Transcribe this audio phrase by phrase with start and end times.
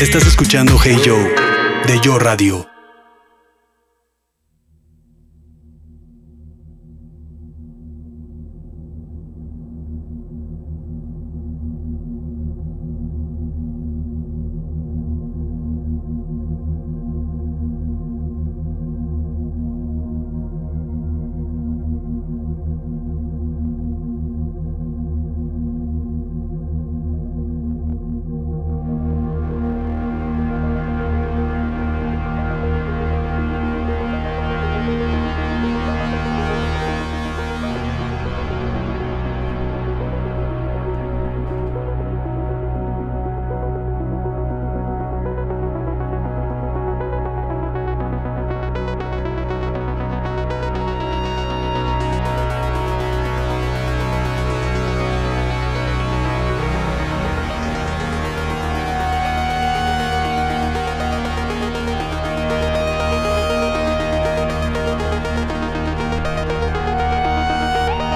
[0.00, 1.34] Estás escuchando Hey Joe
[1.86, 2.77] de Yo Radio.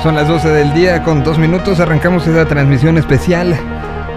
[0.03, 1.78] Son las 12 del día con dos minutos.
[1.78, 3.56] Arrancamos esta transmisión especial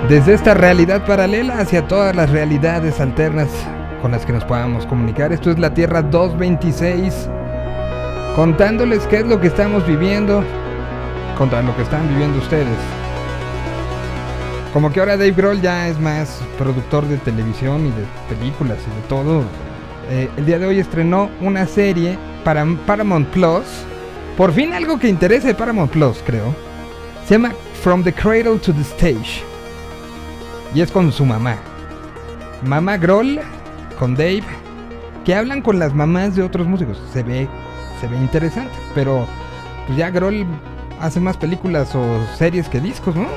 [0.10, 3.50] desde esta realidad paralela hacia todas las realidades alternas
[4.02, 5.32] con las que nos podamos comunicar.
[5.32, 7.30] Esto es la Tierra 226.
[8.36, 10.44] Contándoles qué es lo que estamos viviendo
[11.38, 12.66] contra lo que están viviendo ustedes.
[14.74, 19.02] Como que ahora Dave Grohl ya es más productor de televisión y de películas y
[19.02, 19.44] de todo.
[20.10, 23.86] Eh, el día de hoy estrenó una serie para Paramount Plus
[24.38, 26.54] por fin algo que interese de Paramount Plus, creo.
[27.26, 29.44] Se llama From the Cradle to the Stage.
[30.74, 31.58] Y es con su mamá.
[32.64, 33.40] Mamá Groll
[33.98, 34.44] con Dave.
[35.24, 37.02] Que hablan con las mamás de otros músicos.
[37.14, 37.48] Se ve,
[38.00, 38.74] se ve interesante.
[38.94, 39.26] Pero
[39.88, 40.46] pues ya Groll
[41.00, 42.04] hace más películas o
[42.38, 43.28] series que discos, ¿no?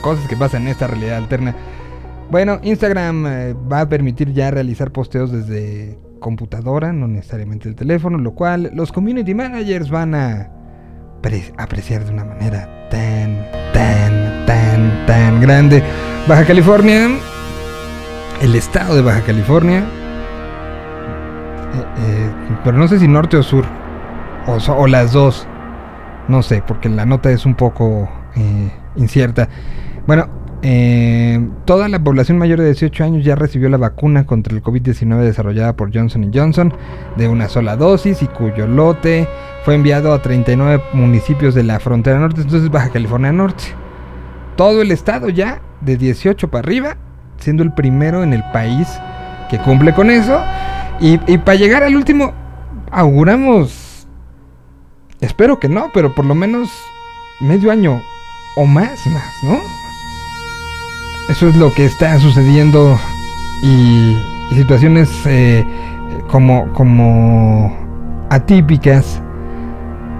[0.00, 1.54] Cosas que pasan en esta realidad alterna.
[2.30, 8.16] Bueno, Instagram eh, va a permitir ya realizar posteos desde computadora, no necesariamente el teléfono,
[8.16, 10.48] lo cual los community managers van a
[11.58, 15.82] apreciar de una manera tan, tan, tan, tan grande.
[16.26, 17.10] Baja California,
[18.40, 19.80] el estado de Baja California,
[21.74, 22.30] eh, eh,
[22.64, 23.66] pero no sé si norte o sur,
[24.46, 25.46] o, las dos,
[26.28, 29.50] no sé, porque la nota es un poco eh, incierta.
[30.06, 30.26] Bueno,
[30.66, 35.18] eh, toda la población mayor de 18 años ya recibió la vacuna contra el COVID-19
[35.18, 36.72] desarrollada por Johnson Johnson
[37.16, 39.28] de una sola dosis y cuyo lote
[39.62, 43.64] fue enviado a 39 municipios de la frontera norte, entonces Baja California Norte.
[44.56, 46.96] Todo el estado ya de 18 para arriba,
[47.36, 48.88] siendo el primero en el país
[49.50, 50.42] que cumple con eso.
[50.98, 52.32] Y, y para llegar al último,
[52.90, 54.06] auguramos,
[55.20, 56.70] espero que no, pero por lo menos
[57.42, 58.00] medio año
[58.56, 59.83] o más, más, ¿no?
[61.28, 62.98] Eso es lo que está sucediendo
[63.62, 64.14] y,
[64.54, 65.64] situaciones eh,
[66.28, 67.74] como, como
[68.28, 69.22] atípicas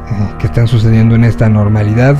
[0.06, 2.16] eh, que están sucediendo en esta normalidad.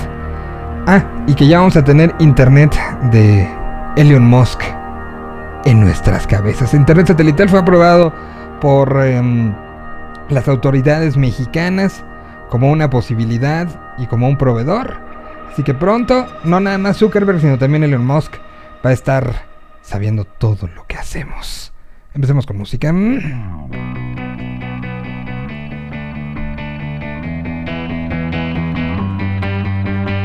[0.87, 2.79] Ah, y que ya vamos a tener internet
[3.11, 3.49] de
[3.97, 4.61] Elon Musk
[5.65, 6.75] en nuestras cabezas.
[6.75, 8.13] Internet satelital fue aprobado
[8.61, 9.55] por em,
[10.29, 12.05] las autoridades mexicanas
[12.51, 14.99] como una posibilidad y como un proveedor.
[15.51, 18.35] Así que pronto, no nada más Zuckerberg, sino también Elon Musk
[18.85, 19.47] va a estar
[19.83, 21.73] sabiendo todo lo que hacemos.
[22.13, 22.93] Empecemos con música.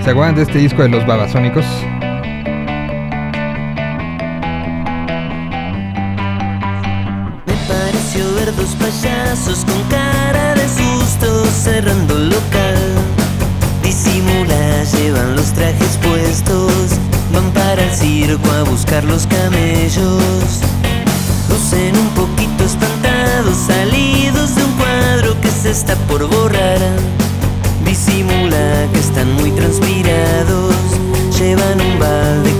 [0.04, 1.66] ¿Se acuerdan de este disco de los babasónicos?
[7.46, 12.34] Me pareció ver dos payasos con cara de susto cerrando el
[18.30, 20.62] circo a buscar los camellos.
[21.50, 26.80] Lucen un poquito espantados, salidos de un cuadro que se está por borrar.
[27.86, 30.76] Disimula que están muy transpirados,
[31.40, 32.59] llevan un balde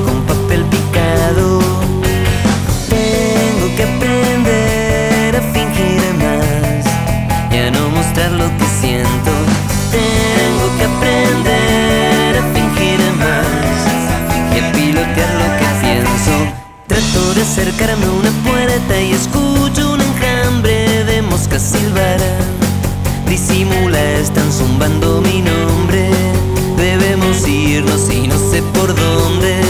[17.12, 22.20] Trato de acercarme a una puerta y escucho un enjambre de moscas silbar.
[23.28, 26.12] Disimula, están zumbando mi nombre.
[26.78, 29.69] Debemos irnos y no sé por dónde.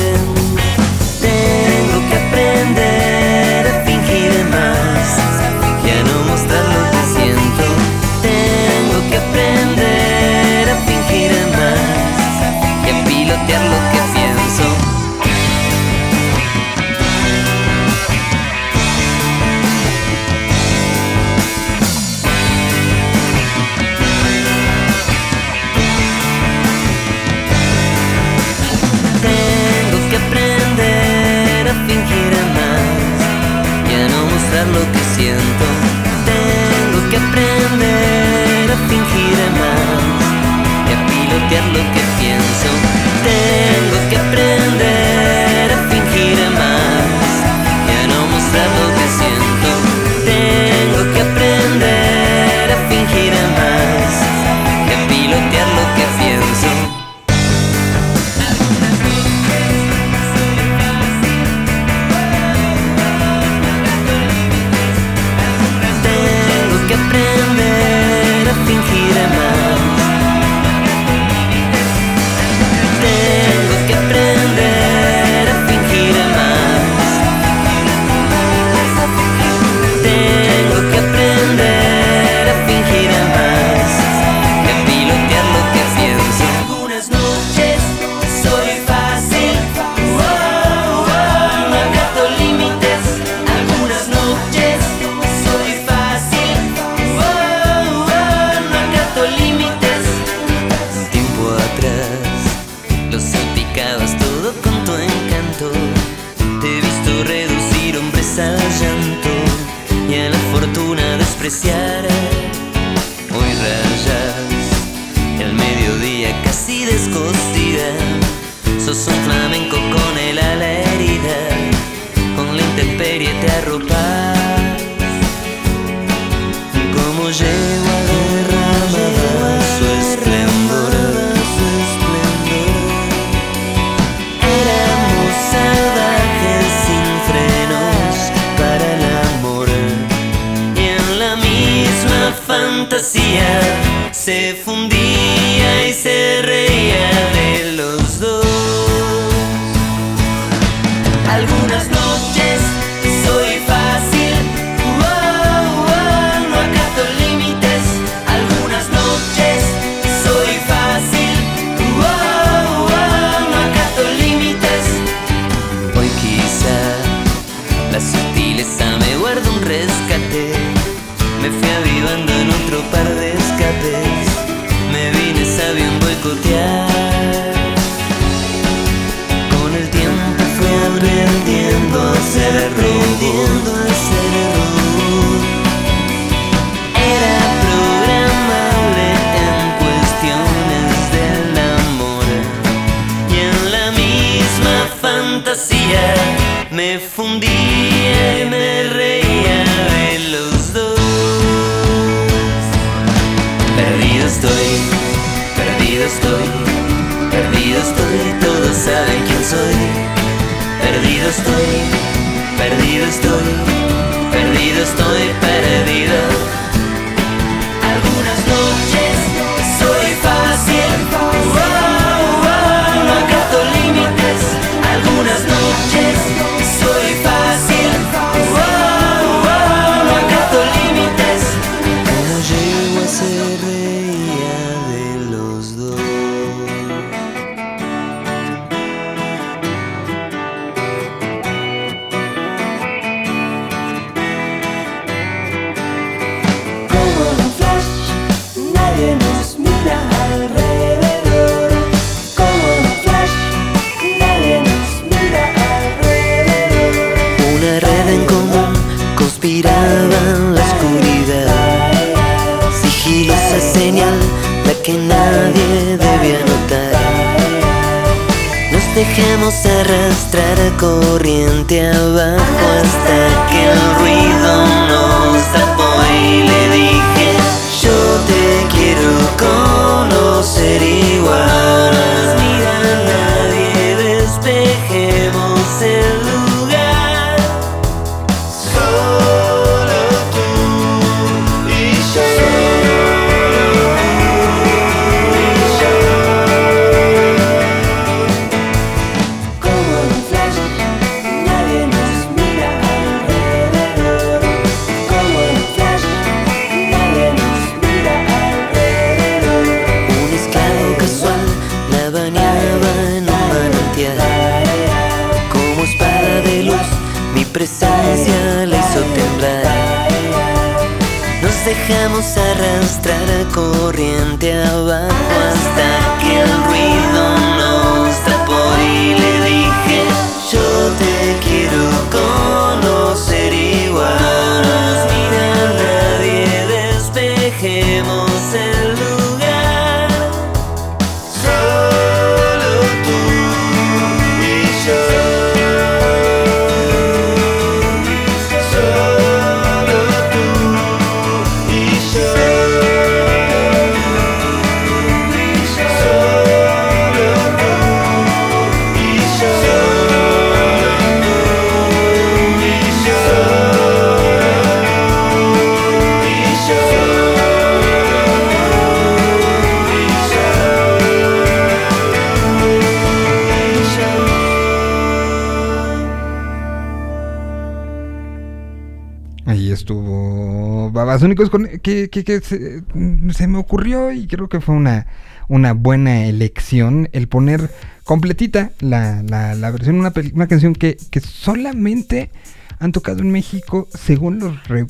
[379.72, 385.08] Estuvo Babasónicos con que, que, se, me ocurrió y creo que fue una,
[385.48, 387.70] una buena elección el poner
[388.04, 392.32] completita la, la, la versión, una, una canción que, que solamente
[392.80, 394.88] han tocado en México, según los, re-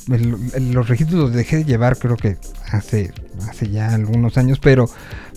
[0.71, 2.37] los registros los dejé de llevar, creo que
[2.71, 3.11] hace,
[3.49, 4.87] hace ya algunos años, pero,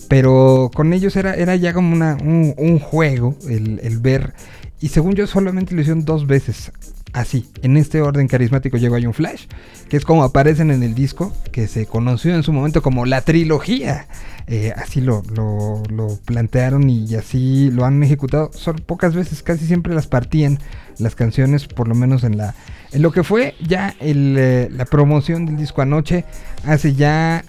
[0.07, 4.35] pero con ellos era, era ya como una, un, un juego el, el ver,
[4.79, 6.71] y según yo solamente lo hicieron dos veces,
[7.13, 9.45] así, en este orden carismático llegó hay un flash,
[9.89, 13.21] que es como aparecen en el disco, que se conoció en su momento como la
[13.21, 14.07] trilogía.
[14.47, 18.51] Eh, así lo, lo, lo plantearon y así lo han ejecutado.
[18.53, 20.59] Son pocas veces, casi siempre las partían
[20.99, 22.55] las canciones, por lo menos en la
[22.91, 26.25] en lo que fue ya el, eh, la promoción del disco anoche,
[26.65, 27.43] hace ya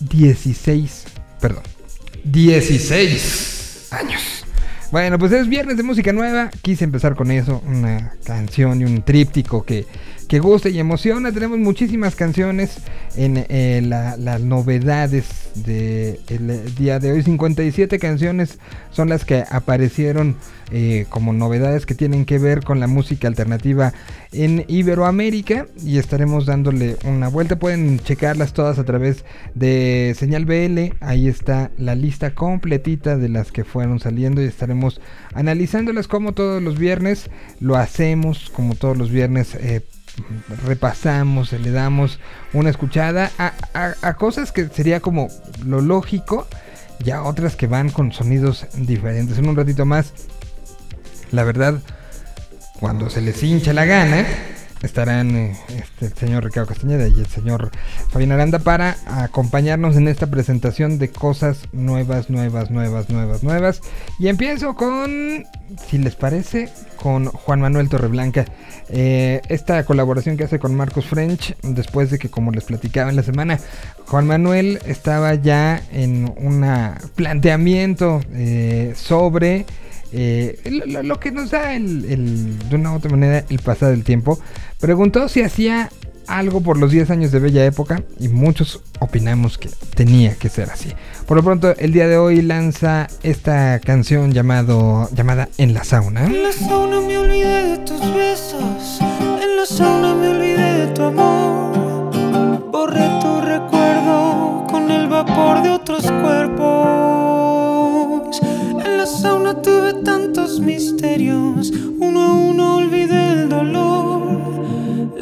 [0.00, 1.04] 16,
[1.40, 1.62] perdón,
[2.24, 4.39] 16 años.
[4.90, 6.50] Bueno, pues es viernes de música nueva.
[6.62, 9.86] Quise empezar con eso, una canción y un tríptico que,
[10.30, 11.32] que gusta y emociona.
[11.32, 12.78] Tenemos muchísimas canciones
[13.16, 16.20] en eh, la- las novedades del
[16.76, 17.24] día de hoy.
[17.24, 18.60] 57 canciones
[18.92, 20.36] son las que aparecieron
[20.70, 23.92] eh, como novedades que tienen que ver con la música alternativa
[24.30, 27.58] en Iberoamérica y estaremos dándole una vuelta.
[27.58, 29.24] Pueden checarlas todas a través
[29.56, 30.94] de Señal BL.
[31.00, 35.00] Ahí está la lista completita de las que fueron saliendo y estaremos
[35.34, 37.30] analizándolas como todos los viernes.
[37.58, 39.56] Lo hacemos como todos los viernes.
[39.56, 39.80] eh,
[40.64, 42.18] repasamos, le damos
[42.52, 45.28] una escuchada a, a- a cosas que sería como
[45.64, 46.46] lo lógico,
[46.98, 49.38] ya otras que van con sonidos diferentes.
[49.38, 50.12] En un ratito más,
[51.32, 51.80] la verdad,
[52.78, 54.24] cuando se les hincha la gana,
[54.82, 57.70] estarán eh, este, el señor Ricardo Castañeda y el señor
[58.08, 63.80] Fabián Aranda para acompañarnos en esta presentación de cosas nuevas, nuevas, nuevas, nuevas, nuevas.
[64.18, 65.44] Y empiezo con,
[65.88, 68.46] si les parece, con Juan Manuel Torreblanca.
[68.88, 73.16] Eh, esta colaboración que hace con Marcos French, después de que, como les platicaba en
[73.16, 73.58] la semana,
[74.06, 76.66] Juan Manuel estaba ya en un
[77.14, 79.66] planteamiento eh, sobre
[80.12, 83.90] eh, lo, lo- que nos da el, el- de una u otra manera el pasar
[83.90, 84.38] del tiempo.
[84.80, 85.90] Preguntó si hacía
[86.26, 90.70] algo por los 10 años de Bella Época y muchos opinamos que tenía que ser
[90.70, 90.90] así.
[91.26, 96.26] Por lo pronto, el día de hoy lanza esta canción llamado, llamada En la Sauna.
[96.26, 99.00] En la sauna me olvidé de tus besos.
[99.42, 102.70] En la sauna me olvidé de tu amor.
[102.70, 106.02] Borré tu recuerdo con el vapor de otros
[107.40, 108.40] cuerpos.
[108.84, 109.69] En la sauna tuve
[110.60, 111.70] misterios.
[111.98, 114.40] Uno a uno olvidé el dolor.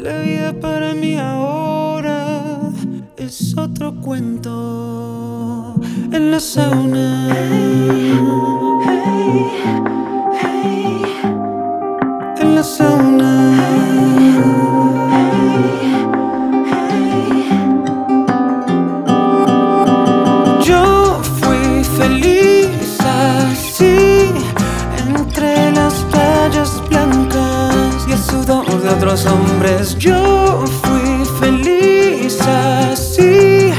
[0.01, 2.71] La vida para mí ahora
[3.17, 5.75] es otro cuento.
[6.11, 7.29] En la sauna.
[12.41, 13.29] en la sauna.
[28.31, 29.97] De otros hombres.
[29.97, 33.71] Yo fui feliz así,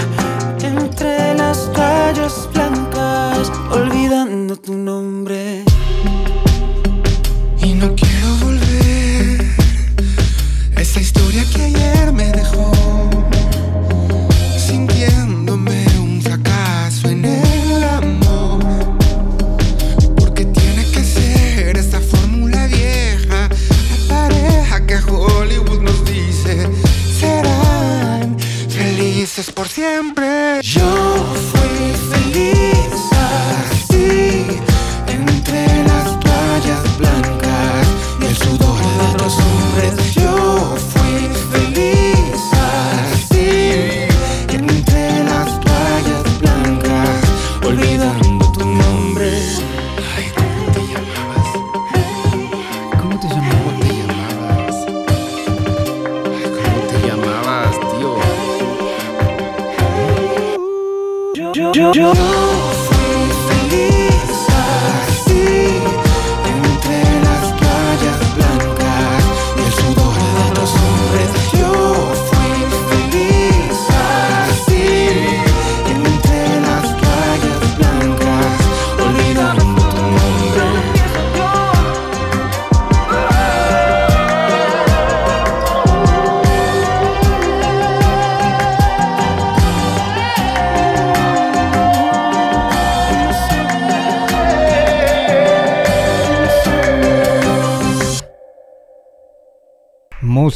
[0.60, 5.39] entre las playas blancas, olvidando tu nombre.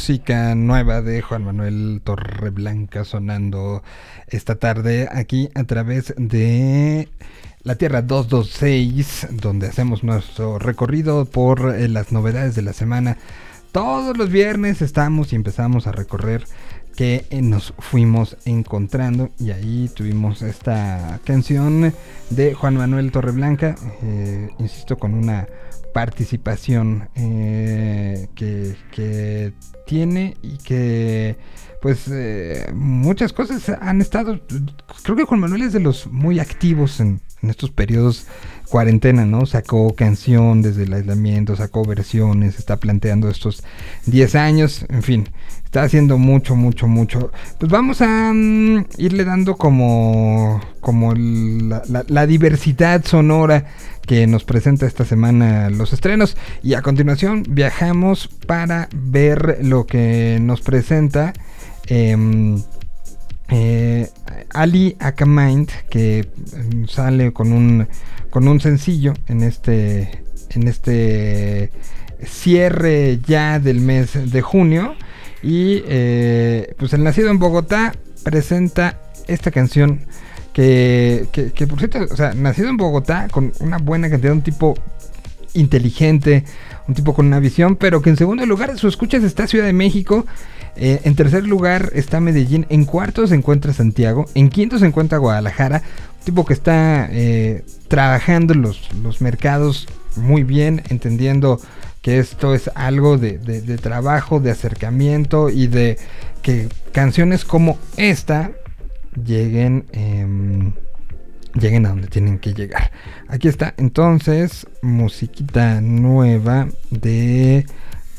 [0.07, 3.81] Música nueva de Juan Manuel Torreblanca sonando
[4.27, 7.09] esta tarde aquí a través de
[7.63, 13.17] la Tierra 226, donde hacemos nuestro recorrido por eh, las novedades de la semana.
[13.71, 16.45] Todos los viernes estamos y empezamos a recorrer
[16.95, 21.93] que eh, nos fuimos encontrando y ahí tuvimos esta canción
[22.29, 25.47] de Juan Manuel Torreblanca, eh, insisto, con una
[25.93, 29.53] participación eh, que, que
[29.85, 31.37] tiene y que
[31.81, 32.09] pues
[32.73, 34.41] muchas cosas han estado
[35.03, 38.25] creo que Juan Manuel es de los muy activos en, en estos periodos
[38.69, 39.45] cuarentena, ¿no?
[39.45, 43.63] Sacó canción desde el aislamiento, sacó versiones, está planteando estos
[44.05, 45.29] 10 años, en fin,
[45.63, 47.31] está haciendo mucho, mucho, mucho.
[47.59, 53.65] Pues vamos a mm, irle dando como, como la, diversidad sonora
[54.07, 56.37] que nos presenta esta semana los estrenos.
[56.63, 61.33] Y a continuación viajamos para ver lo que nos presenta.
[61.87, 62.61] em,
[63.49, 64.09] eh,
[64.51, 67.87] Ali Akamind que mm, sale con un
[68.29, 71.71] con un sencillo en este en este
[72.23, 74.95] cierre ya del mes de junio.
[75.43, 80.01] Y eh, pues el nacido en Bogotá presenta esta canción
[80.53, 84.73] que, que, por cierto, o sea, nacido en Bogotá con una buena cantidad, un tipo
[85.53, 86.45] inteligente,
[86.87, 89.73] un tipo con una visión, pero que en segundo lugar su escuchas está Ciudad de
[89.73, 90.25] México,
[90.75, 95.17] eh, en tercer lugar está Medellín, en cuarto se encuentra Santiago, en quinto se encuentra
[95.17, 95.81] Guadalajara,
[96.19, 101.59] un tipo que está eh, trabajando los, los mercados muy bien, entendiendo
[102.01, 105.97] que esto es algo de, de- trabajo, de acercamiento y de
[106.43, 108.51] que canciones como esta
[109.23, 110.73] lleguen, em,
[111.55, 112.91] lleguen a donde tienen que llegar.
[113.27, 117.65] Aquí está entonces musiquita nueva de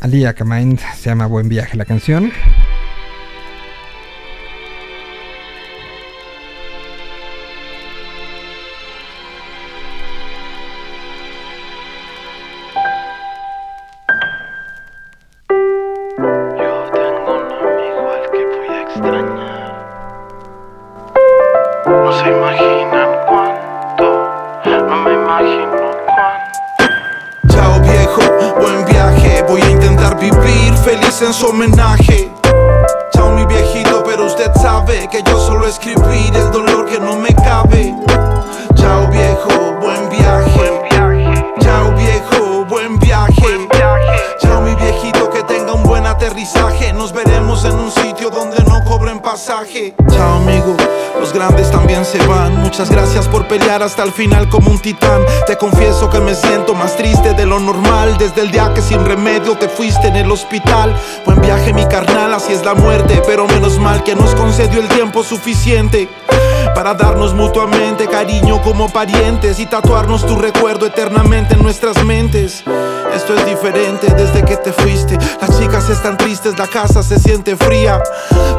[0.00, 2.32] Ali Akamind, se llama Buen Viaje la canción.
[25.26, 25.72] Imagino.
[27.48, 28.20] Chao viejo,
[28.60, 29.44] buen viaje.
[29.48, 32.30] Voy a intentar vivir feliz en su homenaje.
[33.12, 37.34] Chao mi viejito, pero usted sabe que yo solo escribir el dolor que no me
[37.34, 37.94] cabe.
[38.74, 40.82] Chao viejo, buen viaje.
[41.58, 43.68] Chao viejo, buen viaje.
[44.40, 46.92] Chao mi viejito, que tenga un buen aterrizaje.
[46.92, 47.90] Nos veremos en un
[50.08, 50.74] Chao amigo,
[51.20, 52.56] los grandes también se van.
[52.56, 55.20] Muchas gracias por pelear hasta el final como un titán.
[55.46, 58.16] Te confieso que me siento más triste de lo normal.
[58.16, 60.96] Desde el día que sin remedio te fuiste en el hospital.
[61.26, 63.20] Buen viaje mi carnal, así es la muerte.
[63.26, 66.08] Pero menos mal que nos concedió el tiempo suficiente.
[66.76, 72.62] Para darnos mutuamente cariño como parientes y tatuarnos tu recuerdo eternamente en nuestras mentes.
[73.14, 75.16] Esto es diferente desde que te fuiste.
[75.40, 78.02] Las chicas están tristes, la casa se siente fría.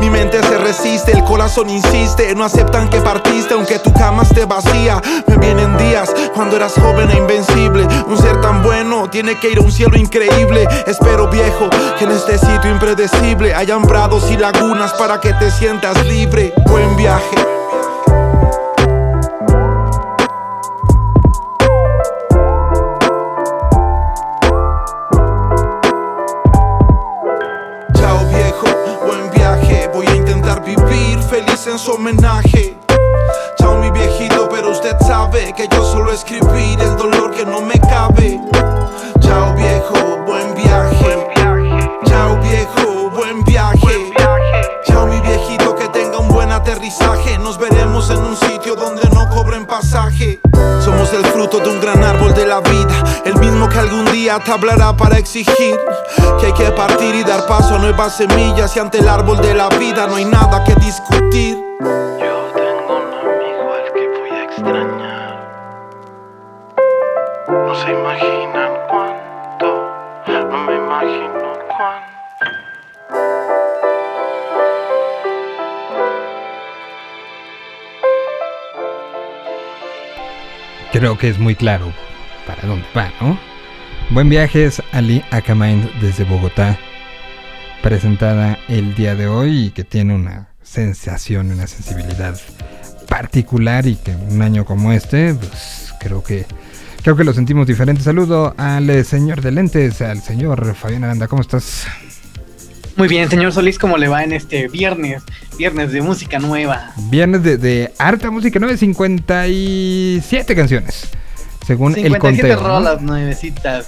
[0.01, 2.33] Mi mente se resiste, el corazón insiste.
[2.33, 4.99] No aceptan que partiste, aunque tu cama esté vacía.
[5.27, 7.87] Me vienen días cuando eras joven e invencible.
[8.07, 10.67] Un ser tan bueno tiene que ir a un cielo increíble.
[10.87, 16.03] Espero, viejo, que en este sitio impredecible hayan prados y lagunas para que te sientas
[16.03, 16.51] libre.
[16.65, 17.56] Buen viaje.
[31.87, 37.79] Chao mi viejito, pero usted sabe que yo solo escribir el dolor que no me
[37.79, 38.41] cabe.
[39.21, 39.95] Chao viejo,
[40.25, 41.27] buen viaje.
[42.03, 44.11] Chao viejo, buen viaje.
[44.85, 47.37] Chao mi viejito, que tenga un buen aterrizaje.
[47.37, 50.41] Nos veremos en un sitio donde no cobren pasaje.
[50.83, 52.16] Somos el fruto de un gran árbol
[52.47, 55.77] la vida, el mismo que algún día te hablará para exigir
[56.39, 59.53] que hay que partir y dar paso a nuevas semillas y ante el árbol de
[59.53, 61.57] la vida no hay nada que discutir.
[61.81, 65.37] Yo tengo un amigo al que voy a extrañar.
[67.49, 69.91] No se imaginan cuánto,
[70.27, 72.07] no me imagino cuánto.
[80.93, 81.91] Creo que es muy claro
[82.47, 83.37] para dónde va, ¿no?
[84.09, 86.79] Buen viaje es Ali Akamind desde Bogotá,
[87.83, 92.39] presentada el día de hoy y que tiene una sensación, una sensibilidad
[93.09, 96.45] particular y que un año como este, pues creo que
[97.03, 98.01] creo que lo sentimos diferente.
[98.01, 101.85] Saludo al eh, señor de lentes, al señor Fabián Aranda, ¿cómo estás?
[102.95, 105.21] Muy bien, señor Solís, ¿cómo le va en este viernes?
[105.57, 106.93] Viernes de música nueva.
[107.09, 111.11] Viernes de, de harta música, 957 canciones.
[111.67, 112.19] Según el 57
[112.55, 112.61] conteo.
[112.61, 112.67] ¿no?
[112.79, 113.87] rolas nuevecitas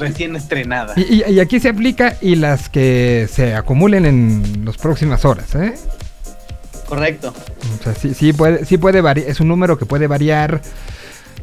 [0.00, 0.96] recién estrenadas.
[0.96, 5.54] Y, y- y aquí se aplica y las que se acumulen en las próximas horas,
[5.54, 5.74] ¿eh?
[6.88, 7.34] Correcto.
[7.78, 10.62] O sea, sí, sí puede, sí puede variar, es un número que puede variar.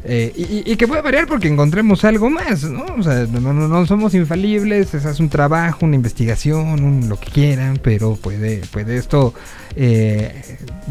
[0.08, 2.84] Eh, y, y- que puede variar porque encontremos algo más, ¿no?
[2.96, 7.18] O sea, no, no- no somos infalibles, es, es un trabajo, una investigación, un- lo
[7.18, 9.34] que quieran, pero puede, puede esto
[9.74, 10.42] eh,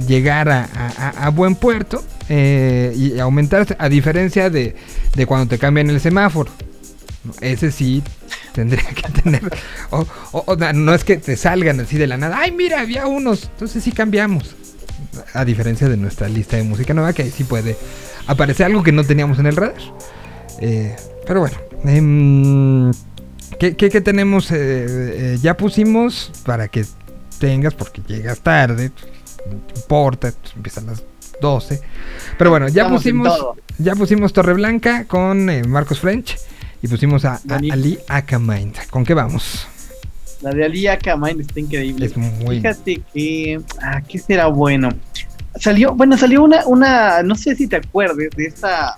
[0.06, 4.75] llegar a, a- buen puerto eh, y aumentarse, a diferencia de,
[5.15, 6.51] de cuando te cambian el semáforo.
[7.41, 8.04] Ese sí
[8.54, 9.41] tendría que tener.
[9.91, 12.38] O, o- o no es que te salgan así de la nada.
[12.39, 13.45] ¡Ay, mira, había unos!
[13.45, 14.56] Entonces sí cambiamos.
[15.34, 17.78] A diferencia de nuestra lista de música nueva, que ahí sí puede
[18.27, 19.75] aparecer algo que no teníamos en el radar.
[20.61, 20.95] Eh,
[21.27, 21.55] pero bueno.
[21.85, 22.91] em,
[23.59, 24.51] ¿qué, qué- qué tenemos?
[24.51, 26.85] Eh, eh, ya pusimos para que
[27.39, 28.91] tengas, porque llegas tarde.
[29.49, 31.03] No te importa, empiezan las
[31.41, 31.81] 12.
[32.38, 33.33] Pero bueno, ya Estamos pusimos.
[33.77, 36.38] Ya pusimos Torreblanca con eh, Marcos French.
[36.81, 37.55] Y pusimos a, a.
[37.71, 38.75] Ali Akamind.
[38.89, 39.67] ¿Con qué vamos?
[40.41, 42.05] La de Alia Kamain está increíble.
[42.05, 42.57] Es muy.
[42.57, 43.59] Fíjate que.
[43.81, 44.89] Ah, ¿qué será bueno?
[45.59, 48.97] Salió, bueno, salió una, una, no sé si te acuerdes de esta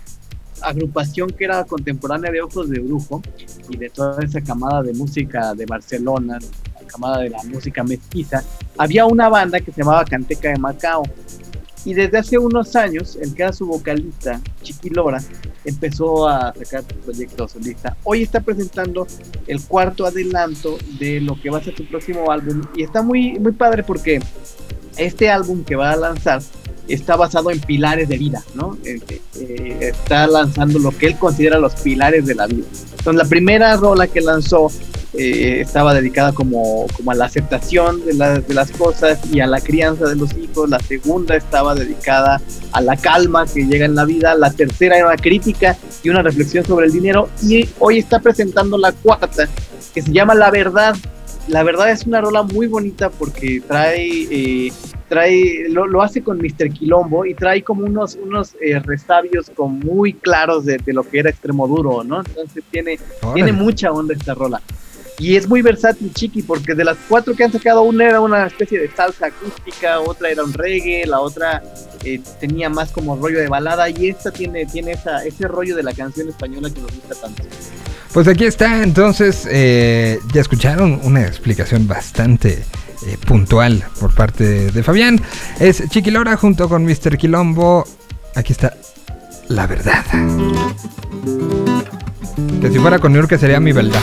[0.62, 3.22] agrupación que era contemporánea de Ojos de Brujo
[3.70, 6.40] y de toda esa camada de música de Barcelona,
[6.74, 8.44] la camada de la música mestiza.
[8.78, 11.04] Había una banda que se llamaba Canteca de Macao.
[11.86, 15.22] Y desde hace unos años, el que era su vocalista, Chiqui Lora,
[15.64, 17.96] empezó a sacar proyectos solista.
[18.04, 19.08] Hoy está presentando
[19.46, 22.64] el cuarto adelanto de lo que va a ser su próximo álbum.
[22.76, 24.20] Y está muy, muy padre porque
[24.98, 26.42] este álbum que va a lanzar
[26.88, 28.78] está basado en pilares de vida, ¿no?
[28.86, 29.00] Eh,
[29.40, 32.66] eh, está lanzando lo que él considera los pilares de la vida.
[32.98, 34.72] Entonces, la primera rola que lanzó
[35.14, 39.48] eh, estaba dedicada como, como a la aceptación de, la- de las cosas y a
[39.48, 40.70] la crianza de los hijos.
[40.70, 42.40] La segunda estaba dedicada
[42.72, 44.36] a la calma que llega en la vida.
[44.36, 47.30] La tercera era una crítica y una reflexión sobre el dinero.
[47.42, 49.48] Y hoy está presentando la cuarta,
[49.94, 50.96] que se llama La Verdad.
[51.48, 54.72] La verdad es una rola muy bonita porque trae, eh,
[55.08, 56.72] trae lo, lo hace con Mr.
[56.72, 61.20] Quilombo y trae como unos, unos eh, resabios como muy claros de, de lo que
[61.20, 62.20] era extremo duro, ¿no?
[62.20, 63.00] Entonces tiene,
[63.34, 64.62] tiene mucha onda esta rola.
[65.20, 68.46] Y es muy versátil, Chiqui, porque de las cuatro que han sacado, una era una
[68.46, 71.64] especie de salsa acústica, otra era un reggae, la otra
[72.04, 75.82] eh, tenía más como rollo de balada, y esta tiene, tiene esa, ese rollo de
[75.82, 77.44] la canción española que nos gusta tanto.
[78.14, 82.64] Pues aquí está, entonces eh, ya escucharon una explicación bastante
[83.06, 85.22] eh, puntual por parte de, Fabián.
[85.60, 87.18] Es Chiqui Lora junto con Mr.
[87.18, 87.86] Quilombo.
[88.36, 88.74] Aquí está
[89.50, 90.04] la verdad.
[92.62, 94.02] Que si fuera con York sería mi verdad.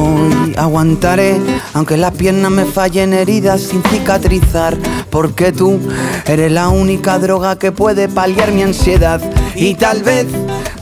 [0.00, 1.36] Hoy aguantaré,
[1.74, 4.76] aunque las piernas me fallen heridas sin cicatrizar,
[5.10, 5.78] porque tú
[6.26, 9.20] eres la única droga que puede paliar mi ansiedad.
[9.54, 10.26] Y tal vez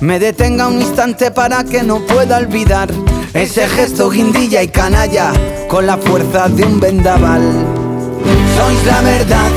[0.01, 2.91] me detenga un instante para que no pueda olvidar
[3.35, 5.33] ese gesto guindilla y canalla
[5.69, 7.43] con la fuerza de un vendaval.
[8.57, 9.51] Sois la verdad,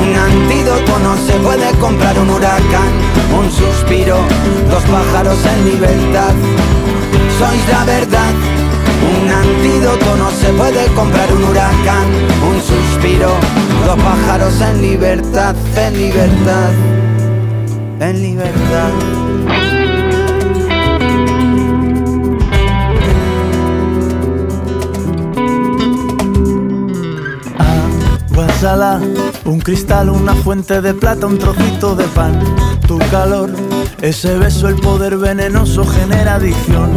[0.00, 2.92] un antídoto no se puede comprar un huracán,
[3.36, 4.18] un suspiro,
[4.70, 6.34] dos pájaros en libertad.
[7.38, 8.32] Sois la verdad,
[9.06, 12.06] un antídoto no se puede comprar un huracán,
[12.48, 13.30] un suspiro,
[13.86, 16.70] dos pájaros en libertad, en libertad,
[18.00, 18.92] en libertad.
[28.36, 29.00] Agua
[29.44, 32.38] un cristal, una fuente de plata, un trocito de pan.
[32.86, 33.50] Tu calor,
[34.00, 36.90] ese beso, el poder venenoso genera adicción.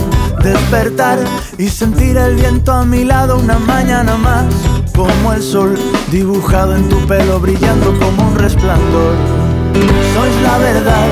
[0.43, 1.19] Despertar
[1.58, 4.45] y sentir el viento a mi lado una mañana más.
[4.95, 5.78] Como el sol
[6.12, 9.15] dibujado en tu pelo, brillando como un resplandor.
[10.13, 11.08] Sois la verdad,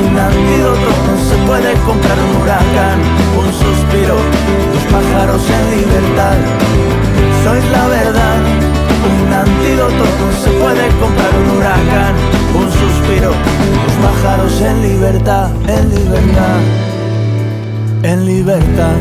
[0.00, 2.98] un antídoto no se puede comprar un huracán,
[3.38, 4.16] un suspiro,
[4.72, 6.36] los pájaros en libertad.
[7.44, 8.38] Sois la verdad,
[9.12, 12.14] un antídoto no se puede comprar un huracán,
[12.54, 13.32] un suspiro,
[13.84, 16.60] los pájaros en libertad, en libertad,
[18.02, 18.96] en libertad.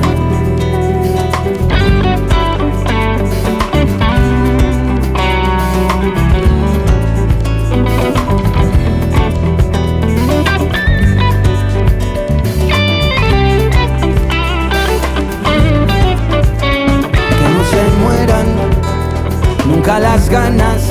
[19.65, 20.81] nunca las ganas.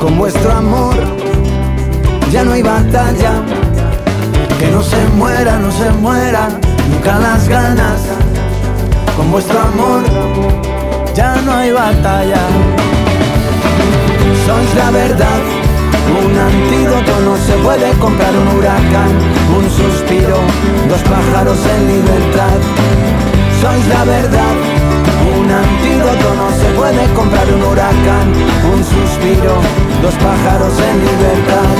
[0.00, 0.94] Con vuestro amor
[2.32, 3.42] ya no hay batalla.
[4.58, 6.48] Que no se muera no se muera
[6.88, 8.00] nunca las ganas.
[9.16, 10.02] Con vuestro amor
[11.14, 12.42] ya no hay batalla.
[14.44, 15.40] Sois la verdad,
[16.22, 19.12] un antídoto no se puede comprar un huracán,
[19.56, 20.38] un suspiro,
[20.88, 22.58] dos pájaros en libertad.
[23.60, 24.54] Sois la verdad,
[25.38, 28.26] un antídoto no se puede comprar un huracán,
[28.72, 29.54] un suspiro,
[30.02, 31.70] dos pájaros en libertad.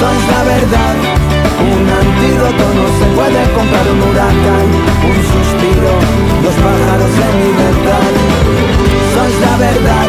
[0.00, 1.09] Sois la verdad,
[1.60, 4.66] un antídoto no se puede comprar un huracán,
[5.10, 5.92] un suspiro,
[6.42, 8.12] dos pájaros en libertad.
[9.14, 10.08] Sois la verdad,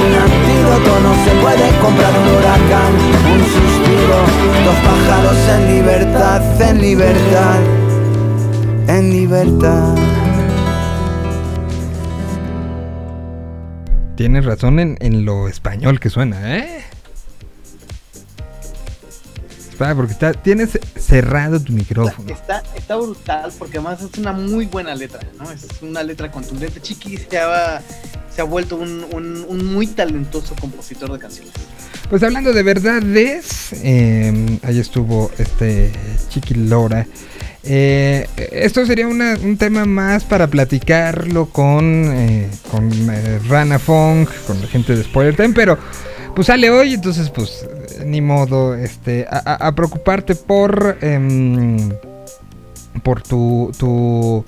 [0.00, 2.92] un antídoto no se puede comprar un huracán,
[3.34, 4.18] un suspiro,
[4.64, 7.60] dos pájaros en libertad, en libertad,
[8.88, 9.94] en libertad.
[14.14, 16.84] Tienes razón en, en lo español que suena, ¿eh?
[19.96, 22.32] Porque está, tienes cerrado tu micrófono.
[22.32, 25.50] Está, está brutal porque además es una muy buena letra, ¿no?
[25.50, 26.80] Es una letra contundente.
[26.80, 27.82] Chiqui se ha,
[28.34, 31.52] se ha vuelto un, un- un muy talentoso compositor de canciones.
[32.08, 35.90] Pues hablando de verdades, eh, ahí estuvo este
[36.28, 37.06] Chiqui Lora.
[37.64, 44.26] Eh, esto sería una- un tema más para platicarlo con, eh, con eh, Rana Fong,
[44.46, 45.78] con la gente de Spoiler Time, pero
[46.34, 47.66] pues sale hoy, entonces pues
[47.98, 51.90] eh, ni modo este, a, preocuparte por, em,
[53.02, 54.44] por tu, tu,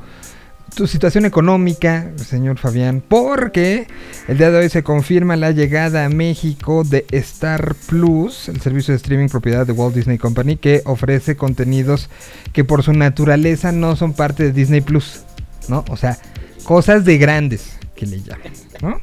[0.75, 3.87] tu situación económica, señor Fabián, porque
[4.29, 8.93] el día de hoy se confirma la llegada a México de Star Plus, el servicio
[8.93, 12.09] de streaming propiedad de Walt Disney Company, que ofrece contenidos
[12.53, 15.23] que por su naturaleza no son parte de Disney Plus,
[15.69, 15.85] ¿no?
[15.91, 16.19] O sea,
[16.65, 19.01] cosas de grandes que le llaman, ¿no?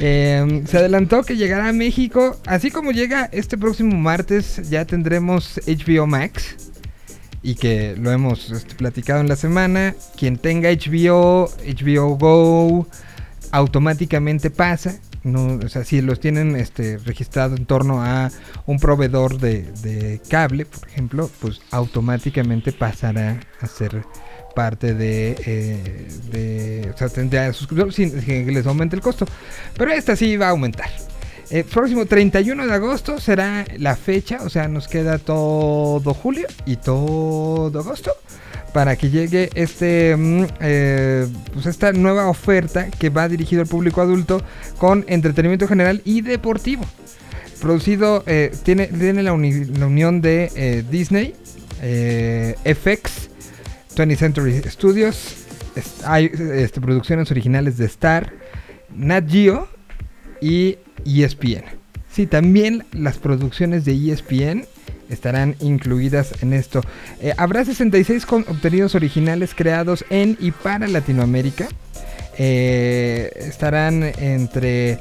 [0.00, 5.60] Eh, se adelantó que llegará a México, así como llega este próximo martes, ya tendremos
[5.66, 6.56] HBO Max
[7.42, 9.94] y que lo hemos este, platicado en la semana.
[10.16, 12.86] Quien tenga HBO, HBO Go,
[13.50, 14.98] automáticamente pasa.
[15.24, 18.30] No, o sea, si los tienen este, registrado en torno a
[18.66, 24.04] un proveedor de, de cable, por ejemplo, pues automáticamente pasará a ser
[24.54, 25.36] parte de,
[26.32, 29.26] eh, o sea, tendrá suscriptor sin que les aumente el costo.
[29.76, 30.88] Pero esta sí va a aumentar.
[31.50, 36.76] El próximo 31 de agosto será la fecha, o sea, nos queda todo julio y
[36.76, 38.12] todo agosto
[38.74, 44.02] para que llegue este mm, eh, pues esta nueva oferta que va dirigido al público
[44.02, 44.42] adulto
[44.76, 46.84] con entretenimiento general y deportivo.
[47.62, 51.34] Producido, eh, tiene, tiene la, uni- la unión de eh, Disney,
[51.82, 53.30] eh, FX,
[53.98, 55.34] 20th Century Studios,
[56.04, 58.32] hay este, producciones originales de Star,
[58.94, 59.68] Nat Geo
[60.40, 61.64] y ESPN.
[62.10, 64.66] Sí, también las producciones de ESPN
[65.08, 66.80] estarán incluidas en esto.
[67.20, 71.66] Eh, habrá 66 contenidos originales creados en y para Latinoamérica.
[72.38, 74.98] Eh, estarán entre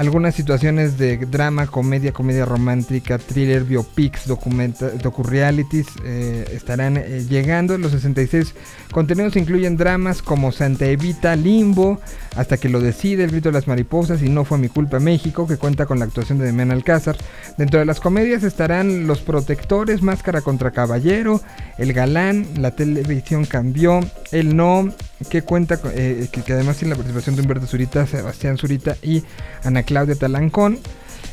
[0.00, 7.76] algunas situaciones de drama, comedia, comedia romántica, thriller, biopics, docu-realities eh, estarán eh, llegando.
[7.76, 8.54] Los 66
[8.92, 12.00] contenidos incluyen dramas como Santa Evita, Limbo,
[12.34, 15.46] Hasta que lo decide, El grito de las mariposas y No fue mi culpa México,
[15.46, 17.18] que cuenta con la actuación de Demian Alcázar.
[17.58, 21.42] Dentro de las comedias estarán Los Protectores, Máscara contra Caballero,
[21.76, 24.00] El Galán, La Televisión Cambió,
[24.32, 24.92] El No,
[25.28, 29.24] que cuenta eh, que, que además tiene la participación de Humberto Zurita, Sebastián Zurita y
[29.64, 30.78] Ana Claudia Talancón.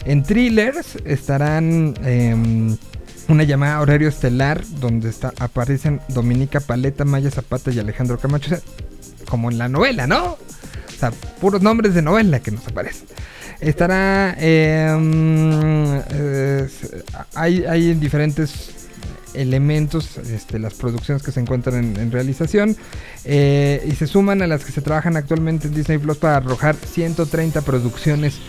[0.06, 2.78] En thrillers estarán em,
[3.28, 8.58] una llamada horario estelar donde está, aparecen Dominica Paleta, Maya Zapata y Alejandro Camacho, o
[8.58, 8.66] sea,
[9.30, 10.34] como en la novela, ¿no?
[10.34, 13.08] O sea, puros nombres de novela que nos aparecen.
[13.60, 14.36] Estará.
[14.40, 16.68] eh,
[17.36, 18.77] hay, hay diferentes
[19.34, 22.76] elementos, este, las producciones que se encuentran en, realización
[23.26, 26.76] eh, y se suman a las que se trabajan actualmente en Disney Plus para arrojar
[26.76, 28.40] 130 producciones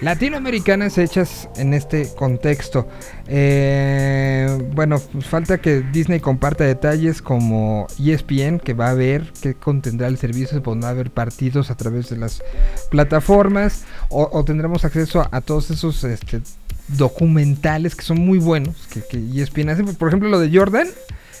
[0.00, 2.88] latinoamericanas hechas en este contexto.
[3.26, 9.54] Eh, bueno, pues falta que Disney comparta detalles como ESPN, que va a ver que
[9.54, 12.42] contendrá el servicio, se pondrá a ver partidos a través de las
[12.90, 16.40] plataformas, o, tendremos acceso a, a todos esos este,
[16.88, 19.84] documentales que son muy buenos, que, que ESPN hace.
[19.84, 20.88] Por ejemplo, lo de Jordan,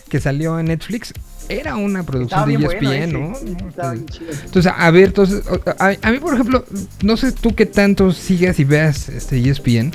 [0.08, 1.12] que salió en Netflix,
[1.48, 3.34] era una producción de ESPN, bueno ese, ¿no?
[4.10, 4.26] sí.
[4.44, 5.42] Entonces, a ver, entonces,
[5.78, 6.64] a, a mí, por ejemplo,
[7.02, 9.92] no sé tú qué tanto sigas y veas este ESPN,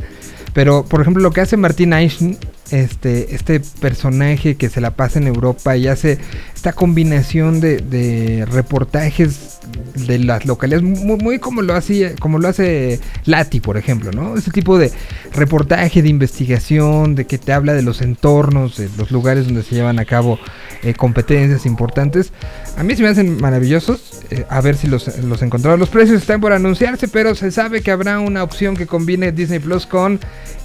[0.53, 2.37] pero, por ejemplo, lo que hace Martín Einstein
[2.71, 6.17] este, este personaje que se la pasa en Europa y hace
[6.55, 9.59] esta combinación de, reportajes
[9.95, 14.35] de las localidades, muy, muy como lo hace, como lo hace Lati, por ejemplo, ¿no?
[14.35, 14.91] Ese tipo de
[15.33, 19.75] reportaje, de investigación, de que te habla de los entornos, de los lugares donde se
[19.75, 20.39] llevan a cabo
[20.83, 22.33] eh, competencias importantes.
[22.77, 24.21] A mí se me hacen maravillosos.
[24.31, 25.79] eh, a ver si los, los encontramos.
[25.79, 29.59] Los precios están por anunciarse, pero se sabe que habrá una opción que combine Disney
[29.59, 30.19] Plus con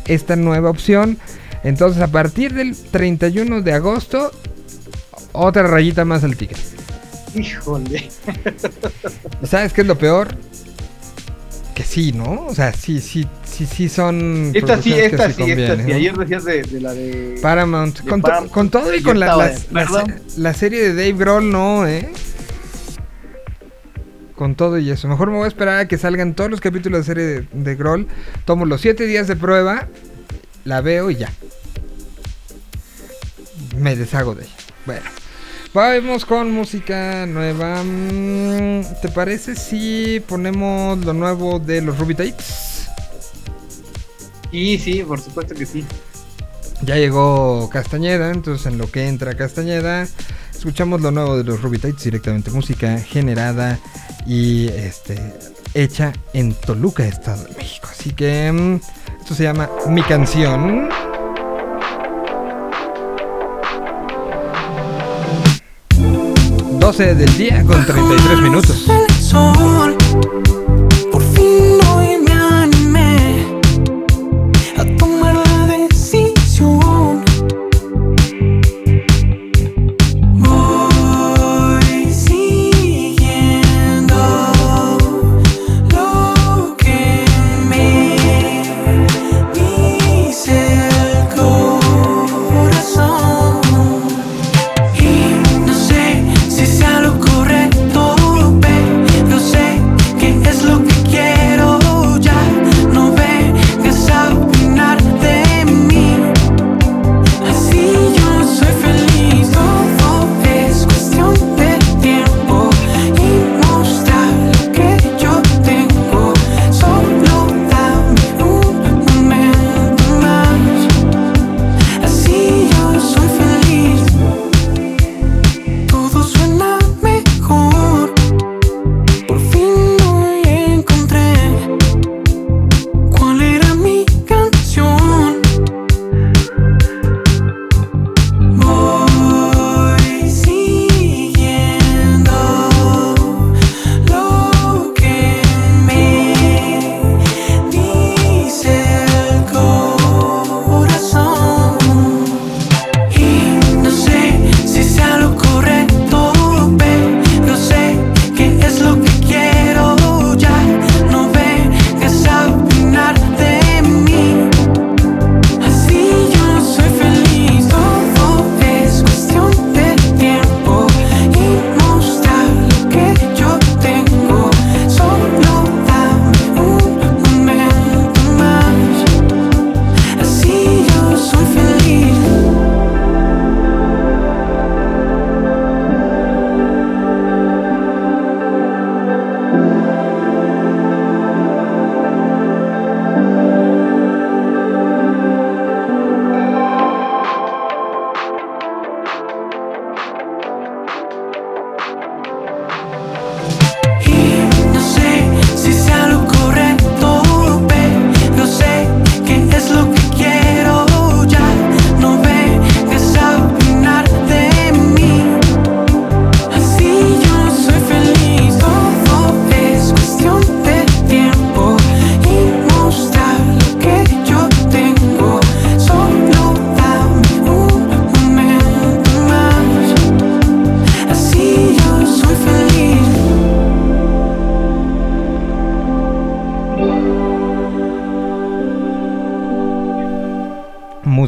[0.06, 1.18] esta nueva opción.
[1.64, 4.30] Entonces, a partir del 31 de agosto,
[5.32, 6.58] otra rayita más al ticket.
[7.34, 8.08] Híjole.
[9.42, 10.28] ¿Y ¿Sabes qué es lo peor?
[11.74, 12.46] Que sí, ¿no?
[12.46, 14.52] O sea, sí, sí, sí, sí son.
[14.54, 15.82] Esta sí, esta sí, esta sí.
[15.88, 15.94] ¿no?
[15.96, 17.38] Ayer decías de, de la de.
[17.42, 17.98] Paramount.
[18.00, 21.50] de Con, to- con todo y con la, la- la- la serie de Dave Grohl,
[21.50, 22.12] no, ¿eh?
[24.36, 25.08] Con todo y eso.
[25.08, 27.74] Mejor me voy a esperar a que salgan todos los capítulos de serie de, de
[27.76, 28.06] Grohl.
[28.44, 29.88] Tomo los 7 días de prueba,
[30.64, 31.32] la veo y ya.
[33.76, 34.54] Me deshago de ella.
[34.86, 35.24] Bueno.
[35.74, 37.82] Vamos con música nueva.
[37.82, 42.86] Mm, ¿Te parece si ponemos lo nuevo de los Ruby Tapes?
[44.52, 45.84] Sí, sí, por supuesto que sí.
[46.82, 50.06] Ya llegó Castañeda, entonces en lo que entra Castañeda,
[50.54, 53.80] escuchamos lo nuevo de los Ruby Tights, directamente música generada
[54.28, 55.34] y este
[55.74, 57.88] hecha en Toluca, Estado de México.
[57.90, 58.80] Así que mm,
[59.24, 60.90] esto se llama Mi canción.
[66.78, 68.86] ...12 del día con 33 minutos.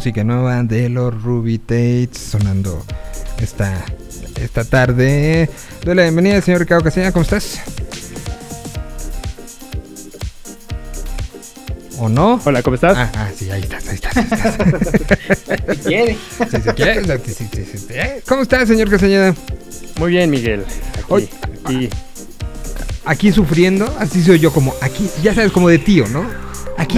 [0.06, 2.80] Música nueva de los Ruby Tates sonando
[3.40, 3.84] esta,
[4.40, 5.50] esta tarde.
[5.84, 7.60] Doy la bienvenida, señor Ricardo Castañeda, ¿cómo estás?
[11.98, 12.40] ¿O no?
[12.44, 12.96] Hola, ¿cómo estás?
[12.96, 14.16] Ah, ah, sí, ahí estás, ahí estás.
[14.16, 14.24] ahí
[14.94, 15.18] estás.
[15.76, 16.16] Si quiere.
[17.26, 17.88] Sí, quiere, sí.
[18.28, 19.34] ¿Cómo estás, señor Castañeda?
[19.98, 20.62] Muy bien, Miguel.
[20.62, 21.30] Aquí, Oye,
[21.64, 21.90] aquí.
[23.04, 26.45] Aquí sufriendo, así soy yo como aquí, ya sabes, como de tío, ¿no?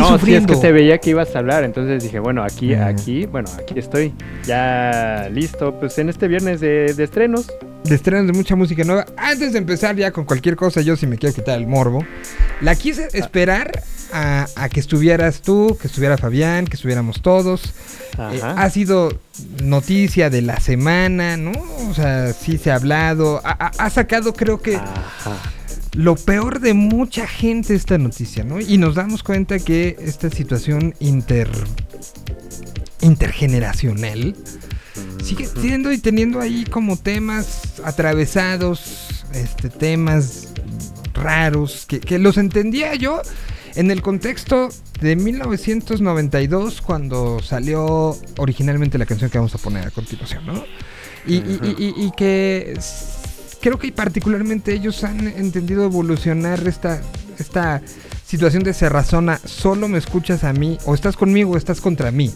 [0.05, 2.75] Aquí no, sí, es que se veía que ibas a hablar, entonces dije, bueno, aquí,
[2.75, 2.87] Ah.
[2.89, 4.15] aquí, bueno, aquí estoy,
[4.47, 7.47] ya listo, pues en este viernes de, de estrenos.
[7.85, 9.07] de estrenos de mucha música nueva.
[9.17, 12.05] Antes de empezar ya con cualquier cosa, yo si me quiero quitar el morbo,
[12.61, 13.83] la quise esperar
[14.13, 17.63] a, a que estuvieras tú, que estuviera Fabián, que estuviéramos todos.
[18.19, 19.13] Eh, ha sido
[19.63, 21.53] noticia de la semana, ¿no?
[21.89, 23.41] O sea, sí se ha hablado.
[23.45, 25.33] Ha, ha- ha sacado, creo que, Ajá.
[25.95, 28.61] Lo peor de mucha gente esta noticia, ¿no?
[28.61, 31.49] Y nos damos cuenta que esta situación inter
[33.01, 34.35] intergeneracional
[35.23, 40.49] sigue siendo y teniendo ahí como temas atravesados, este temas
[41.15, 43.23] raros que, que los entendía yo
[43.75, 44.69] en el contexto
[45.01, 50.65] de 1992 cuando salió originalmente la canción que vamos a poner a continuación, ¿no?
[51.27, 52.75] Y, y- y- y- y que
[53.61, 57.01] creo que particularmente ellos han entendido evolucionar esta,
[57.39, 57.83] esta
[58.27, 62.33] situación de cerrazona, solo me escuchas a mí, o estás conmigo o estás contra mí.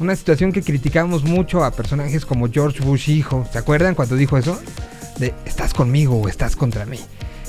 [0.00, 3.46] Una situación que criticamos mucho a personajes como George Bush hijo.
[3.52, 4.60] ¿Se acuerdan cuando dijo eso?
[5.18, 7.00] De estás conmigo o estás contra mí.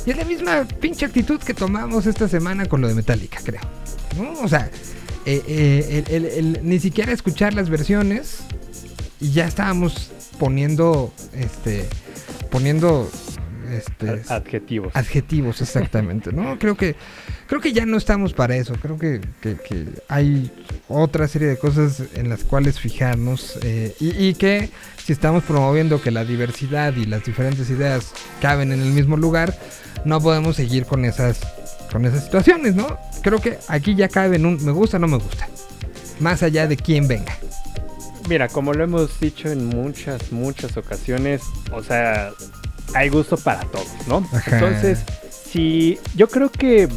[0.06, 3.62] Y es la misma pinche actitud que tomamos esta semana con lo de Metallica, creo.
[4.41, 4.72] O sea,
[5.28, 8.38] eh, eh, el- ni siquiera escuchar las versiones
[9.22, 11.88] y ya estábamos poniendo, este,
[12.50, 13.10] poniendo,
[13.72, 14.95] este, Ad- Adjetivos.
[14.95, 16.58] adjetivos exactamente, ¿no?
[16.60, 16.95] Creo que
[17.47, 18.74] creo que ya no estamos para eso.
[18.82, 20.52] Creo que, que- que hay
[20.88, 24.70] otra serie de cosas en las cuales fijarnos eh, y, y que
[25.04, 29.58] si estamos promoviendo que la diversidad y las diferentes ideas caben en el mismo lugar,
[30.06, 31.39] no podemos seguir con esas
[31.91, 33.00] con esas situaciones, ¿no?
[33.24, 35.47] Creo que aquí ya cabe en un me gusta no me gusta,
[36.20, 37.36] más allá de quién venga.
[38.30, 42.30] Mira, como lo hemos dicho en muchas, muchas ocasiones, o sea,
[42.93, 44.23] hay gusto para todos, ¿no?
[44.32, 44.59] Ajá.
[44.59, 44.99] Entonces,
[45.32, 46.88] si yo creo que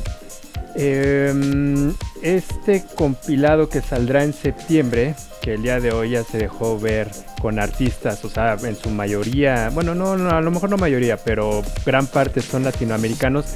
[0.75, 6.79] em, este compilado que saldrá en septiembre, que el día de hoy ya se dejó
[6.79, 7.09] ver
[7.41, 11.17] con artistas, o sea, en su mayoría, bueno, no, no, a lo mejor no mayoría,
[11.17, 13.47] pero gran parte son latinoamericanos.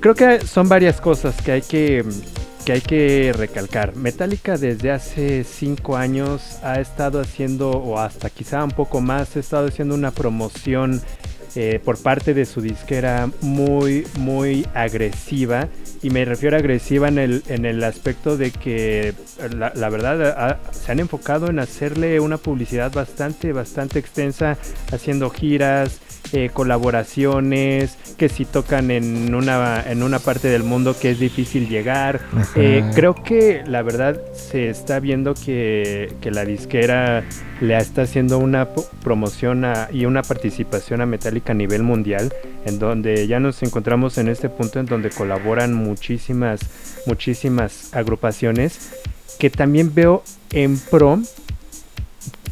[0.00, 2.02] Creo que son varias cosas que hay que
[2.64, 3.94] que hay que recalcar.
[3.94, 9.40] Metallica desde hace cinco años ha estado haciendo, o hasta quizá un poco más, ha
[9.40, 11.02] estado haciendo una promoción
[11.56, 15.68] eh, por parte de su disquera muy, muy agresiva.
[16.02, 19.14] Y me refiero a agresiva en el, en el aspecto de que
[19.56, 24.58] la, verdad se han enfocado en hacerle una publicidad bastante, bastante extensa,
[24.90, 26.00] haciendo giras,
[26.32, 31.68] eh, colaboraciones, que si tocan en una, en una parte del mundo que es difícil
[31.68, 32.20] llegar.
[32.56, 37.24] Eh, creo que la verdad se está viendo que, que la disquera
[37.60, 38.68] le está haciendo una
[39.02, 42.32] promoción a- y una participación a Metallica a nivel mundial,
[42.66, 46.60] en donde ya nos encontramos en este punto en donde colaboran muchísimas,
[47.06, 48.90] muchísimas agrupaciones,
[49.38, 50.22] que también veo
[50.52, 51.20] en pro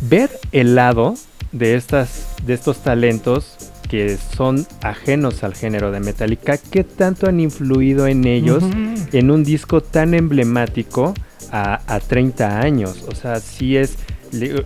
[0.01, 1.15] ver el lado
[1.53, 3.57] de estas de estos talentos
[3.89, 8.65] que son ajenos al género de Metallica, qué tanto han influido en ellos
[9.13, 11.13] en un disco tan emblemático
[11.51, 13.05] a, a 30 años.
[13.07, 13.99] O sea, sí es,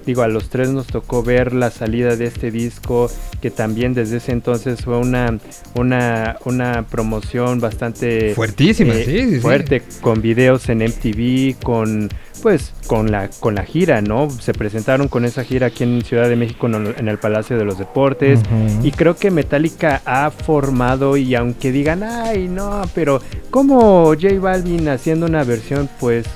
[0.07, 3.11] digo, a los tres nos tocó ver la salida de este disco,
[3.41, 5.41] que también desde ese entonces fue una,
[5.75, 9.41] una, una promoción bastante Fuertísima, eh, sí, sí, sí.
[9.41, 12.09] fuerte, con videos en MTV, con
[12.43, 14.31] pues con la con la gira, ¿no?
[14.31, 17.79] Se presentaron con esa gira aquí en Ciudad de México en el, Palacio de los
[17.79, 18.41] Deportes
[18.83, 23.21] y creo que Metallica ha formado y aunque digan, "Ay, no, pero
[23.51, 26.27] ¿cómo J Balvin haciendo una versión?" Pues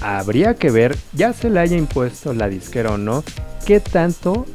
[0.00, 3.24] habría que ver, ya se le haya impuesto la disquera o no,
[3.66, 4.46] qué tanto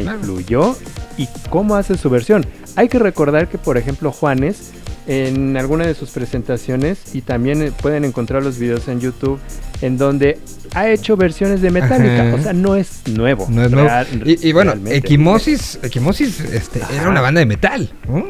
[0.00, 0.76] influyó
[1.16, 2.46] y cómo hace su versión.
[2.76, 4.72] Hay que recordar que, por ejemplo, Juanes,
[5.06, 9.38] en alguna de sus presentaciones, y también eh, pueden encontrar los videos en YouTube,
[9.82, 10.38] en donde
[10.74, 12.28] ha hecho versiones de Metallica.
[12.28, 12.34] Ajá.
[12.34, 13.46] O sea, no es nuevo.
[13.50, 13.88] No es nuevo.
[14.24, 14.74] y, y bueno.
[14.86, 17.90] Equimosis, Equimosis este, era una banda de metal.
[18.08, 18.24] ¿no?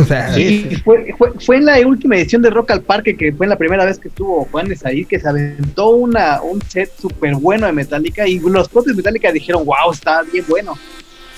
[0.00, 3.32] O sea, Sí, fue, fue, fue en la última edición de Rock al Parque, que
[3.32, 7.34] fue la primera vez que estuvo Juanes ahí, que se aventó una, un set súper
[7.34, 10.74] bueno de Metallica y los propios Metallica dijeron, wow, está bien bueno.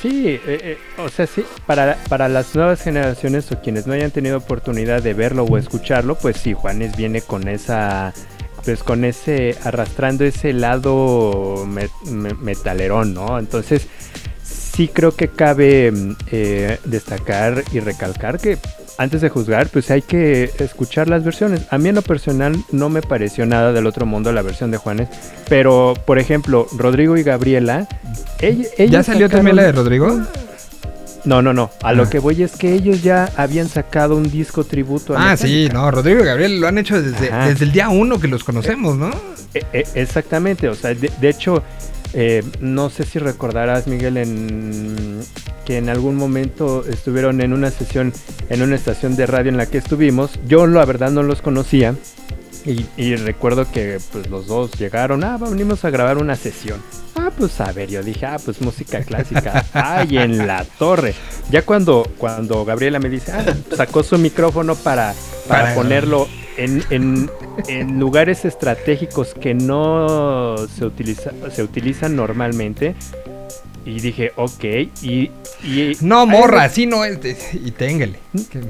[0.05, 4.11] Sí, eh, eh, o sea, sí, para, para las nuevas generaciones o quienes no hayan
[4.11, 8.13] tenido oportunidad de verlo o escucharlo, pues sí, Juanes viene con esa,
[8.67, 13.39] pues con ese, arrastrando ese lado me- me- metalerón, ¿no?
[13.39, 13.87] Entonces,
[14.43, 15.91] sí creo que cabe
[16.31, 18.59] eh, destacar y recalcar que
[18.99, 21.63] antes de juzgar, pues hay que escuchar las versiones.
[21.71, 24.77] A mí en lo personal no me pareció nada del otro mundo la versión de
[24.77, 25.09] Juanes,
[25.49, 27.89] pero por ejemplo, Rodrigo y Gabriela,
[28.41, 30.21] ella- ¿Ya ellos salió también la de Rodrigo?
[31.25, 31.71] No, no, no.
[31.83, 31.93] A Ah.
[31.95, 35.69] lo que voy es que ellos ya habían sacado un disco tributo a Ah, sí,
[35.73, 38.97] no, Rodrigo y Gabriel lo han hecho desde, desde el día uno que los conocemos,
[38.99, 39.11] ¿no?
[39.55, 41.63] E- e- exactamente, o sea, de, de hecho,
[42.15, 45.21] eh, no sé si recordarás, Miguel, en
[45.65, 48.13] que en algún momento estuvieron en una sesión
[48.51, 50.33] en una estación de radio en la que estuvimos.
[50.47, 51.95] Yo la verdad no los conocía
[52.67, 56.81] y, y recuerdo que pues los dos llegaron, ah, venimos a grabar una sesión.
[57.17, 59.65] Ah, pues a ver, yo dije, ah, pues música clásica.
[59.73, 61.15] Ay, en la torre.
[61.51, 63.45] Ya cuando, cuando Gabriela me dice, ah,
[63.77, 65.15] sacó su micrófono para,
[65.49, 67.31] para, Para- ponerlo en, en-
[67.69, 72.95] en lugares estratégicos que no se, utiliza, se utilizan normalmente.
[73.87, 74.65] Y dije, ok,
[75.03, 75.31] y...
[75.63, 77.21] y No, morra, así no es.
[77.21, 78.19] de- Y téngale.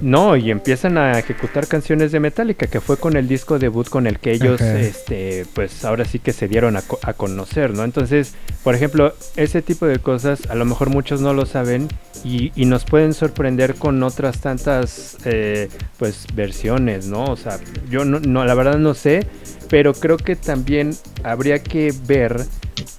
[0.03, 4.07] no, y empiezan a ejecutar canciones de Metallica, que fue con el disco debut con
[4.09, 7.85] el que ellos, este, pues ahora sí que se dieron a, a conocer, ¿no?
[7.85, 8.35] Entonces,
[8.65, 11.87] por ejemplo, ese tipo de cosas, a lo mejor muchos no lo saben
[12.25, 17.25] y, y nos pueden sorprender con otras tantas, eh, pues, versiones, ¿no?
[17.27, 17.59] O sea,
[17.89, 19.27] yo no, no, la verdad no sé,
[19.69, 22.45] pero creo que también habría que ver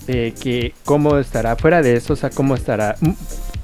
[0.08, 3.10] eh, que cómo estará, fuera de eso, o sea, cómo estará mm,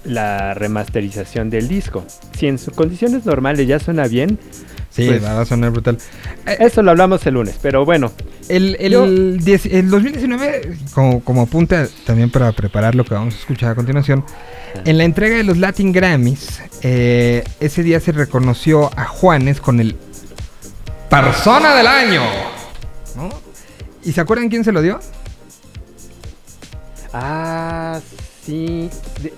[0.06, 2.04] la remasterización del disco.
[2.38, 4.38] Si en sus condiciones normales ya suena bien,
[4.94, 5.98] Sí, Pues- va a sonar brutal.
[6.60, 8.12] eso lo hablamos el lunes, pero bueno,
[8.50, 13.34] El, el, Yo- diez- el 2019, como, como apunta también para preparar lo que vamos
[13.36, 14.26] a escuchar a continuación,
[14.84, 19.80] en la entrega de los Latin Grammys, eh, ese día se reconoció a Juanes con
[19.80, 19.96] el
[21.10, 22.22] Persona del Año.
[23.16, 23.30] ¿No?
[24.04, 25.00] ¿Y se acuerdan quién se lo dio?
[27.14, 28.00] Ah,
[28.46, 28.90] sí.
[29.22, 29.34] de-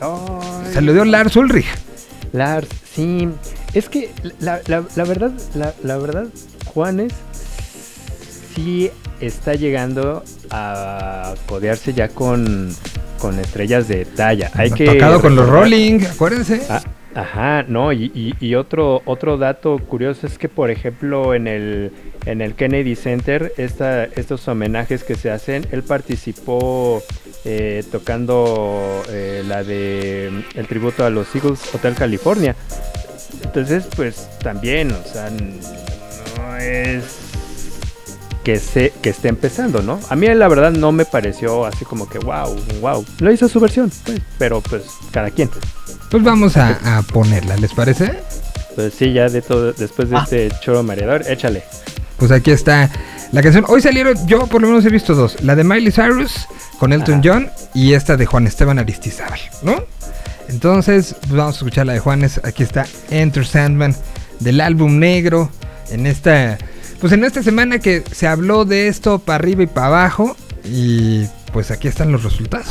[0.73, 1.65] Se lo dio Lars Ulrich.
[2.31, 3.27] Lars, sí.
[3.73, 6.27] Es que la, la- la verdad, la, la verdad,
[6.65, 7.13] Juanes
[8.55, 12.75] sí está llegando a codearse ya con,
[13.19, 14.51] con estrellas de talla.
[14.53, 16.61] Hay que Tocado con los Rolling, acuérdense.
[16.69, 16.81] Ah,
[17.15, 21.91] ajá, no, y, y- y otro, otro dato curioso es que, por ejemplo, en el,
[22.25, 27.01] en el Kennedy Center, esta, estos homenajes que se hacen, él participó
[27.45, 32.55] eh, tocando eh, la de mm, el tributo a los Eagles Hotel California.
[33.43, 37.19] Entonces, pues también, o sea, no es
[38.43, 39.99] que se que esté empezando, ¿no?
[40.09, 43.05] A mí la verdad no me pareció así como que wow, wow.
[43.19, 45.49] Lo hizo su versión, pues, pero pues cada quien.
[46.11, 48.19] Pues vamos a, a ponerla, ¿les parece?
[48.75, 51.63] Pues sí, ya de todo, después de este choro mareador, échale.
[52.17, 52.89] Pues aquí está
[53.31, 53.65] la canción.
[53.67, 55.41] Hoy salieron, yo por lo menos he visto dos.
[55.41, 56.47] La de Miley Cyrus
[56.79, 59.83] con Elton John y esta de Juan Esteban Aristizábal, ¿no?
[60.49, 62.39] Entonces, pues vamos a escuchar la de Juanes.
[62.43, 63.95] Aquí está Enter Sandman
[64.39, 65.49] del álbum negro.
[65.89, 66.57] En esta,
[67.03, 70.37] pues en esta semana que se habló de esto para arriba y para abajo.
[70.63, 72.65] Y pues aquí están los resultados.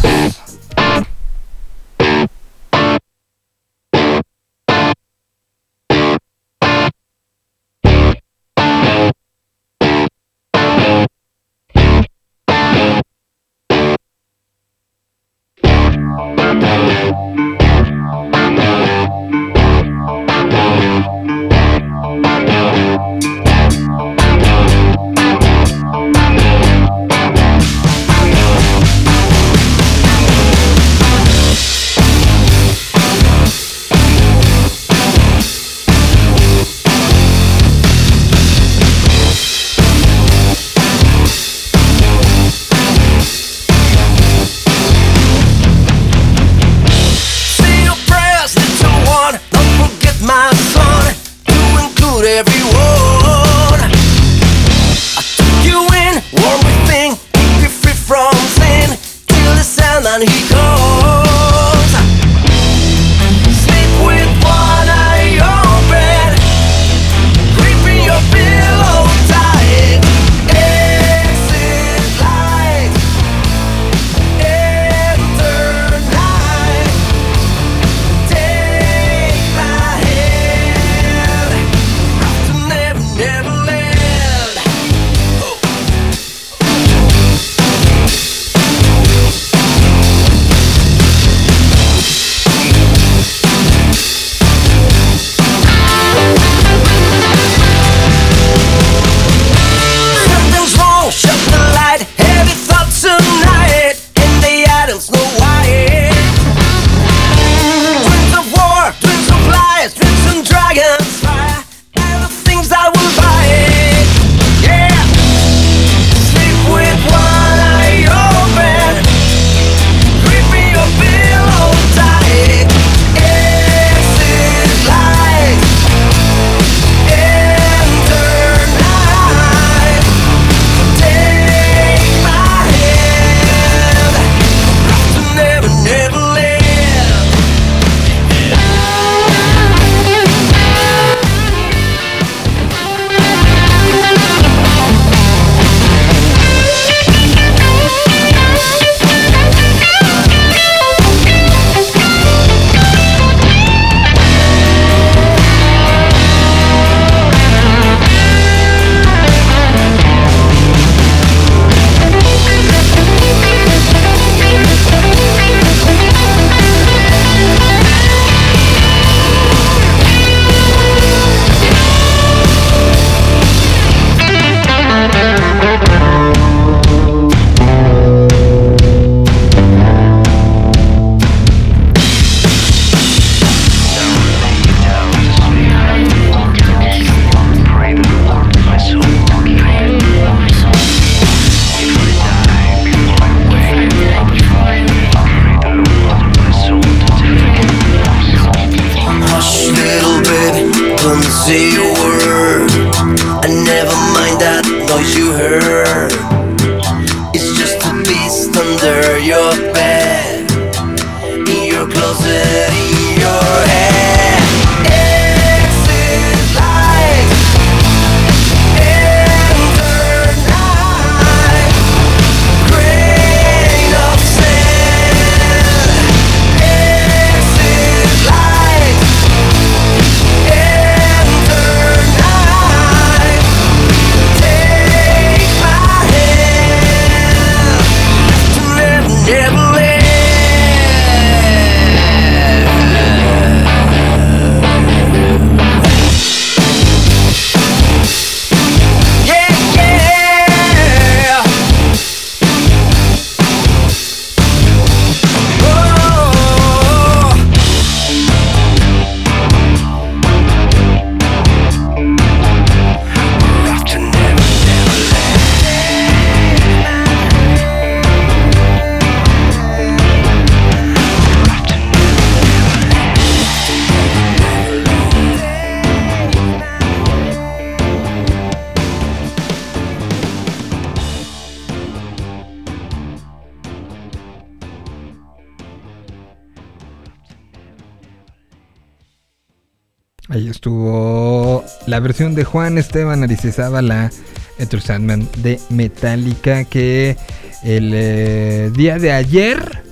[291.92, 294.10] La versión de Juan Esteban Aristizábal
[294.58, 297.18] Enter Sandman de Metallica que
[297.62, 299.82] el eh, día de ayer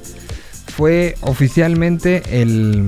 [0.74, 2.86] fue oficialmente el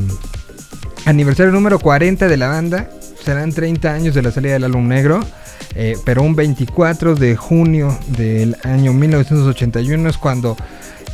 [1.04, 2.88] aniversario número 40 de la banda.
[3.22, 5.20] Serán 30 años de la salida del álbum negro.
[5.74, 10.56] eh, pero un 24 de junio del año 1981 es cuando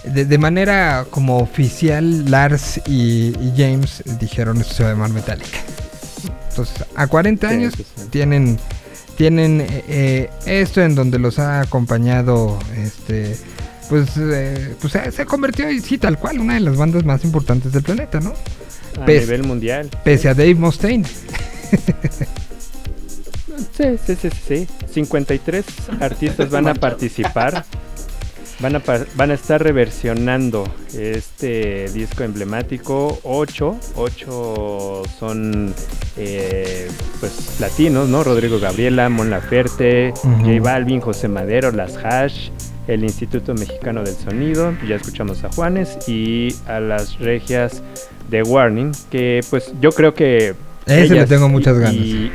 [0.05, 5.59] de, manera como oficial Lars y, y James dijeron esto se va a llamar Metallica.
[6.63, 8.03] Entonces, a 40 Sí, años sí, sí.
[8.11, 8.59] tienen
[9.17, 13.37] tienen eh, eh, esto en donde los ha acompañado este
[13.89, 17.25] pues eh, pues se, se convirtió y sí tal cual una de las bandas más
[17.25, 18.35] importantes del planeta, ¿no?
[19.01, 19.89] A Pes- nivel mundial.
[20.05, 21.05] Pese a Dave Mustaine.
[23.77, 24.69] Sí, sí, sí, sí.
[24.93, 25.65] 53
[26.01, 27.65] artistas van a participar.
[28.61, 28.83] Van a,
[29.15, 33.21] van a estar reversionando este disco emblemático.
[33.23, 35.73] 8, 8 son
[36.17, 36.89] eh,
[37.21, 38.25] pues latinos, ¿no?
[38.25, 40.13] Rodrigo Gabriela, Mon Laferte.
[40.23, 42.51] J Balvin, José Madero, Las Hash,
[42.89, 47.83] el Instituto Mexicano del Sonido, ya escuchamos a Juanes y a las regias
[48.31, 50.55] de Warning, que pues yo creo que
[50.87, 51.95] Ese le tengo muchas ganas.
[51.95, 52.33] y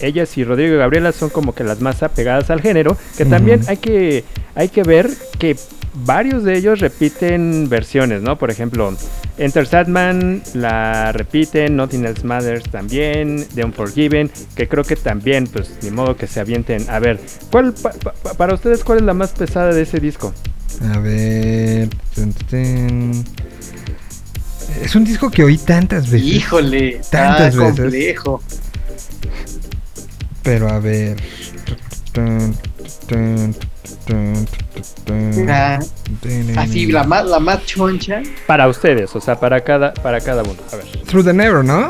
[0.00, 3.60] ellas y Rodrigo y Gabriela son como que las más apegadas al género, que también
[3.68, 4.24] hay que
[4.54, 5.56] hay que ver que
[6.04, 8.38] varios de ellos repiten versiones, ¿no?
[8.38, 8.94] Por ejemplo,
[9.38, 15.70] Enter Sadman la repiten, Nothing Else Matters también, The Unforgiven, que creo que también, pues,
[15.82, 16.88] ni modo que se avienten.
[16.90, 17.20] A ver,
[17.50, 20.32] ¿cuál pa- pa- para ustedes cuál es la más pesada de ese disco?
[20.94, 21.88] A ver.
[24.82, 26.28] Es un disco que oí tantas veces.
[26.28, 27.80] Híjole, Tantas está veces.
[27.80, 28.42] complejo.
[30.42, 31.16] Pero a ver.
[32.12, 32.54] Tun,
[35.48, 35.78] Ah,
[36.56, 38.22] Así, la más, la más choncha.
[38.46, 40.56] Para ustedes, o sea, para cada para cada uno.
[40.72, 40.86] A ver.
[41.06, 41.88] Through the Never, ¿no?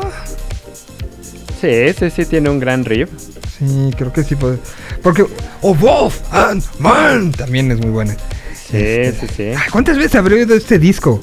[1.61, 3.09] Sí, ese sí tiene un gran riff.
[3.57, 4.35] Sí, creo que sí.
[4.35, 4.59] puede-
[5.03, 5.25] Porque.
[5.61, 8.13] Oh, Wolf and Man también es muy buena.
[8.53, 9.43] Sí, Este, sí, sí.
[9.49, 11.19] Ay, ¿Cuántas veces habré oído este disco?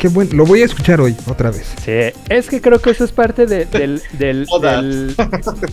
[0.00, 0.30] Qué bueno.
[0.34, 1.66] Lo voy a escuchar hoy, otra vez.
[1.84, 4.82] Sí, es que creo que eso es parte de- del, del, Todas.
[4.82, 5.14] del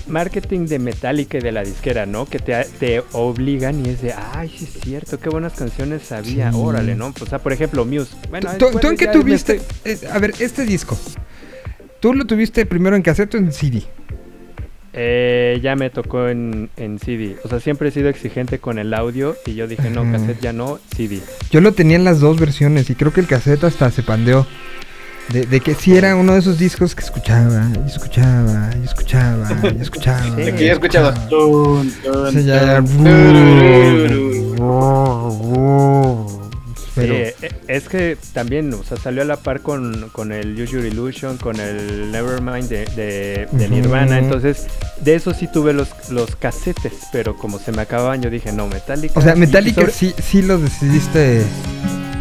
[0.08, 2.26] marketing de Metallica y de la disquera, ¿no?
[2.26, 6.52] Que te, te obligan y es de, ay, sí es cierto, qué buenas canciones había,
[6.52, 6.58] Sí.
[6.62, 7.14] órale, ¿no?
[7.22, 8.12] O sea, por ejemplo, Muse.
[8.30, 9.56] Bueno, ¿Tú, en qué tuviste?
[9.56, 10.98] estoy- eh, a ver, este disco.
[12.02, 13.84] ¿Tú lo tuviste primero en cassette o en CD?
[15.00, 17.36] Eh, ya me tocó en, en CD.
[17.44, 20.54] O sea, siempre he sido exigente con el audio y yo dije, no, cassette ya
[20.54, 21.22] no, CD.
[21.52, 24.48] Yo lo tenía en las dos versiones y creo que el cassette hasta se pandeó.
[25.30, 29.50] De, de que sí era uno de esos discos que escuchaba, y escuchaba, y escuchaba,
[29.78, 30.24] y escuchaba.
[30.24, 31.14] Sí, y que escuchaba.
[31.28, 32.82] Tun, tun, Sí, ya, ya.
[32.82, 32.96] tun,
[34.58, 36.47] turururu.
[36.98, 40.54] Pero, Sí, e- es que también, o sea, salió a la par con, con el
[40.62, 43.70] Use Your Illusion, con el Nevermind de, de.
[43.70, 44.20] Nirvana.
[44.20, 44.68] Entonces,
[45.00, 48.68] de eso sí tuve los, los casetes, pero como se me acababan, yo dije, no,
[48.68, 49.18] Metallica.
[49.18, 51.44] o sea, Metallica sobre- sí, sí lo decidiste,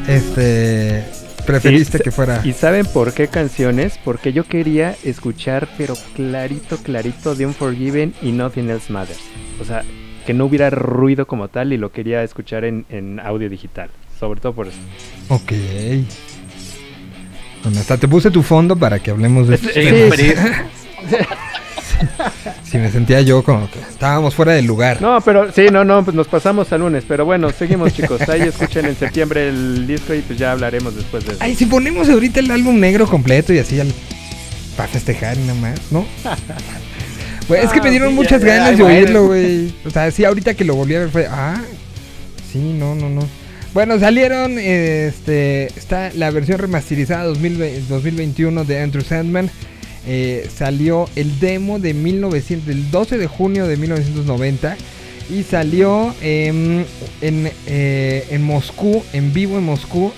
[0.08, 1.04] este,
[1.46, 2.40] preferiste que fuera.
[2.44, 3.98] ¿Y saben por qué canciones?
[4.04, 9.20] Porque yo quería escuchar, pero clarito, clarito, de Unforgiven y Nothing Else Matters.
[9.60, 9.82] O sea,
[10.26, 13.90] que no hubiera ruido como tal y lo quería escuchar en, en audio digital.
[14.18, 14.78] Sobre todo por eso.
[15.28, 15.52] Ok.
[17.62, 20.36] Bueno, hasta te puse tu fondo para que hablemos de Sí, este.
[22.62, 25.00] Sí, me sentía yo como que estábamos fuera del lugar.
[25.00, 27.04] No, pero sí, no, no, pues nos pasamos al lunes.
[27.08, 28.20] Pero bueno, seguimos, chicos.
[28.28, 31.42] Ahí escuchen en septiembre el disco y pues ya hablaremos después de eso.
[31.42, 33.92] Ay, si ponemos ahorita el álbum negro completo y así al,
[34.76, 36.06] para festejar y nada más, ¿no?
[37.54, 39.72] Es que Ah, me dieron sí, muchas ya, ganas de oírlo, güey.
[39.84, 41.62] O sea, sí, ahorita que lo volví a ver fue, ah,
[42.52, 43.20] sí, no, no, no.
[43.76, 49.50] Bueno, salieron, eh, este, está la versión remasterizada 2020 2021 de Andrew Sandman.
[50.06, 54.78] Eh, salió el demo de 1900, del 12 de junio de 1990
[55.28, 56.86] y salió em,
[57.20, 60.10] en, eh, en Moscú, en vivo en Moscú,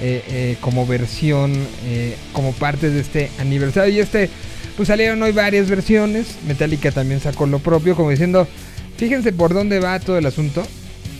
[0.00, 1.52] eh, eh, como versión,
[1.84, 3.94] eh, como parte de este aniversario.
[3.94, 4.30] Y este,
[4.76, 6.38] pues salieron hoy varias versiones.
[6.48, 8.48] Metallica también sacó lo propio, como diciendo,
[8.96, 10.66] fíjense por dónde va todo el asunto.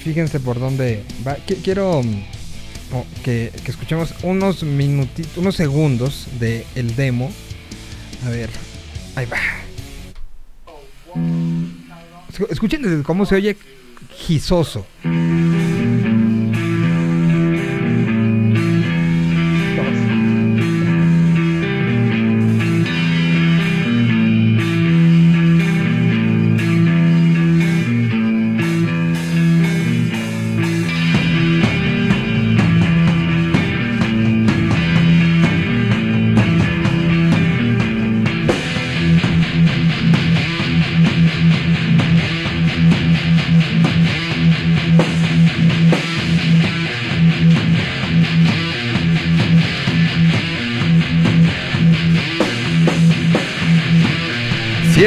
[0.07, 1.36] Fíjense por dónde va.
[1.44, 2.22] Qui- Quiero mm,
[3.24, 7.32] que, escuchemos unos minutitos, unos segundos de el demo.
[8.24, 8.48] A ver,
[9.16, 9.38] ahí va.
[12.32, 13.57] Escu- Escuchen cómo se oye
[14.16, 14.86] gizoso.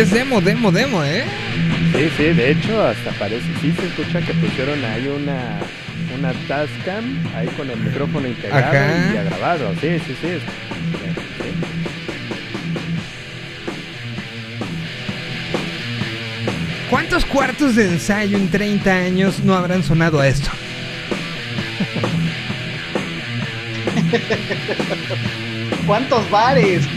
[0.10, 1.24] Es demo, demo, demo, ¿eh?
[1.96, 5.60] Sí, sí, de hecho hasta parece, sí se escucha que pusieron ahí una,
[6.18, 8.74] una Tascam ahí con el micrófono integrado
[9.14, 9.72] y a grabarlo.
[9.80, 10.40] Sí, sí, sí.
[16.90, 20.50] ¿Cuántos cuartos de ensayo en 30 años no habrán sonado a esto?
[25.86, 26.88] ¿Cuántos bares?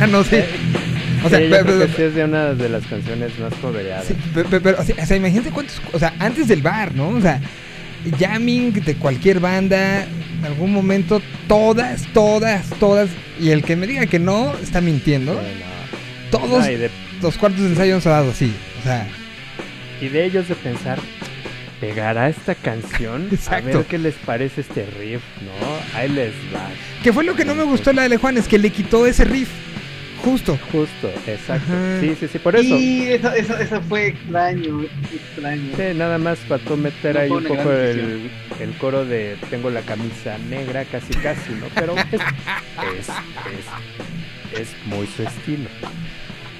[0.00, 0.46] Ah, no sé.
[1.24, 3.38] O sea, Sí, yo pero- creo que pero- sí es de una de las canciones
[3.38, 4.06] más cobereadas.
[4.06, 4.48] Sí, pero,
[4.80, 5.80] o, sea, o sea, imagínate cuántos.
[5.92, 7.08] O sea, antes del bar, ¿no?
[7.08, 7.40] O sea,
[8.18, 13.10] jamming de cualquier banda, en algún momento, todas, todas, todas.
[13.40, 15.34] Y el que me diga que no, está mintiendo.
[15.34, 15.48] Bueno,
[16.30, 16.90] Todos no, y, de,
[17.22, 18.52] los cuartos de ensayo han sonado así.
[18.80, 19.06] O sea,
[20.00, 20.98] y de ellos de pensar,
[21.80, 23.28] ¿pegará esta canción?
[23.32, 23.70] Exacto.
[23.70, 25.98] A ver qué les parece este riff, ¿no?
[25.98, 26.68] Ahí les va.
[27.02, 29.24] que fue lo que no me gustó la de Juan, es que le quitó ese
[29.24, 29.48] riff.
[30.24, 30.58] Justo.
[30.72, 31.72] Justo, exacto.
[31.72, 32.00] Ajá.
[32.00, 32.64] Sí, sí, sí, por eso.
[32.76, 35.72] Y eso, eso, eso fue extraño, extraño.
[35.76, 39.82] Sí, nada más faltó meter No ahí un poco el, el coro de tengo la
[39.82, 41.66] camisa negra casi casi, ¿no?
[41.74, 42.20] Pero es,
[42.98, 43.08] es,
[44.54, 45.68] es, es muy su estilo.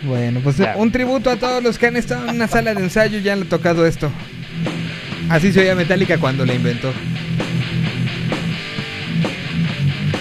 [0.03, 3.19] Bueno, pues un tributo a todos los que han estado en una sala de ensayo
[3.19, 4.11] y ya han tocado esto.
[5.29, 6.93] Así se oía Metallica cuando la inventó.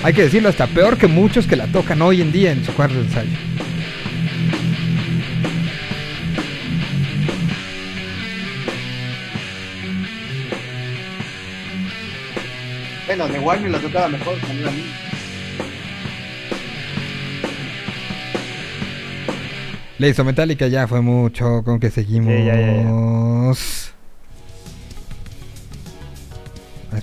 [0.08, 2.74] Hay que decirlo, hasta peor que muchos que la tocan hoy en día en su
[2.74, 3.30] cuarto de ensayo.
[13.06, 14.86] Bueno, de Warner la tocaba mejor también a mí.
[19.98, 21.64] Le hizo Metallica, ya fue mucho.
[21.66, 22.34] ¿Con que seguimos?
[22.34, 22.84] Sí, ya, ya,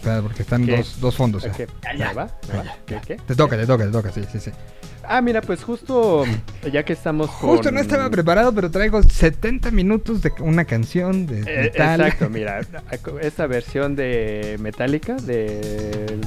[0.04, 0.76] espera, porque están ¿Qué?
[0.76, 1.42] dos, dos fondos.
[1.44, 1.50] ya.
[1.50, 1.58] Ok,
[1.96, 2.28] ¿Ya va?
[2.86, 3.16] ¿Qué, qué?
[3.16, 4.50] Te toca, te toca, te toca, sí, sí, sí.
[5.06, 6.24] Ah, mira, pues justo
[6.72, 11.26] ya que estamos Justo con- no estaba preparado, pero traigo 70 minutos de una canción
[11.26, 12.00] de Eh, metal.
[12.00, 12.60] exacto, mira,
[13.20, 16.18] esta versión de Metallica de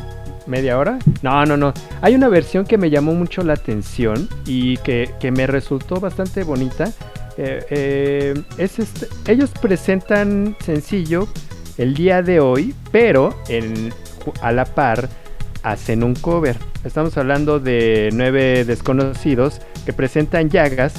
[0.45, 0.99] media hora.
[1.23, 1.73] No, no, no.
[2.01, 6.43] Hay una versión que me llamó mucho la atención y que, que me resultó bastante
[6.43, 6.91] bonita.
[7.39, 11.27] Eh, eh, es este- ellos presentan sencillo
[11.77, 13.93] el día de hoy, pero en-
[14.41, 15.09] a la par
[15.63, 16.55] hacen un cover.
[16.83, 20.93] Estamos hablando de nueve desconocidos que presentan llagas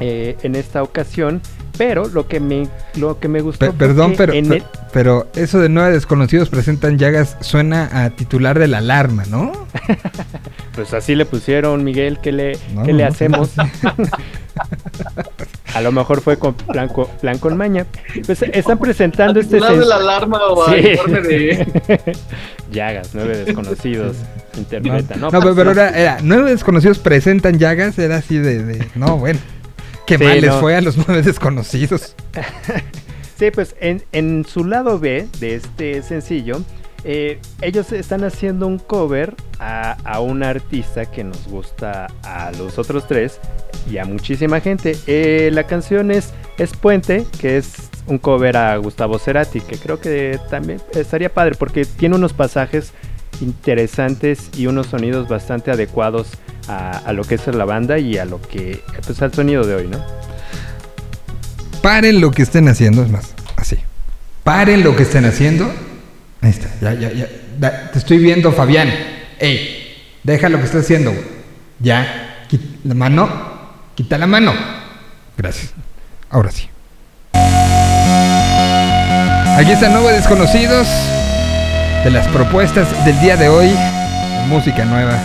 [0.00, 1.40] eh, en esta ocasión.
[1.78, 3.70] Pero lo que me, lo que me gustó.
[3.74, 4.62] Perdón, pero, en el-
[4.94, 9.52] pero eso de nueve desconocidos presentan llagas suena a titular de la alarma, ¿no?
[10.74, 13.08] Pues así le pusieron, Miguel, ¿qué le, No, qué le no.
[13.08, 13.50] hacemos?
[15.76, 17.84] A lo mejor fue con plan, co- plan con maña.
[18.24, 22.16] Pues están presentando este de la alarma o informe de-
[22.72, 24.16] Llagas, nueve desconocidos.
[24.56, 25.30] Interpreta, ¿no?
[25.30, 29.38] No, pero, pero era, era, nueve desconocidos presentan llagas, era así de, de- no, bueno.
[30.06, 30.60] Qué Sí, mal les no.
[30.60, 32.14] fue a los nueve desconocidos.
[33.38, 36.62] Sí, pues en, en su lado B de este sencillo,
[37.04, 42.78] eh, ellos están haciendo un cover a, a un artista que nos gusta a los
[42.78, 43.40] otros tres.
[43.90, 44.96] y a muchísima gente.
[45.06, 47.74] Eh, la canción es, es Puente, que es
[48.06, 52.92] un cover a Gustavo Cerati, que creo que también estaría padre porque tiene unos pasajes
[53.40, 56.30] interesantes y unos sonidos bastante adecuados
[56.68, 59.74] a, a lo que es la banda y a lo que pues al sonido de
[59.74, 59.98] hoy, ¿no?
[61.82, 63.76] Paren lo que estén haciendo, es más, así.
[64.42, 65.70] Paren lo que estén haciendo.
[66.46, 67.90] Ahí está, ya, ya, ya.
[67.90, 68.88] Te estoy viendo, Fabián.
[69.40, 71.10] Ey, deja lo que estás haciendo.
[71.10, 71.24] güey.
[71.80, 73.28] Ya, qui- la mano,
[73.96, 74.54] quita la mano.
[75.36, 75.72] Gracias.
[76.30, 76.68] Ahora sí.
[79.58, 80.86] Aquí están nuevos desconocidos
[82.04, 83.74] de las propuestas del día de hoy.
[84.46, 85.18] Música nueva.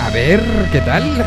[0.00, 0.40] A ver,
[0.72, 1.22] ¿qué tal?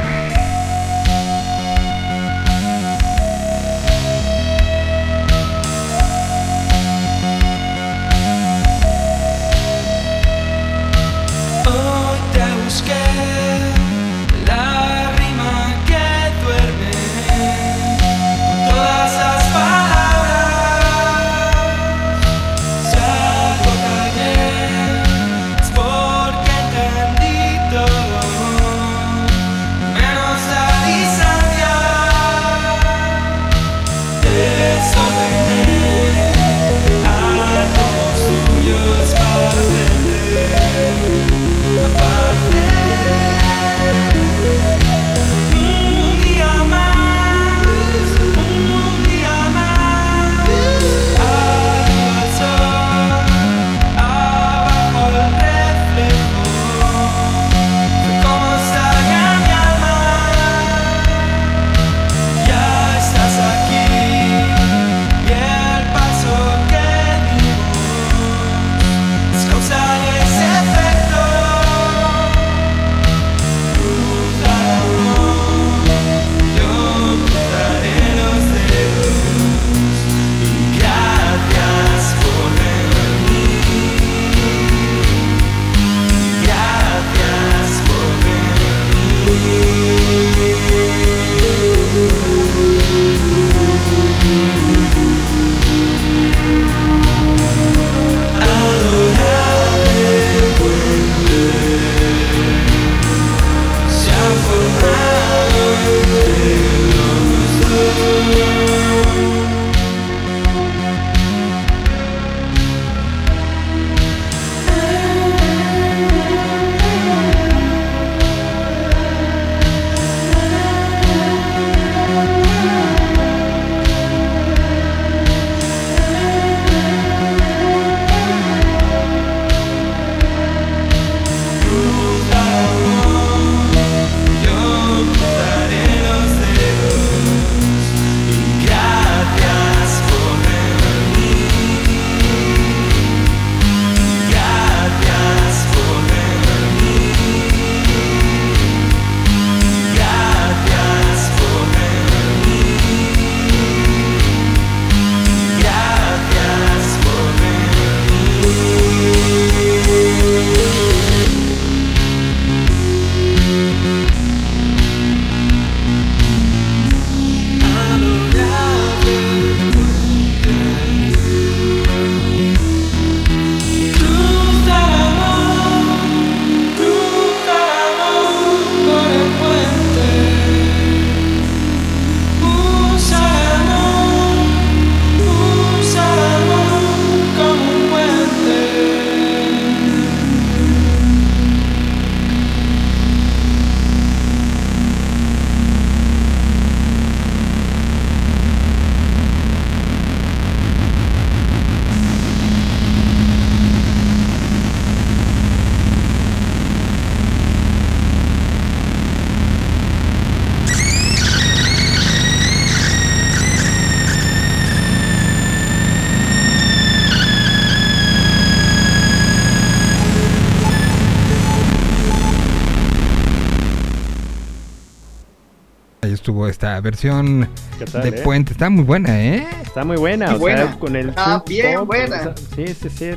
[226.91, 228.21] Versión ¿Qué tal, de eh?
[228.23, 228.53] Puente.
[228.53, 229.45] Está muy buena, ¿eh?
[229.61, 230.67] Está muy buena, Muy o buena.
[230.67, 232.33] sea, con el Está bien pop, buena.
[232.55, 233.09] sí, sí, sí.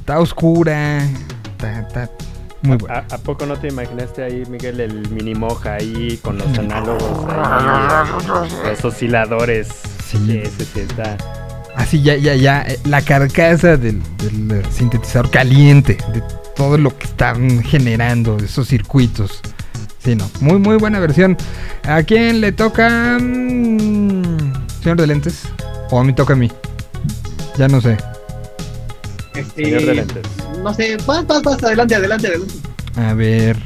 [0.00, 1.02] Está oscura.
[1.52, 2.10] Está, está
[2.62, 3.04] muy buena.
[3.10, 7.26] ¿A, a poco no te imaginaste ahí, Miguel, el mini moja ahí con los análogos
[7.28, 9.68] ahí, los osciladores?
[10.08, 10.18] Sí.
[10.26, 11.16] Sí, sí, sí, está.
[11.76, 12.62] Así ya, ya, ya.
[12.62, 15.98] eh, La carcasa del, del, sintetizador caliente.
[16.12, 16.22] De
[16.56, 19.40] todo lo que están generando, esos circuitos.
[20.02, 20.28] Sí, no.
[20.40, 21.36] Muy, muy buena versión.
[21.90, 23.18] ¿A quién le toca?
[23.18, 25.42] señor de lentes.
[25.90, 26.48] ¿O a mí toca a mí?
[27.58, 27.96] Ya no sé.
[29.34, 30.22] Este, Señor de lentes.
[30.62, 32.54] No sé, vas, vas, vas, adelante, adelante, adelante.
[32.94, 33.56] A ver.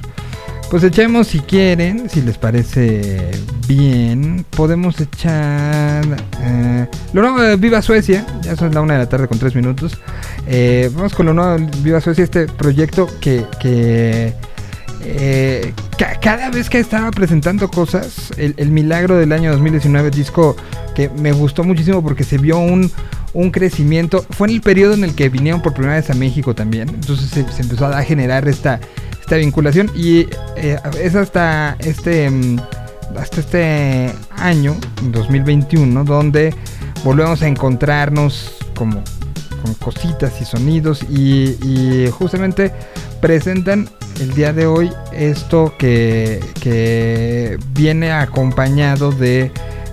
[0.71, 3.31] Pues echemos si quieren, si les parece
[3.69, 4.47] bien.
[4.57, 6.05] Podemos echar.
[6.41, 8.27] eh, lo nuevo de Viva Suecia.
[8.43, 9.99] Ya son la una de la tarde con tres minutos.
[10.47, 13.45] Eh, vamos con lo nuevo de Viva Suecia, este proyecto que.
[13.61, 14.33] que
[15.03, 20.57] eh, cada vez que estaba presentando cosas, el, el milagro del año 2019, disco
[20.95, 22.91] que me gustó muchísimo porque se vio un,
[23.33, 24.25] un crecimiento.
[24.31, 26.89] Fue en el periodo en el que vinieron por primera vez a México también.
[26.89, 28.81] Entonces se, empezó a generar esta,
[29.21, 30.27] esta vinculación y
[30.57, 32.59] eh, es hasta este mm,
[33.19, 36.55] hasta este año 2021 donde
[37.05, 39.05] volvemos a encontrarnos como
[39.63, 42.73] con cositas y sonidos y justamente
[43.21, 43.89] presentan
[44.21, 49.51] el día de hoy esto que, que viene acompañado de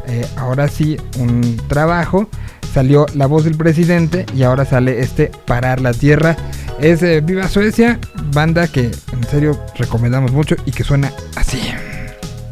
[0.08, 2.28] eh, ahora sí un trabajo.
[2.74, 6.38] Salió la voz del presidente y ahora sale este parar la tierra.
[6.80, 8.00] Es eh, Viva Suecia
[8.34, 11.62] banda que en serio recomendamos mucho y que suena así.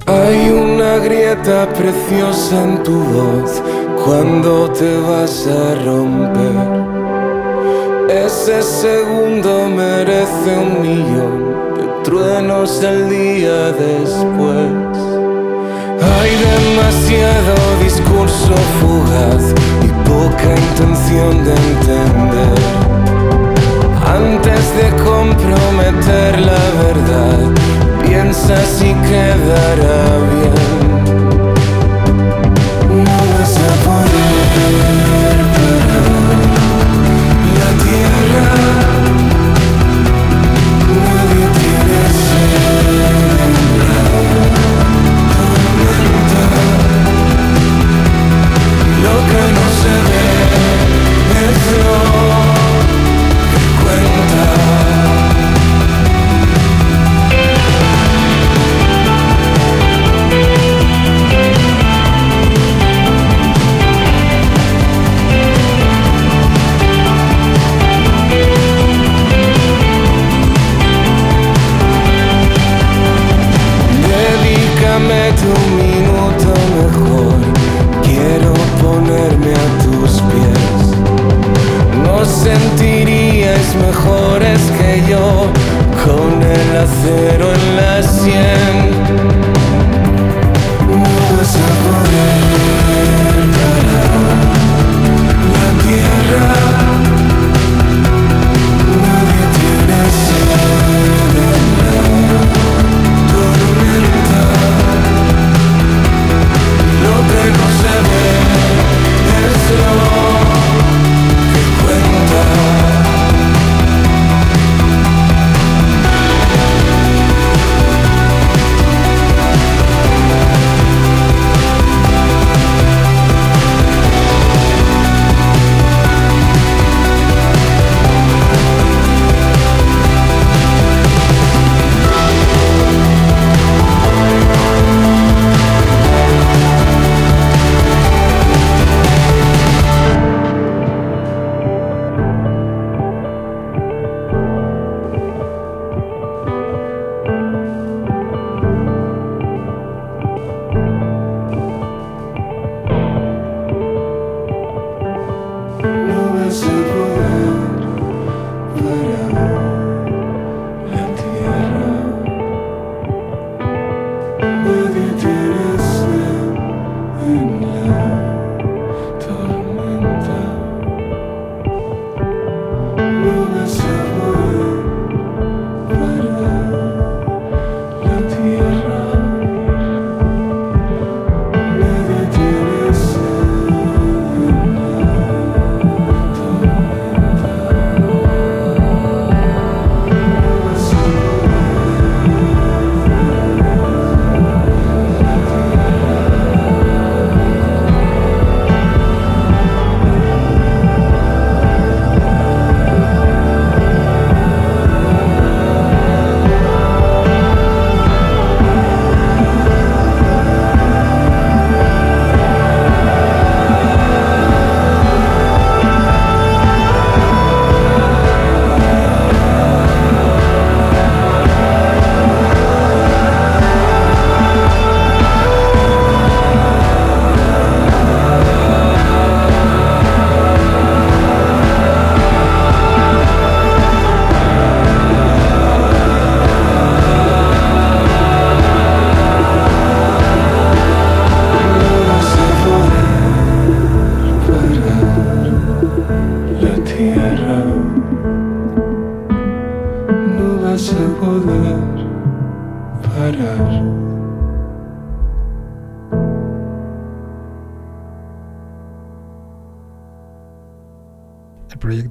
[0.06, 3.62] Hay una grieta preciosa en tu voz
[4.04, 6.79] cuando te vas a romper.
[8.10, 14.98] Ese segundo merece un millón de truenos el día después.
[16.18, 17.54] Hay demasiado
[17.84, 19.54] discurso fugaz
[19.84, 22.58] y poca intención de entender.
[24.04, 27.42] Antes de comprometer la verdad,
[28.04, 30.02] piensa si quedará
[30.34, 30.70] bien.
[32.90, 34.99] No vas a poder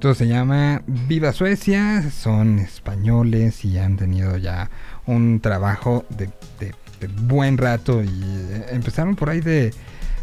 [0.08, 4.70] proyecto se llama Viva Suecia, son españoles y han tenido ya
[5.06, 9.72] un trabajo de, de- de buen rato y eh, empezaron por ahí de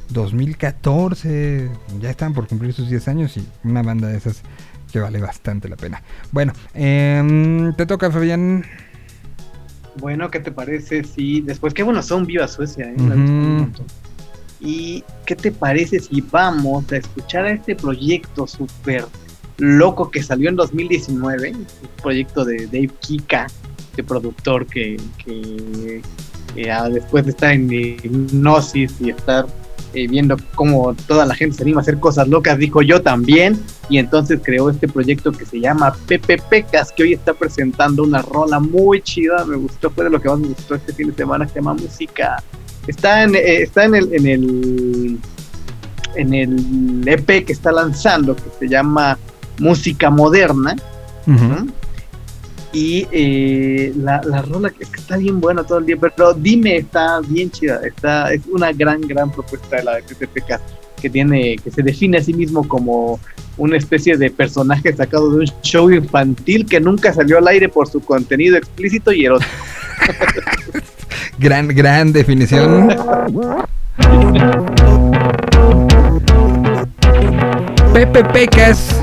[0.09, 1.69] 2014,
[2.01, 4.41] ya están por cumplir sus 10 años y una banda de esas
[4.91, 6.01] que vale bastante la pena.
[6.31, 8.65] Bueno, em, te toca Fabián.
[9.99, 12.95] Bueno, ¿qué te parece si después, qué bueno son Viva Suecia, ¿eh?
[14.59, 19.05] ¿Y qué te parece si vamos a escuchar a este proyecto súper
[19.57, 21.51] loco que salió en 2019?
[21.51, 21.67] Un
[22.01, 23.47] proyecto de Dave Kika,
[23.91, 26.01] este productor que, que,
[26.71, 29.45] ah, después de estar en hipnosis y estar
[29.93, 33.57] eh, viendo cómo toda la gente se anima a hacer cosas locas, dijo yo también,
[33.89, 38.21] y entonces creó este proyecto que se llama Pepe Pecas, que hoy está presentando una
[38.21, 41.15] rola muy chida, me gustó, fue de lo que más me gustó este fin de
[41.15, 42.43] semana, se llama Música.
[42.87, 45.19] Está en, eh, está en el, en el
[46.15, 49.17] en el EP que está lanzando, que se llama
[49.59, 50.75] Música Moderna,
[52.75, 56.75] y eh, la, la rola que, que está bien buena todo el día, pero dime,
[56.75, 60.59] está bien chida, está, es una gran, gran propuesta de la de PPK,
[61.01, 63.19] que tiene, que se define a sí mismo como
[63.57, 67.87] una especie de personaje sacado de un show infantil que nunca salió al aire por
[67.87, 69.51] su contenido explícito y erótico.
[71.37, 72.87] Gran, gran definición.
[77.93, 79.01] Pepe Pecas.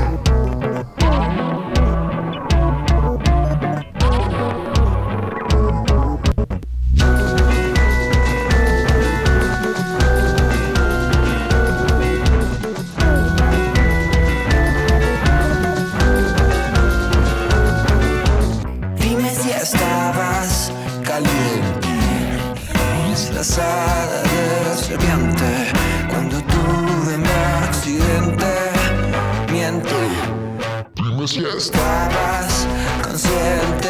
[31.23, 32.67] Estabas
[33.01, 33.87] consciente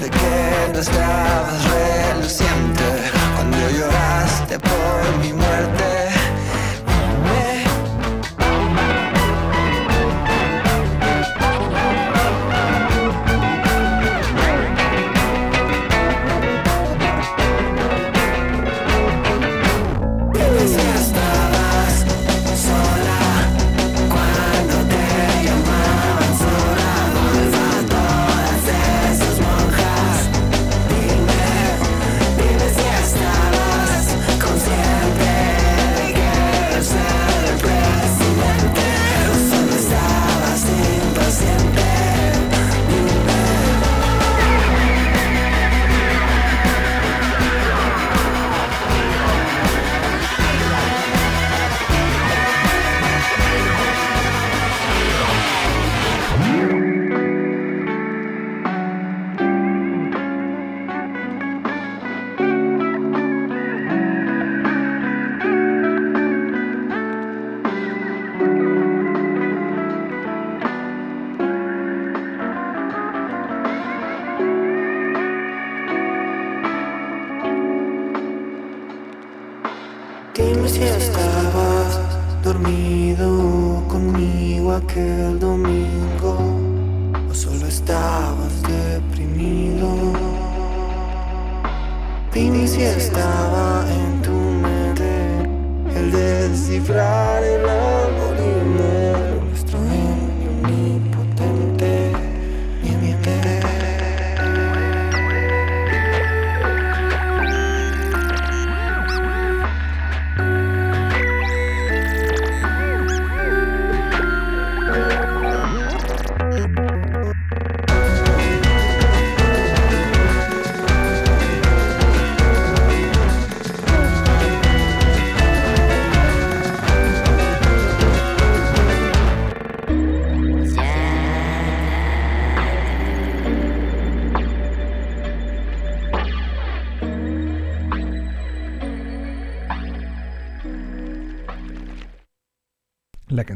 [0.00, 5.93] de que no estabas reluciente, cuando lloraste por mi muerte.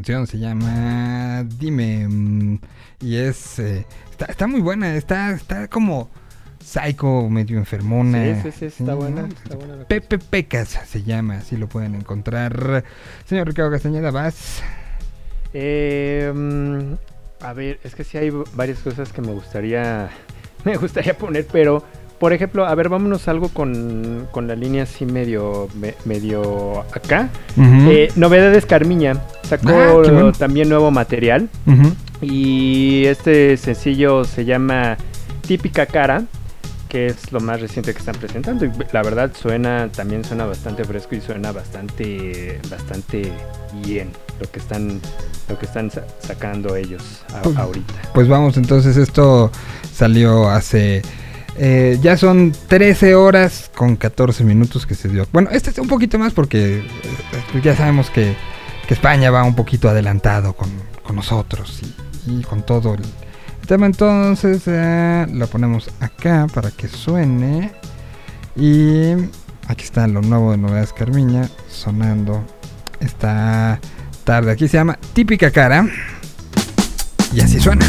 [0.09, 2.59] Canción se llama Dime mm,
[3.03, 6.09] y es eh, está, está muy buena, está está como
[6.65, 8.43] psycho, medio enfermona.
[8.43, 9.29] Sí, sí, sí, está buena,
[9.87, 12.85] Pepe Pecas se llama, así lo pueden encontrar.
[13.27, 14.63] Señor Ricardo Castañeda, vas.
[15.53, 16.95] Eh, mm,
[17.45, 20.09] a ver, es que sí hay varias cosas que me gustaría
[20.65, 21.85] me gustaría poner, pero
[22.19, 27.29] por ejemplo, a ver, vámonos algo con, con la línea así medio, me- medio acá.
[27.59, 30.33] Eh, Novedades Carmiña sacó Ah, bueno.
[30.33, 31.49] también nuevo material.
[32.21, 34.97] Y este sencillo se llama
[35.47, 36.25] Típica Cara,
[36.89, 38.65] que es lo más reciente que están presentando.
[38.65, 43.31] Y la verdad suena, también suena bastante fresco y suena bastante, bastante
[43.85, 45.01] bien lo que están,
[45.49, 47.95] lo que están sa- sacando ellos a- Pues- ahorita.
[48.15, 49.53] Pues vamos, entonces esto
[49.93, 51.03] salió hace...
[51.59, 55.27] eh, ya son 13 horas con 14 minutos que se dio.
[55.33, 56.85] Bueno, este es un poquito más porque eh,
[57.53, 58.37] pues ya sabemos que,
[58.89, 60.71] España va un poquito adelantado con,
[61.03, 61.83] con nosotros
[62.27, 63.03] y, y con todo el
[63.67, 63.85] tema.
[63.85, 67.71] Entonces eh, lo ponemos acá para que suene.
[68.57, 69.13] Y
[69.69, 72.43] aquí está lo nuevo de Novedades Carmiña sonando
[72.99, 73.79] esta
[74.25, 74.53] tarde.
[74.53, 75.87] Aquí se llama Típica Cara.
[77.33, 77.87] Y así suena.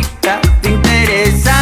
[0.00, 1.59] Carita de interesante.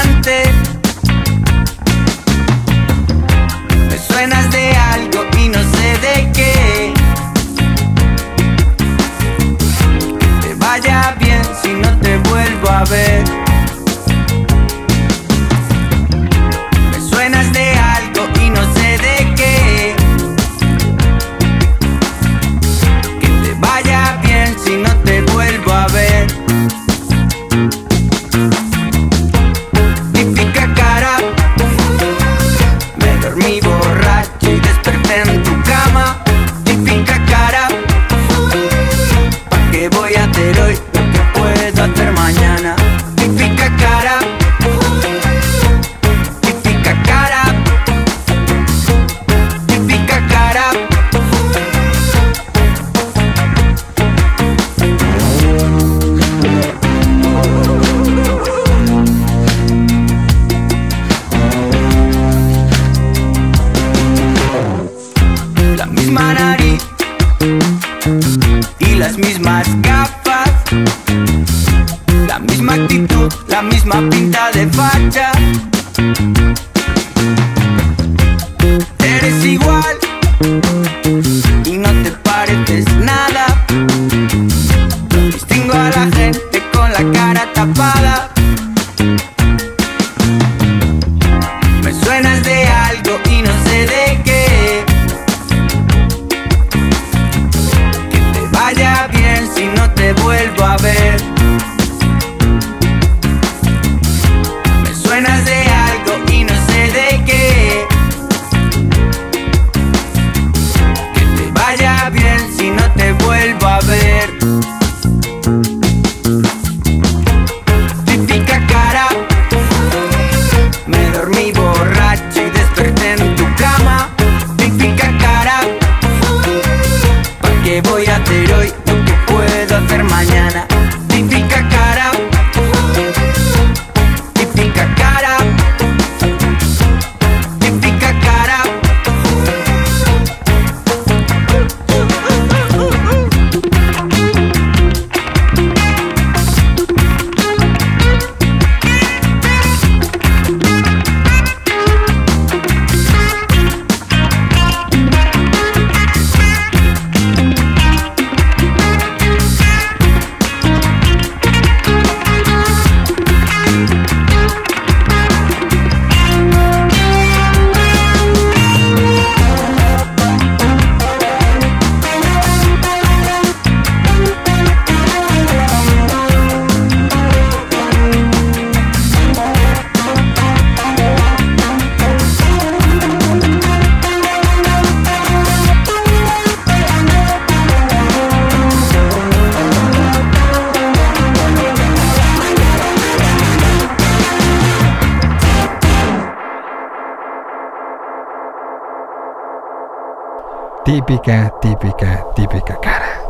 [201.28, 203.20] Típica, típica, típica cara.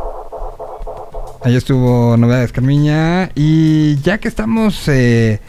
[1.43, 3.29] Ahí estuvo Novedades Carmiña.
[3.35, 5.41] Y ya que estamos eh,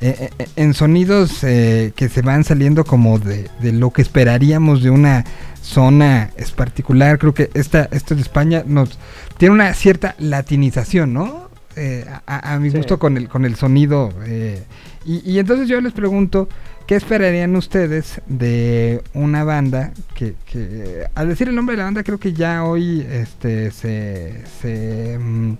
[0.00, 4.82] eh, eh, en sonidos eh, que se van saliendo como de, de lo que esperaríamos
[4.82, 5.26] de una
[5.60, 8.98] zona es particular, creo que esta, esto de España nos
[9.36, 11.47] tiene una cierta latinización, ¿no?
[11.80, 12.76] Eh, a, a mi Sí.
[12.76, 14.12] gusto con el, con el sonido.
[14.26, 14.64] eh,
[15.04, 16.48] y, y entonces yo les pregunto,
[16.88, 22.02] ¿qué esperarían ustedes de una banda que, que, al decir el nombre de la banda,
[22.02, 25.52] creo que ya hoy este, se, se, mm,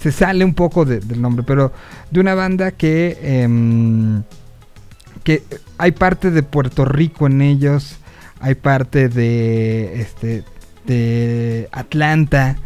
[0.00, 1.72] se sale un poco de- del nombre, pero
[2.10, 4.22] de una banda que, em,
[5.24, 5.42] que
[5.78, 7.96] hay parte de Puerto Rico en ellos,
[8.40, 10.44] hay parte de, este,
[10.86, 12.56] de Atlanta,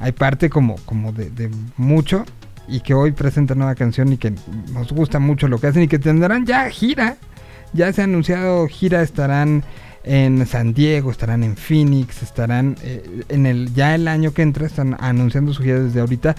[0.00, 2.24] hay parte como, como de, de mucho
[2.70, 4.32] y que hoy presenta nueva canción y que
[4.72, 7.16] nos gusta mucho lo que hacen y que tendrán ya gira.
[7.72, 9.64] Ya se ha anunciado gira, estarán
[10.04, 14.66] en San Diego, estarán en Phoenix, estarán eh, en el ya el año que entra,
[14.66, 16.36] están anunciando su gira desde ahorita.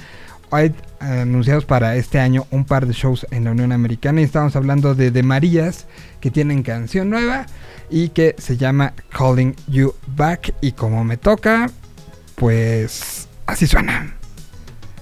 [0.52, 4.56] Hay anunciados para este año un par de shows en la Unión Americana y estamos
[4.58, 5.86] hablando de De Marías
[6.20, 7.46] que tienen canción nueva
[7.90, 11.70] y que se llama Calling You Back y como me toca,
[12.36, 14.21] pues así suena.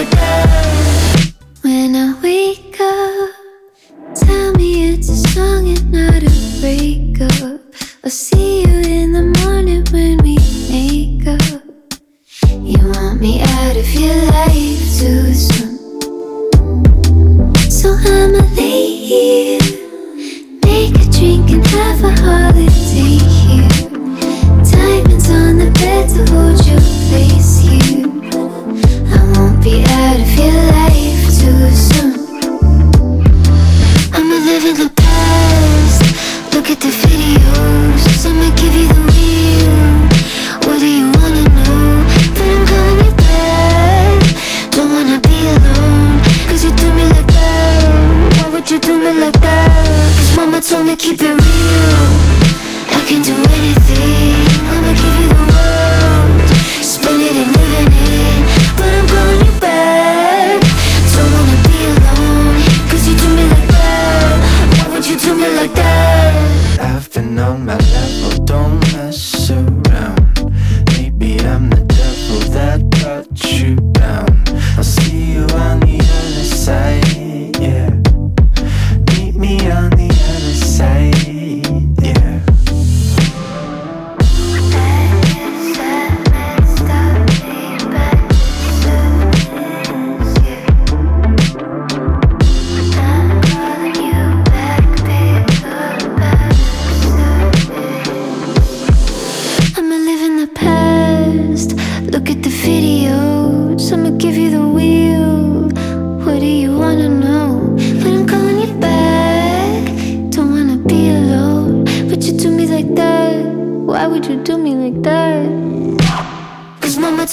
[0.00, 3.30] When I wake up,
[4.14, 7.60] tell me it's a song and not a breakup.
[8.02, 10.38] I'll see you in the morning when we
[10.70, 11.62] make up.
[12.62, 15.76] You want me out of your life too soon.
[17.70, 19.60] So I'ma leave.
[20.64, 23.68] Make a drink and have a holiday here.
[24.64, 26.78] Diamonds on the bed to hold you,
[27.10, 28.19] place you.
[29.62, 32.14] Be out of your life too soon.
[34.10, 36.00] I'ma live in the past.
[36.54, 38.24] Look at the videos.
[38.24, 39.76] I'ma give you the real.
[40.64, 42.04] What do you wanna know?
[42.36, 44.20] But I'm calling you back.
[44.70, 46.22] Don't wanna be alone.
[46.48, 48.40] Cause you do me like that.
[48.40, 50.14] Why would you do me like that?
[50.16, 52.06] Cause mama told me keep it real.
[52.96, 54.40] I can do anything.
[54.72, 56.48] I'ma give you the world.
[56.80, 58.39] Spin it and live in it.
[65.30, 66.80] Do me like that?
[66.80, 69.79] I've been on my level, don't mess around.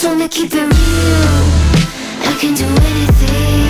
[0.01, 0.71] Told me keep it real.
[2.21, 3.66] I can do anything.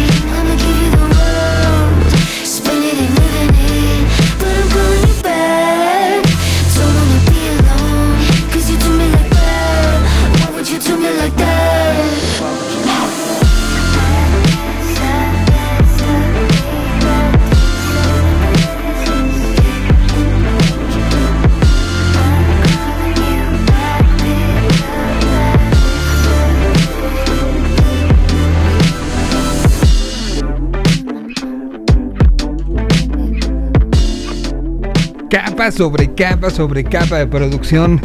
[35.67, 37.99] Capa sobre capa sobre capa de producción.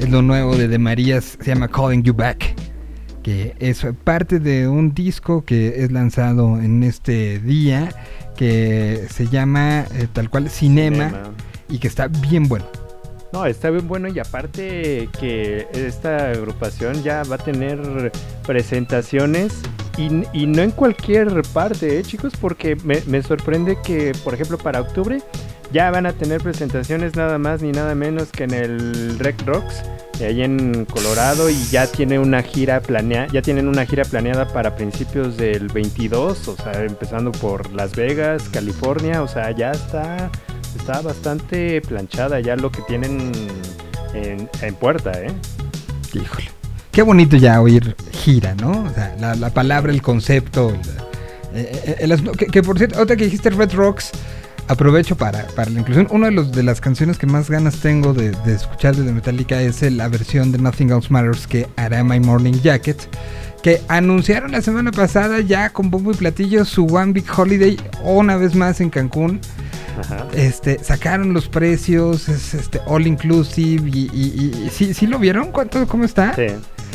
[0.00, 1.38] Es lo nuevo de De Marías.
[1.40, 2.56] Se llama Calling You Back.
[3.22, 7.94] Que es parte de un disco que es lanzado en este día.
[8.36, 11.10] Que se llama eh, tal cual Cinema.
[11.10, 11.30] Cinema.
[11.68, 12.66] Y que está bien bueno.
[13.32, 18.10] No, está bien bueno y aparte que esta agrupación ya va a tener
[18.44, 19.62] presentaciones
[19.96, 24.58] y, y no en cualquier parte, ¿eh, chicos, porque me, me sorprende que, por ejemplo,
[24.58, 25.22] para octubre
[25.74, 29.82] ya van a tener presentaciones nada más ni nada menos que en el Rec Rocks,
[30.24, 34.76] ahí en Colorado, y ya tiene una gira planeada, ya tienen una gira planeada para
[34.76, 40.30] principios del 22, o sea, empezando por Las Vegas, California, o sea, ya está,
[40.78, 43.32] está bastante planchada ya lo que tienen
[44.14, 45.32] en, puerta, ¿eh?
[46.12, 46.50] Híjole.
[46.92, 48.84] Qué bonito ya oír gira, ¿no?
[48.84, 50.72] O sea, la, la palabra, el concepto.
[51.52, 54.12] eh, eh, asunto- que, que por cierto, otra que dijiste Red Rocks,
[54.68, 56.06] aprovecho para, para la inclusión.
[56.10, 59.60] Una de, los, de las canciones que más ganas tengo de, de escuchar de Metallica
[59.60, 63.08] es la versión de Nothing Else Matters que hará My Morning Jacket.
[63.62, 68.36] Que anunciaron la semana pasada ya con bombo y platillo su One Big Holiday una
[68.36, 69.40] vez más en Cancún.
[69.98, 70.26] Ajá.
[70.34, 75.50] Este, sacaron los precios, es este all inclusive y, y, y- ¿sí, ¿sí lo vieron?
[75.52, 76.34] ¿Cuánto, cómo está?
[76.34, 76.48] Sí,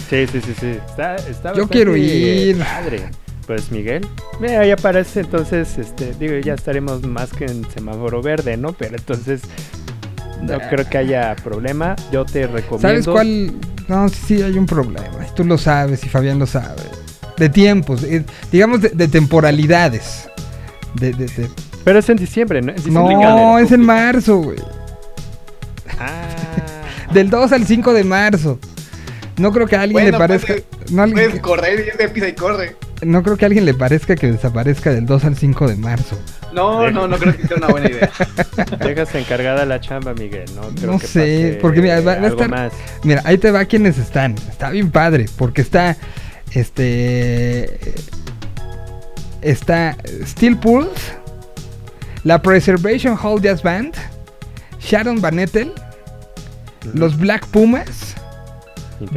[0.09, 0.53] sí, sí, sí.
[0.59, 0.67] sí.
[0.89, 2.59] Está, está Yo quiero ir.
[2.59, 3.09] Padre.
[3.49, 4.05] Pues Miguel,
[4.39, 8.73] mira, ya aparece, entonces, este, digo, ya estaremos más que en semáforo verde, ¿no?
[8.73, 9.41] Pero entonces,
[10.43, 10.69] no Ah.
[10.69, 11.95] creo que haya problema.
[12.11, 12.77] Yo te recomiendo.
[12.87, 13.51] ¿Sabes cuál?
[13.87, 15.25] No, sí, sí, hay un problema.
[15.27, 16.83] y Tú lo sabes y Fabián lo sabe.
[17.37, 20.29] De tiempos, eh, digamos de, de temporalidades.
[20.93, 21.49] De, de- de-
[21.83, 22.69] Pero es en diciembre, ¿no?
[22.71, 24.59] Es diciembre, No, es en marzo, güey.
[25.97, 26.21] Ah.
[27.15, 28.59] Del 2 al 5 de marzo.
[29.37, 30.53] No creo que a alguien le Bueno, parezca.
[30.53, 32.75] puede- No, alguien Puedes correr y de pisa y corre.
[33.01, 36.19] No creo que a alguien le parezca que desaparezca del 2 al 5 de marzo.
[36.53, 38.09] No, no, no creo que sea una buena idea.
[38.79, 40.61] Dejas encargada la chamba, Miguel, ¿no?
[40.75, 42.49] Creo No que sé, pase porque mira, va, va a estar.
[42.49, 42.73] más.
[43.03, 44.35] Mira, ahí te va quienes están.
[44.49, 45.95] Está bien padre, porque está.
[46.51, 47.95] Este.
[49.41, 49.95] Está
[50.25, 51.13] Steel Pulse,
[52.23, 53.93] la Preservation Hall Jazz Band,
[54.81, 55.71] Sharon Van Etten,
[56.93, 58.15] los Black Pumas.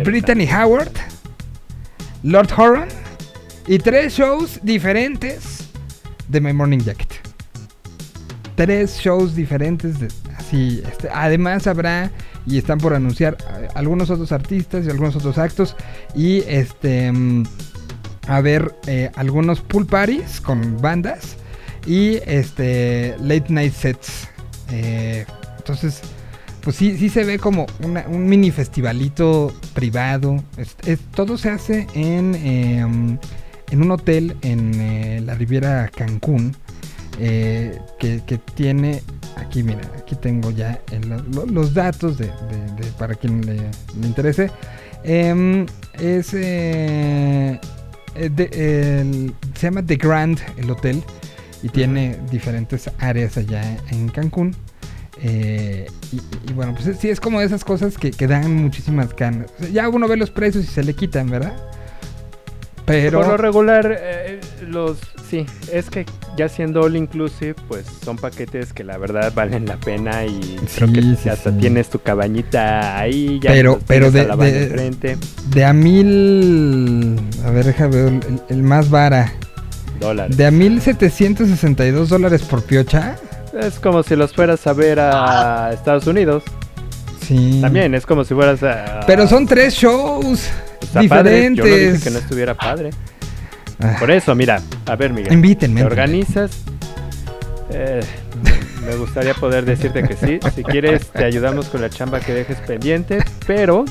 [0.05, 0.93] Brittany Howard,
[2.23, 2.87] Lord Horan
[3.67, 5.69] y tres shows diferentes
[6.29, 7.09] de My Morning Jacket.
[8.55, 10.83] Tres shows diferentes de así.
[10.91, 12.11] Este, además habrá
[12.47, 15.77] y están por anunciar eh, algunos otros artistas y algunos otros actos
[16.15, 17.45] y este mm,
[18.29, 21.37] a ver eh, algunos pool parties con bandas
[21.87, 24.29] y este late night sets.
[24.71, 25.25] Eh,
[25.59, 26.01] entonces
[26.63, 30.43] pues sí, sí se ve como un mini festivalito privado.
[30.57, 33.19] Es- todo se hace en, eh,
[33.73, 36.55] en un hotel en eh, la Riviera Cancún.
[37.19, 39.03] eh, que, que tiene,
[39.37, 43.57] aquí mira, aquí tengo ya el- lo- los datos de, de- de- para quien le,
[43.57, 44.51] le interese.
[45.05, 45.67] Em,
[46.01, 47.61] es, eh,
[48.15, 51.03] eh, de- el- se llama The Grand el hotel
[51.63, 54.57] y tiene diferentes áreas allá en Cancún.
[55.23, 56.17] Eh, y,
[56.51, 59.49] y bueno, pues sí, es como de esas cosas que, que dan muchísimas ganas.
[59.59, 61.53] O sea, ya uno ve los precios y se le quitan, ¿verdad?
[62.85, 63.21] Pero...
[63.21, 64.99] Por lo regular, eh, los
[65.31, 66.05] sí, es que
[66.37, 70.93] ya siendo all inclusive, pues son paquetes que la verdad valen la pena y creo
[70.93, 71.59] que Sí, sí, hasta sí.
[71.59, 75.17] tienes tu cabañita ahí, ya pero, pero a de, banda de, enfrente,
[75.49, 77.19] de a mil...
[77.47, 79.33] A ver, déjame ver el, el más vara.
[80.01, 80.37] dólares.
[80.37, 83.17] De a mil 762 dólares por piocha.
[83.59, 86.43] Es como si los fueras a ver a Estados Unidos.
[87.27, 87.61] Sí.
[87.63, 90.49] También es como si fueras a Pero son tres shows
[91.01, 91.65] Está padre, diferentes.
[91.65, 92.91] Yo no dije que no estuviera padre.
[93.81, 93.97] Ah.
[93.99, 95.33] Por eso, mira, a ver, Miguel.
[95.33, 96.51] Invítenme, Te organizas.
[97.71, 98.01] Eh,
[98.87, 100.39] me gustaría poder decirte que sí.
[100.55, 103.19] Si quieres, te ayudamos con la chamba que dejes pendiente.
[103.47, 103.85] Pero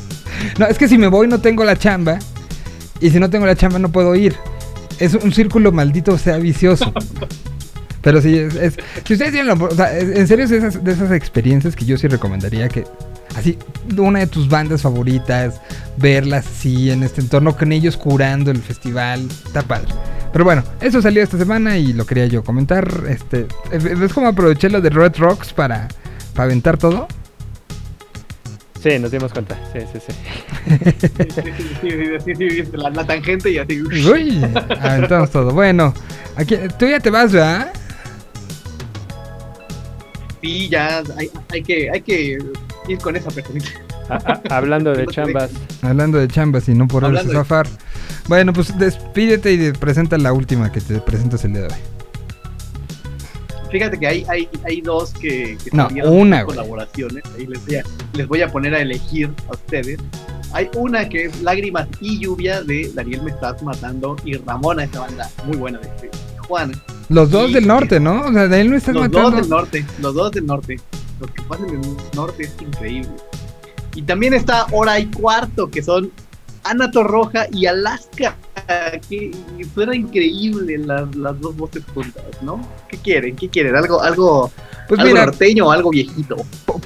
[0.60, 2.20] No, es que si me voy no tengo la chamba.
[3.00, 4.36] Y si no tengo la chamba no puedo ir.
[5.00, 6.94] Es un círculo maldito, o sea, vicioso.
[8.02, 10.84] Pero sí, es, es- si ustedes tienen la o sea, en serio es de esas,
[10.84, 12.84] de esas experiencias que yo sí recomendaría que,
[13.36, 13.58] así,
[13.98, 15.62] una de tus bandas favoritas,
[15.98, 19.94] verlas así en este entorno con ellos curando el festival, está padre.
[20.32, 22.90] Pero bueno, eso salió esta semana y lo quería yo comentar.
[23.10, 25.88] Este, ¿Ves cómo aproveché lo de Red Rocks para,
[26.34, 27.08] para aventar todo?
[28.82, 29.60] sí, nos dimos cuenta.
[29.74, 30.14] Sí, sí, sí.
[30.68, 31.08] Sí, sí,
[31.82, 33.82] sí, sí, sí, sí, la, la tangente y así.
[33.82, 34.44] Uy,
[34.82, 35.52] aventamos todo.
[35.52, 35.94] Bueno,
[36.36, 37.72] aquí, tú ya te vas, ¿verdad?
[40.42, 42.40] Sí, ya hay, hay que, hay que
[42.88, 43.70] ir con esa personita.
[44.10, 44.16] A-
[44.50, 45.52] a- hablando de chambas,
[45.82, 47.68] Hablando de chambas y no por de- zafar.
[48.28, 51.80] Bueno, pues despídete y presenta la última que te presentas el día de hoy.
[53.72, 57.24] Fíjate que hay, hay, hay dos que, que No, una, colaboraciones.
[57.38, 57.84] Ahí les voy, a,
[58.14, 59.98] les voy a poner a elegir a ustedes.
[60.54, 65.00] Hay una que es Lágrimas y Lluvia de Daniel Me Estás Matando y Ramona, esa
[65.00, 66.12] banda muy buena de de
[66.52, 66.84] Tijuana.
[67.10, 68.26] Los dos del norte, ¿no?
[68.26, 69.32] O sea, de él no estás Los matando.
[69.32, 70.80] dos del norte, los dos del norte.
[71.20, 71.82] Lo que pasa en el
[72.16, 73.10] norte es increíble.
[73.96, 76.12] Y también está Hora y Cuarto, que son
[76.64, 78.36] Ana Torroja y Alaska.
[79.10, 79.32] Que
[79.74, 82.66] suena increíble las, las dos voces juntas, ¿no?
[82.88, 83.36] ¿Qué quieren?
[83.36, 83.76] ¿Qué quieren?
[83.76, 84.52] ¿Algo, algo,
[84.88, 86.38] Pues algo mira- norteño o algo viejito.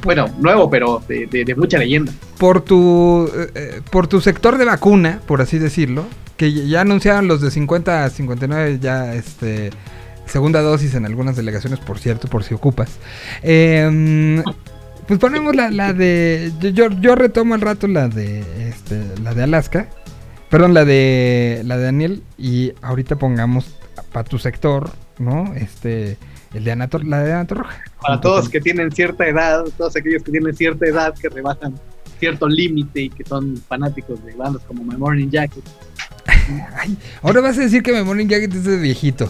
[0.03, 2.11] Bueno, nuevo, pero de, de- de mucha leyenda.
[2.39, 6.05] por tu eh, eh, por tu sector de vacuna, por así decirlo,
[6.37, 9.69] que ya anunciaron los de 50 a 59 ya este
[10.25, 12.89] segunda dosis en algunas delegaciones, por cierto, por si ocupas.
[13.43, 14.41] Em,
[15.07, 19.33] pues ponemos la, la de yo, yo, yo retomo al rato la de este la
[19.33, 19.87] de Alaska.
[20.49, 23.75] Perdón, la de la de Daniel y ahorita pongamos
[24.11, 25.53] para tu sector, ¿no?
[25.55, 26.17] Este
[26.53, 27.83] el de Anator, la de Anator Roja.
[28.01, 31.79] Para todos que tienen cierta edad, todos aquellos que tienen cierta edad, que rebasan
[32.19, 35.63] cierto límite y que son fanáticos de bandas como My Morning Jacket.
[37.21, 39.29] Ahora vas a decir que My Morning Jacket es de viejito.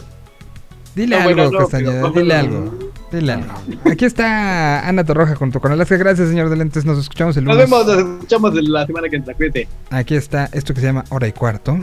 [0.95, 2.73] Dile No, algo, bueno, no, Castañeda, pero- dile algo.
[3.11, 3.53] Dile algo.
[3.91, 5.95] Aquí está Ana Torroja junto con Alaska.
[5.97, 6.85] Gracias, señor de lentes.
[6.85, 7.69] Nos escuchamos el Nos lunes.
[7.69, 9.33] vemos, nos escuchamos la semana que entra.
[9.33, 9.67] Cuídate.
[9.89, 11.77] Aquí está esto que se llama Hora y Cuarto,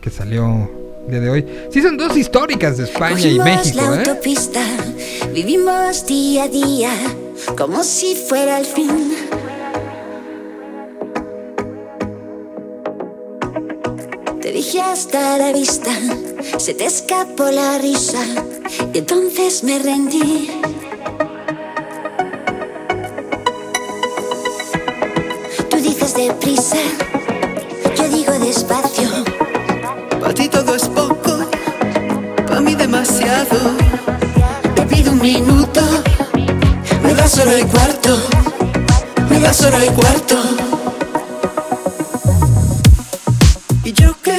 [0.00, 0.70] que salió
[1.06, 1.46] el día de hoy.
[1.70, 3.98] Sí, son dos históricas de España y Cogimos México, la ¿eh?
[3.98, 4.60] autopista,
[5.34, 6.90] vivimos día a día,
[7.56, 9.12] como si fuera el fin.
[14.50, 15.92] Te dije hasta la vista,
[16.58, 18.18] se te escapó la risa,
[18.92, 20.50] y entonces me rendí.
[25.70, 26.78] Tú dices deprisa,
[27.96, 29.08] yo digo despacio.
[30.20, 31.48] Para ti todo es poco,
[32.48, 33.56] para mí demasiado.
[34.74, 35.80] Te pido un minuto,
[37.04, 38.18] me das hora y cuarto,
[39.30, 40.59] me das hora y cuarto.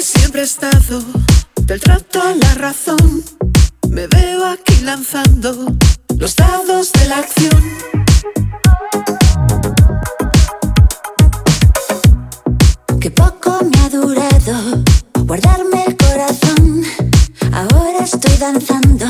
[0.02, 1.02] Siempre he estado
[1.62, 3.24] del trato a la razón,
[3.90, 5.76] me veo aquí lanzando
[6.18, 7.62] los dados de la acción.
[13.00, 14.84] Que poco me ha durado
[15.26, 16.84] guardarme el corazón.
[17.52, 19.06] Ahora estoy danzando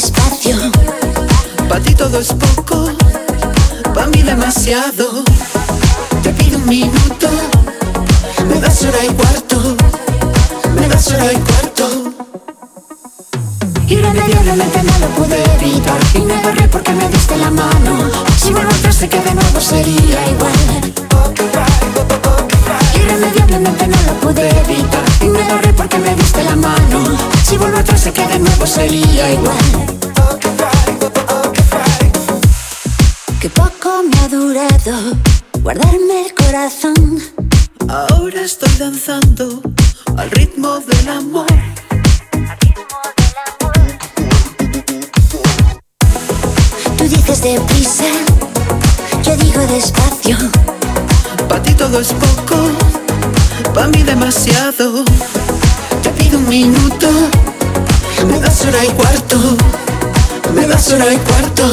[0.00, 0.56] despacio.
[1.68, 2.90] Para ti todo es poco,
[3.94, 5.22] para mí demasiado.
[6.22, 7.28] Te pido un minuto,
[8.48, 9.76] me das hora y cuarto,
[10.74, 11.84] me das hora y cuarto.
[13.88, 18.10] Irremediablemente no lo pude evitar y me agarré porque me diste la mano.
[18.38, 20.99] Si atrás sé que de nuevo sería igual.
[23.10, 27.18] Irremediablemente no lo pude evitar me agarré porque me diste la mano.
[27.44, 29.56] Si vuelvo atrás sé que de nuevo sería igual.
[33.40, 35.16] Que poco me ha durado
[35.60, 37.18] guardarme el corazón.
[37.88, 39.60] Ahora estoy danzando
[40.16, 41.46] al ritmo del amor.
[46.96, 48.04] Tú dices deprisa,
[49.24, 50.36] yo digo despacio.
[51.80, 52.56] Todo es poco,
[53.72, 55.02] para mí demasiado.
[56.02, 57.08] Te pido un minuto,
[58.28, 59.38] me das hora y cuarto,
[60.54, 61.64] me das hora y cuarto.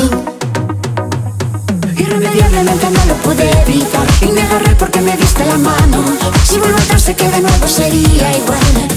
[1.98, 6.02] Irremediablemente no lo pude evitar y me agarré porque me diste la mano.
[6.46, 8.88] Si vuelvo atrás sé que de nuevo sería igual.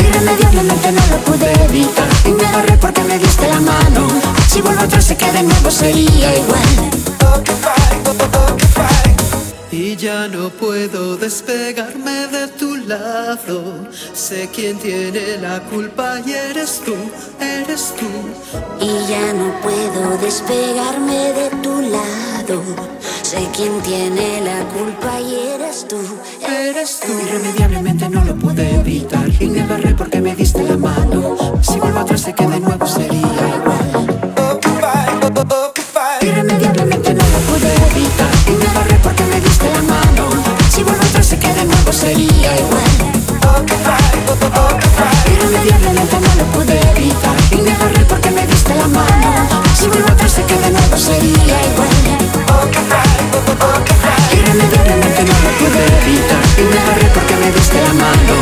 [0.00, 4.08] Irremediablemente no lo pude evitar y me agarré porque me diste la mano.
[4.48, 7.73] Si vuelvo atrás sé que de nuevo sería igual.
[9.76, 13.88] Y ya no puedo despegarme de tu lado.
[14.12, 16.94] Sé quién tiene la culpa y eres tú,
[17.40, 18.06] eres tú.
[18.80, 22.62] Y ya no puedo despegarme de tu lado.
[23.22, 25.98] Sé quién tiene la culpa y eres tú,
[26.48, 27.12] eres tú.
[27.26, 31.58] Irremediablemente no lo pude evitar y me agarré porque me diste la mano.
[31.62, 33.18] Si vuelvo atrás sé que de nuevo sería
[33.58, 34.06] igual.
[36.20, 37.83] Irremediablemente no lo pude evitar
[42.04, 42.92] sería igual.
[45.32, 49.30] Irremediablemente no lo pude evitar y me agarré porque me diste la mano.
[49.74, 51.96] Si vuelvo atrás sé que de nuevo sería igual.
[54.36, 58.34] Irremediablemente no lo pude evitar y me agarré porque me diste la mano.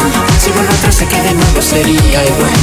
[0.43, 2.59] Si vuelvo atrás sé que de nuevo sería igual.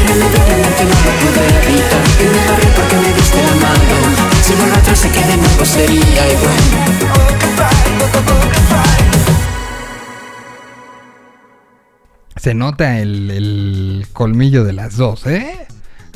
[0.00, 4.09] Irremediablemente no lo pude evitar y me agarré porque me diste la mano.
[12.36, 15.66] Se nota el, el colmillo de las dos, ¿eh?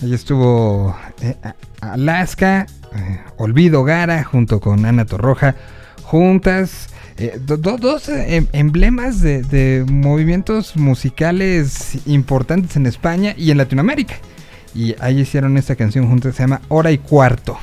[0.03, 1.37] Ahí estuvo eh,
[1.81, 5.55] Alaska, eh, Olvido Gara, junto con Ana Torroja,
[6.03, 6.89] juntas.
[7.19, 13.59] eh, do- do- dos em- emblemas de, de movimientos musicales importantes en España y en
[13.59, 14.15] Latinoamérica.
[14.75, 17.57] Y ahí hicieron esta canción juntas, se llama Hora y Cuarto.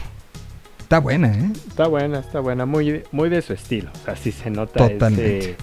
[0.92, 1.50] Está buena, ¿eh?
[1.70, 3.90] Está buena, está buena, muy, muy de su estilo.
[4.02, 5.56] O sea, sí se nota ese,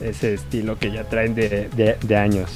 [0.00, 2.48] ese estilo que ya traen de, de- de años.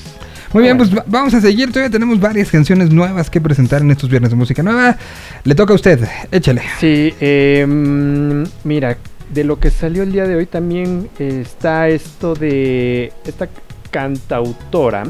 [0.53, 1.71] Muy bien, pues va- vamos a seguir.
[1.73, 4.97] Todavía tenemos varias canciones nuevas que presentar en estos viernes de música nueva.
[5.43, 5.99] Le toca a usted,
[6.31, 6.63] échale.
[6.79, 8.97] Sí, eh, mm, mira,
[9.35, 13.49] de lo que salió el día de hoy también está esto de esta
[13.91, 15.03] cantautora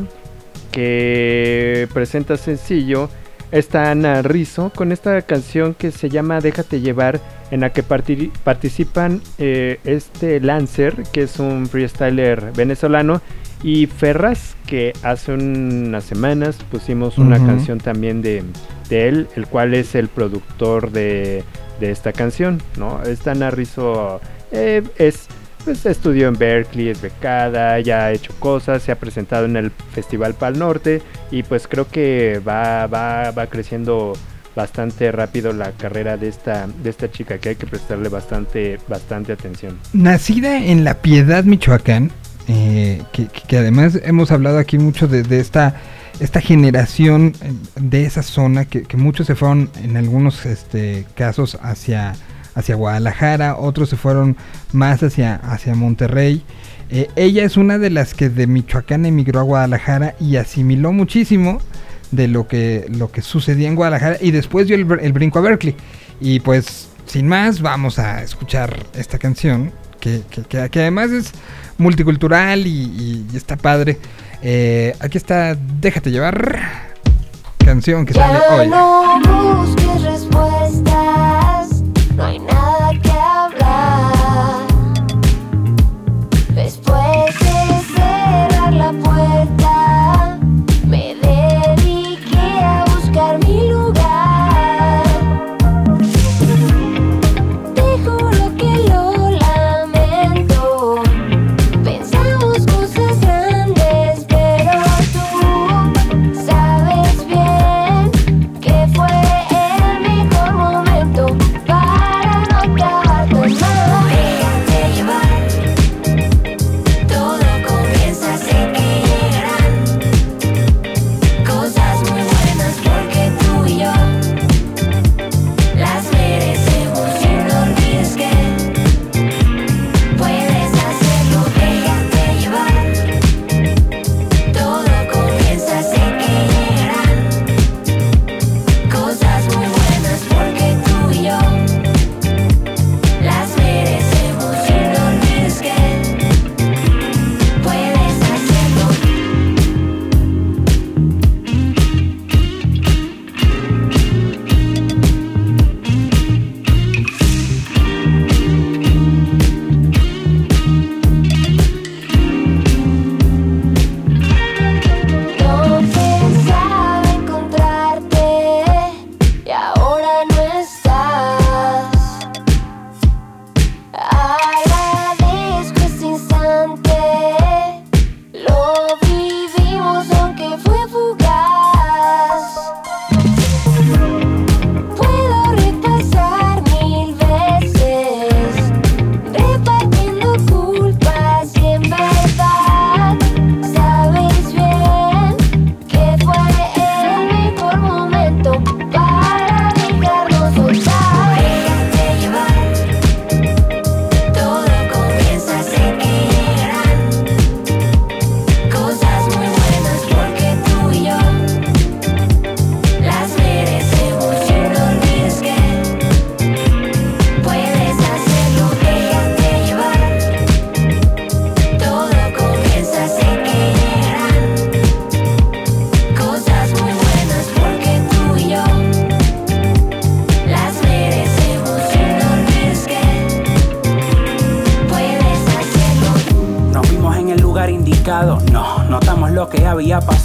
[0.71, 3.11] que presenta sencillo,
[3.53, 7.21] está Ana Rizzo con esta canción que se llama Déjate llevar,
[7.51, 13.21] en la que parti- participan eh, este Lancer, que es un freestyler venezolano,
[13.63, 18.43] y Ferraz, que hace unas semanas pusimos una canción también de,
[18.89, 21.45] de él, el cual es el productor de,
[21.79, 23.01] de esta canción, ¿no?
[23.05, 24.21] Esta Ana Rizzo
[24.51, 25.29] eh, es,
[25.65, 29.71] pues estudió en Berkeley, es becada, ya ha hecho cosas, se ha presentado en el
[29.71, 34.15] Festival Pal Norte y pues creo que va, va, va creciendo
[34.55, 39.33] bastante rápido la carrera de esta, de esta chica que hay que prestarle bastante, bastante
[39.33, 39.79] atención.
[39.93, 42.11] Nacida en La Piedad, Michoacán,
[42.49, 45.77] eh, que, además hemos hablado aquí mucho de, de esta,
[46.21, 51.59] esta generación eh, de esa zona, que, que muchos se fueron en algunos este, casos
[51.63, 52.15] hacia,
[52.55, 54.37] hacia Guadalajara, otros se fueron
[54.73, 56.43] más hacia, hacia Monterrey.
[56.91, 61.59] Eh, ella es una de las que de Michoacán emigró a Guadalajara y asimiló muchísimo
[62.11, 65.43] de lo que, lo que sucedía en Guadalajara y después dio el, el brinco a
[65.43, 65.75] Berkeley.
[66.21, 71.33] Y pues, sin más, vamos a escuchar esta canción, que, que- que- que además es
[71.79, 73.99] multicultural y, y- y está padre.
[74.43, 76.61] Eh, aquí está Déjate llevar,
[77.59, 78.69] canción que sale hoy.
[78.69, 79.21] no
[79.65, 81.42] busques respuestas,
[82.17, 82.92] no hay nada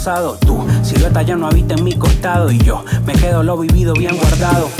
[0.08, 4.16] Tu silueta ya no habita en mi costado y yo me quedo lo vivido bien
[4.16, 4.70] guardado.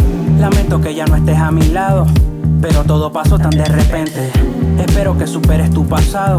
[0.40, 2.06] Lamento que ya no estés a mi lado,
[2.62, 4.32] pero todo pasó tan de repente.
[4.78, 6.38] Espero que superes tu pasado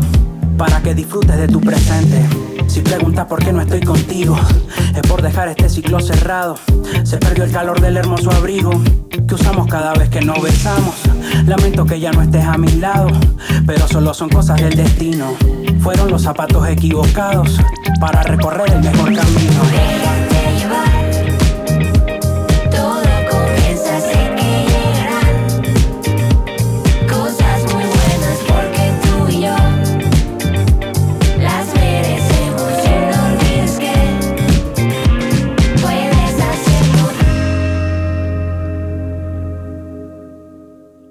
[0.57, 2.25] para que disfrutes de tu presente.
[2.65, 4.35] Si preguntas por qué no estoy contigo,
[4.95, 6.55] es por dejar este ciclo cerrado.
[7.03, 8.71] Se perdió el calor del hermoso abrigo
[9.27, 10.95] que usamos cada vez que nos besamos.
[11.45, 13.09] Lamento que ya no estés a mi lado,
[13.67, 15.27] pero solo son cosas del destino.
[15.79, 17.59] Fueron los zapatos equivocados
[17.99, 21.11] para recorrer el mejor camino, déjate llevar.
[22.71, 23.99] Todo comienza a
[24.37, 25.35] que llegarán
[27.09, 29.57] cosas muy buenas, porque tú y yo
[31.41, 32.71] las merecemos.
[32.85, 33.95] Y dormir, que
[35.81, 37.05] puedes hacerlo.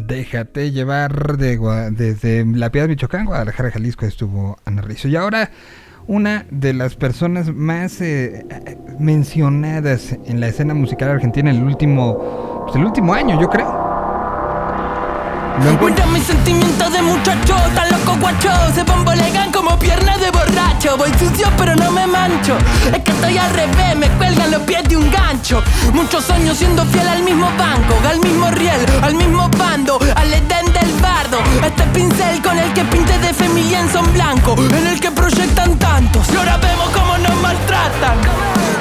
[0.06, 5.05] Déjate llevar desde La Piedra de Michoacán, Guadalajara, Jalisco, estuvo a nariz.
[5.05, 5.51] Y ahora
[6.09, 8.47] una de las personas más eh,
[8.98, 13.89] mencionadas en la escena musical argentina en el último, pues, el último año, yo creo.
[15.78, 17.55] Cuida mis sentimientos de muchacho,
[18.09, 20.97] loco guacho Se bombolegan como piernas de borracho.
[20.97, 22.56] Voy sucio pero no me mancho.
[22.93, 25.62] Es que estoy al revés, me cuelgan los pies de un gancho.
[25.93, 30.72] Muchos años siendo fiel al mismo banco Al mismo riel, al mismo bando Al edén
[30.72, 31.39] del bardo.
[31.64, 35.10] Este pincel con el que pinte de fe mi lienzo en blanco En el que
[35.10, 36.28] proyectan tantos.
[36.32, 38.18] Y ahora vemos cómo nos maltratan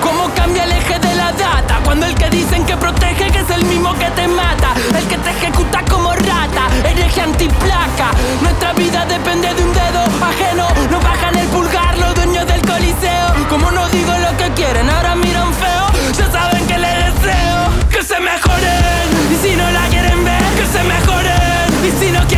[0.02, 3.50] Cómo cambia el eje de la data Cuando el que dicen que protege que es
[3.50, 4.74] el mismo que te mata.
[4.94, 8.12] El que te ejecuta como rata Hereje antiplaca.
[8.42, 10.68] Nuestra vida depende de un dedo ajeno.
[10.92, 13.28] Nos bajan el pulgar los dueños del coliseo.
[13.50, 15.88] Como no digo lo que quieren Ahora miran feo.
[16.18, 17.58] Ya saben que les deseo
[17.90, 19.08] Que se mejoren.
[19.32, 21.88] Y si no la quieren ver Que se mejoren.
[21.88, 22.37] Y si no quieren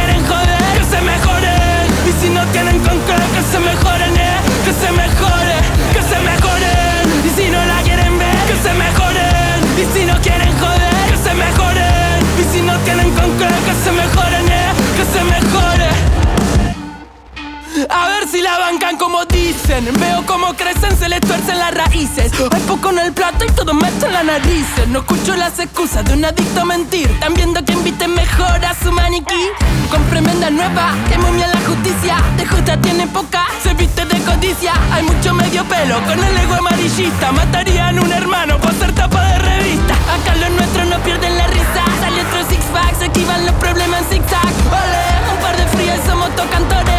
[17.88, 19.88] a ver si la bancan como dicen.
[20.00, 22.32] Veo cómo crecen, se les tuercen las raíces.
[22.52, 26.14] Hay poco en el plato y todo meten las narices No escucho las excusas de
[26.14, 27.10] un adicto a mentir.
[27.10, 29.50] Están viendo que inviten mejor a su maniquí.
[29.90, 32.18] Con tremenda nueva, que bien la justicia.
[32.38, 34.74] De justa tiene poca, se viste de codicia.
[34.92, 37.32] Hay mucho medio pelo, con el ego amarillista.
[37.32, 39.94] Matarían un hermano por ser tapa de revista.
[39.94, 41.84] Acá los nuestros no pierden la risa.
[42.00, 44.54] Sale otro six pack, se esquivan los problemas en zigzag.
[44.68, 46.99] Ole, un par de frías somos tocantores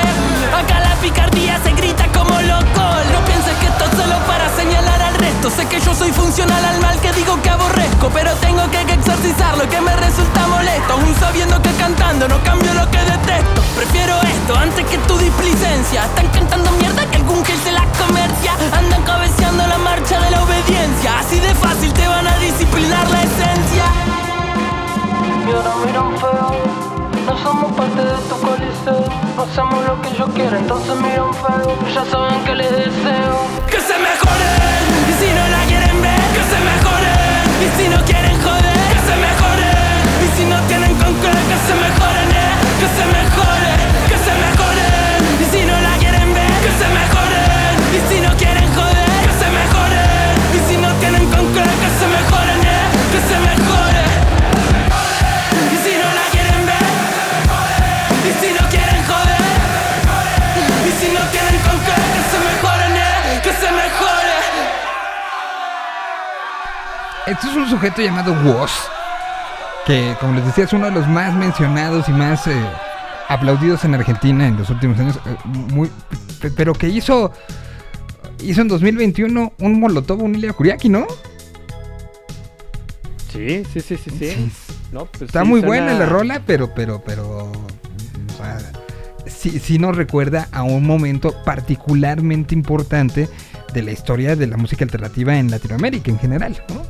[0.61, 2.85] Acá la picardía se grita como loco.
[3.13, 5.49] No pienses que esto es solo para señalar al resto.
[5.49, 9.67] Sé que yo soy funcional al mal que digo que aborrezco Pero tengo que exorcizarlo
[9.71, 10.93] que me resulta molesto.
[10.93, 13.63] Aún sabiendo que cantando no cambio lo que detesto.
[13.75, 16.05] Prefiero esto antes que tu displicencia.
[16.05, 18.53] Están cantando mierda que algún gel se la comercia.
[18.77, 21.21] Andan cabeceando la marcha de la obediencia.
[21.21, 23.85] Así de fácil te van a disciplinar la esencia.
[25.49, 26.80] Y ahora miran feo
[28.89, 33.37] hacemos lo que yo quiero Entonces miran feo Ya saben que les deseo.
[33.69, 38.05] Que se mejoren Y si no la quieren ver Que se mejoren Y si no
[38.05, 42.53] quieren joder Que se mejoren Y si no tienen con qué Que se mejoren eh
[42.81, 43.50] Que se mejore
[67.31, 68.73] Esto es un sujeto llamado Woz,
[69.87, 72.53] que como les decía es uno de los más mencionados y más eh,
[73.29, 75.91] aplaudidos en Argentina en los últimos años, eh, muy,
[76.41, 77.33] pe- pero que hizo
[78.43, 81.07] hizo en 2021 un Molotov, un Ilia Kuriaki, ¿no?
[83.33, 84.51] Sí, sí, sí, sí, sí.
[84.93, 87.53] No, pues Está sí, muy suena- buena la rola, pero, pero, pero, o
[88.37, 88.59] sea,
[89.27, 93.29] sí, sí nos recuerda a un momento particularmente importante
[93.73, 96.83] de la historia de la música alternativa en Latinoamérica en general, ¿no?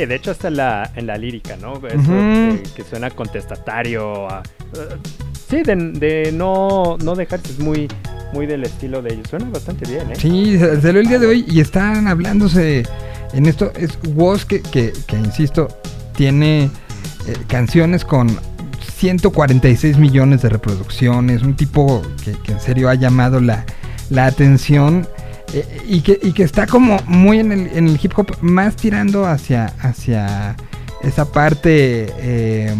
[0.00, 1.74] Sí, de hecho hasta en la, en la lírica, ¿no?
[1.76, 4.28] Eso que, que suena contestatario.
[4.28, 4.42] a-
[5.48, 7.88] sí, de, de no, no dejarse, es muy,
[8.32, 9.26] muy del estilo de ellos.
[9.30, 10.16] Suena bastante bien, ¿eh?
[10.16, 12.82] Sí, sa- salió el día de hoy y están hablándose
[13.32, 13.72] en esto.
[13.76, 15.68] Es Woz que, que, que, insisto,
[16.14, 16.70] tiene eh,
[17.48, 18.28] canciones con
[18.98, 21.42] 146 millones de reproducciones.
[21.42, 23.64] Un tipo que, que en serio ha llamado la,
[24.10, 25.06] la atención.
[25.52, 29.66] Eh, y, que, y que está como muy en el, hip hop, más tirando hacia,
[29.80, 30.56] hacia
[31.02, 32.74] esa parte, eh,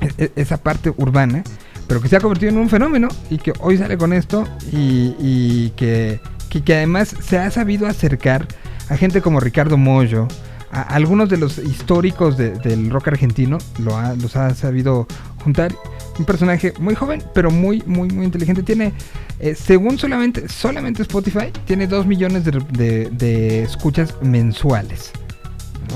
[0.00, 1.42] e- e- esa parte urbana,
[1.86, 5.14] pero que se ha convertido en un fenómeno y que hoy sale con esto y,
[5.18, 6.20] y que,
[6.50, 8.46] que, que además se ha sabido acercar
[8.88, 10.28] a gente como Ricardo Mollo,
[10.70, 15.06] algunos de los históricos de- del rock argentino, lo ha- los ha sabido
[15.42, 15.74] juntar.
[16.18, 18.62] Un personaje muy joven, pero muy, muy, muy inteligente.
[18.64, 18.92] Tiene,
[19.38, 25.12] eh, según solamente, solamente Spotify, tiene 2 millones de, escuchas mensuales.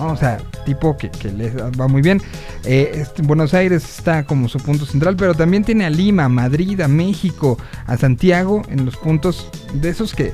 [0.00, 2.22] O sea, tipo que, que le va muy bien.
[2.64, 6.28] Eh, este, Buenos Aires está como su punto central, pero también tiene a Lima, a
[6.30, 10.32] Madrid, a México, a Santiago en los puntos de esos que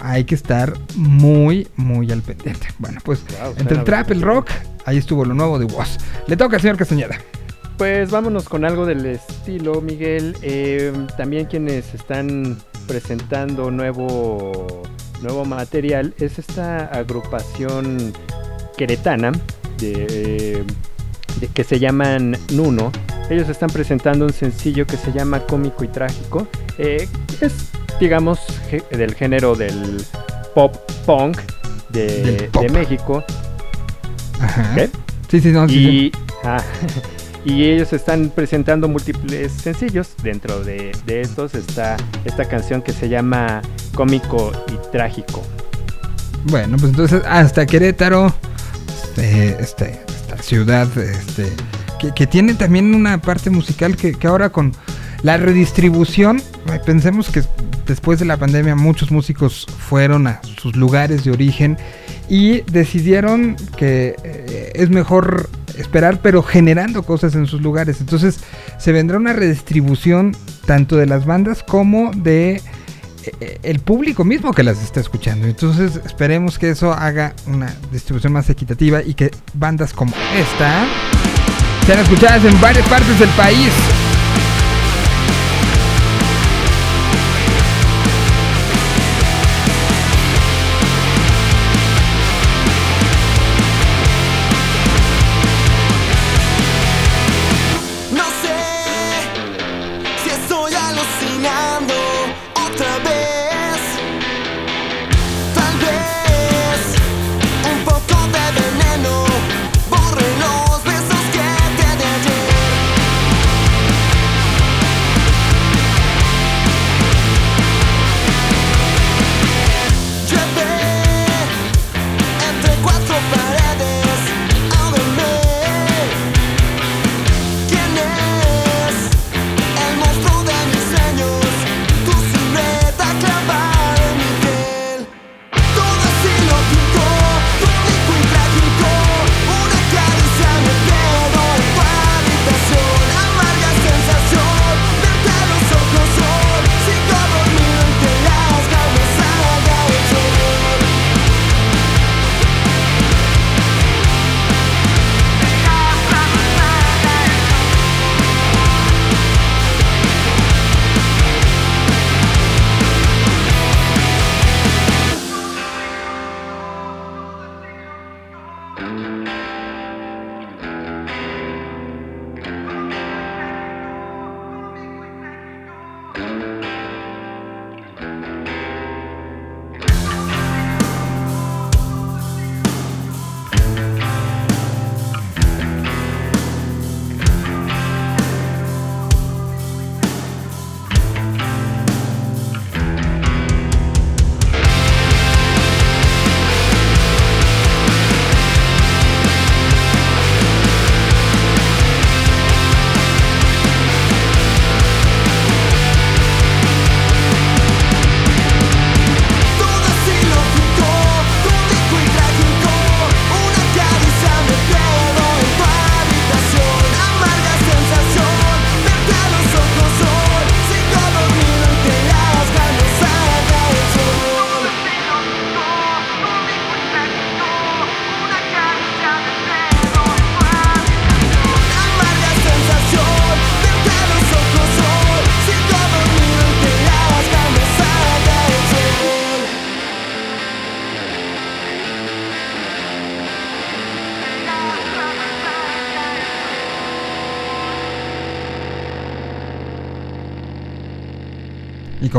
[0.00, 2.68] hay que estar muy, muy al pendiente.
[2.78, 4.50] Bueno, pues Wow, entre el trap, el rock,
[4.84, 5.98] ahí estuvo lo nuevo de Woz.
[6.26, 7.18] Le toca al señor Castañeda.
[7.76, 10.36] Pues vámonos con algo del estilo, Miguel.
[10.42, 12.58] Eh, también quienes están
[12.88, 14.82] presentando nuevo,
[15.22, 18.12] nuevo material es esta agrupación
[18.76, 19.32] queretana
[19.78, 20.64] de, eh, de-
[21.54, 22.90] que se llaman Nuno.
[23.30, 26.48] Ellos están presentando un sencillo que se llama Cómico y Trágico.
[26.78, 27.08] Eh,
[27.40, 27.70] es,
[28.00, 28.40] digamos,
[28.90, 30.02] del género del
[30.54, 31.38] pop punk
[31.90, 32.62] de, Del pop.
[32.62, 33.24] de México.
[34.40, 34.74] Ajá.
[34.74, 34.90] ¿Qué?
[35.28, 36.12] Sí, sí, no, sí, y, sí.
[36.44, 36.62] ah,
[37.44, 40.10] y ellos están presentando múltiples sencillos.
[40.22, 43.60] Dentro de, de estos está esta canción que se llama
[43.94, 45.42] Cómico y Trágico.
[46.44, 48.32] Bueno, pues entonces hasta Querétaro,
[48.88, 50.00] este, este,
[50.42, 51.52] ciudad, este,
[52.14, 54.72] que, tiene también una parte musical que, ahora con
[55.22, 57.42] la redistribución, eh, pensemos que
[57.86, 61.76] después de la pandemia muchos músicos fueron a sus lugares de origen
[62.28, 68.00] y decidieron que eh, es mejor esperar pero generando cosas en sus lugares.
[68.00, 68.40] Entonces
[68.78, 70.36] se vendrá una redistribución
[70.66, 72.60] tanto de las bandas como de
[73.62, 75.46] el público mismo que las está escuchando.
[75.46, 80.86] Entonces esperemos que eso haga una distribución más equitativa y que bandas como esta
[81.86, 83.72] sean escuchadas en varias partes del país.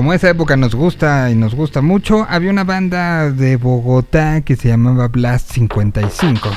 [0.09, 4.55] Como esa época nos gusta y nos gusta mucho, había una banda de Bogotá que
[4.55, 6.49] se llamaba Blast 55.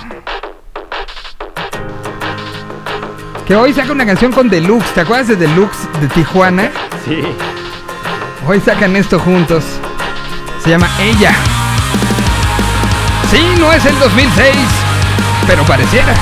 [3.46, 4.94] Que hoy saca una canción con Deluxe.
[4.94, 6.70] ¿Te acuerdas de Deluxe de Tijuana?
[7.04, 7.20] Sí.
[8.48, 9.64] Hoy sacan esto juntos.
[10.64, 11.34] Se llama Ella.
[13.30, 14.56] Sí, no es el 2006,
[15.46, 16.14] pero pareciera.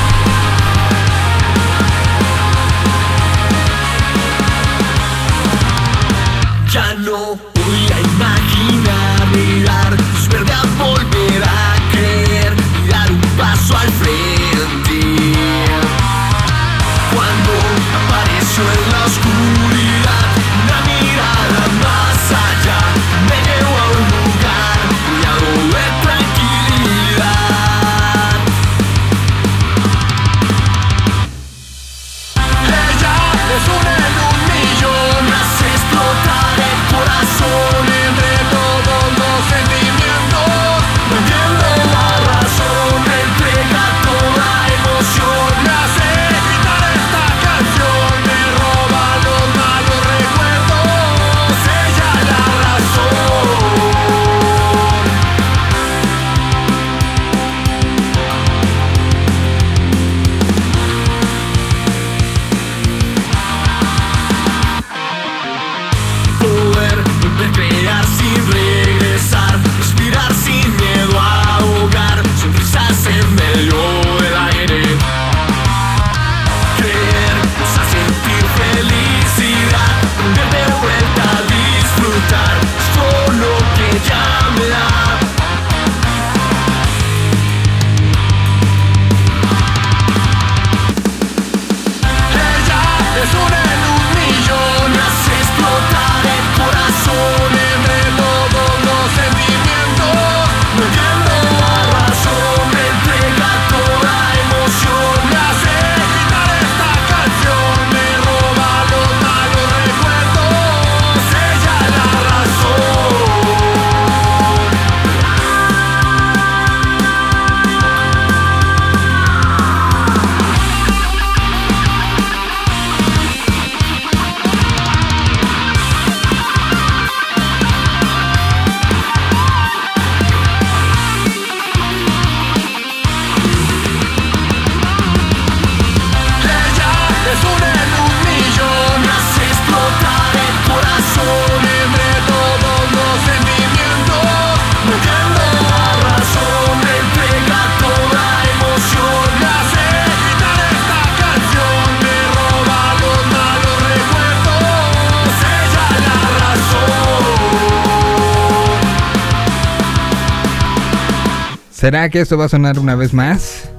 [161.80, 163.70] ¿Será que esto va a sonar una vez más?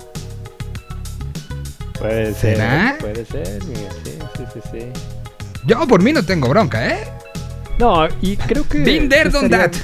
[1.99, 2.94] Puede ¿Será?
[2.94, 2.98] ser.
[2.99, 3.61] Puede ser.
[3.61, 3.73] Sí,
[4.03, 4.80] sí, sí, sí.
[5.68, 7.03] Yo por mí no tengo bronca, ¿eh?
[7.78, 8.80] No, y creo que.
[8.80, 9.76] Been there, done estaría- that.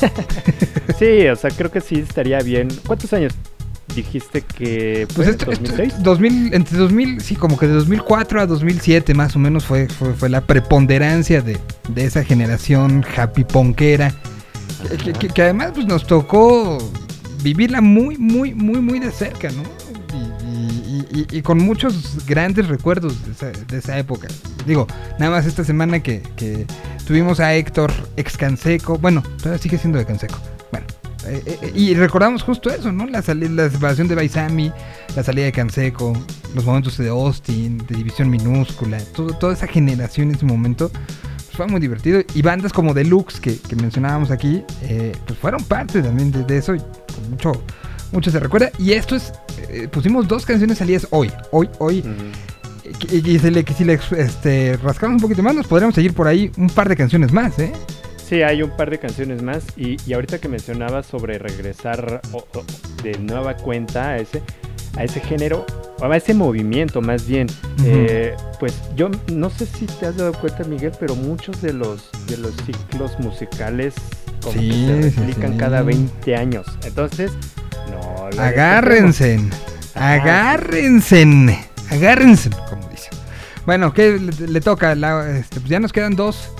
[0.98, 2.68] sí, o sea, creo que sí estaría bien.
[2.86, 3.34] ¿Cuántos años
[3.94, 5.30] dijiste que Pues fue?
[5.36, 5.92] esto, esto- ¿2006?
[5.98, 10.14] 2000, entre 2000, sí, como que de 2004 a 2007 más o menos fue, fue,
[10.14, 11.58] fue la preponderancia de,
[11.88, 14.14] de esa generación happy punkera.
[15.20, 16.78] Que- que además pues, nos tocó
[17.46, 19.62] vivirla muy, muy, muy, muy de cerca, ¿no?
[21.30, 23.14] Y, con muchos grandes recuerdos
[23.68, 24.28] de esa, época.
[24.66, 24.86] Digo,
[25.18, 26.66] nada más esta semana que, que
[27.06, 28.98] tuvimos a Héctor ex Canseco.
[28.98, 30.38] Bueno, todavía sigue siendo de Canseco.
[30.72, 30.86] Bueno,
[31.26, 33.06] eh, eh, y recordamos justo eso, ¿no?
[33.06, 34.72] La, la separación de Baisami,
[35.14, 36.12] la salida de Canseco,
[36.54, 40.90] los momentos de Austin, de División Minúscula, todo, toda esa generación en ese momento.
[40.90, 42.22] pues, fue muy divertido.
[42.34, 46.74] Y bandas como Deluxe, que, que mencionábamos aquí, eh, pues fueron parte también de eso.
[47.30, 47.52] Mucho,
[48.12, 48.70] mucho se recuerda.
[48.78, 49.32] Y esto es,
[49.68, 52.04] eh, pusimos dos canciones salidas hoy, hoy, hoy.
[53.10, 56.28] Y, y si le, si le, este, rascamos un poquito más, nos podríamos seguir por
[56.28, 57.72] ahí un par de canciones más, ¿eh?
[58.28, 59.64] Sí, hay un par de canciones más.
[59.76, 62.20] Y, y ahorita que mencionabas sobre regresar
[63.02, 64.42] de nueva cuenta a ese,
[64.96, 65.64] a ese género,
[65.98, 67.46] o a ese movimiento más bien,
[67.84, 72.10] eh, pues yo no sé si te has dado cuenta, Miguel, pero muchos de los,
[72.26, 73.94] de los ciclos musicales
[74.50, 75.58] como Sí, que se replican sí.
[75.58, 76.66] cada 20 años.
[76.84, 77.32] Entonces,
[77.90, 78.26] no.
[78.40, 79.38] Agárrense,
[79.94, 81.58] agárrense,
[81.90, 83.12] agárrense, como dicen.
[83.64, 84.94] Bueno, ¿qué le, le toca?
[84.94, 86.50] La- este, pues ya nos quedan dos.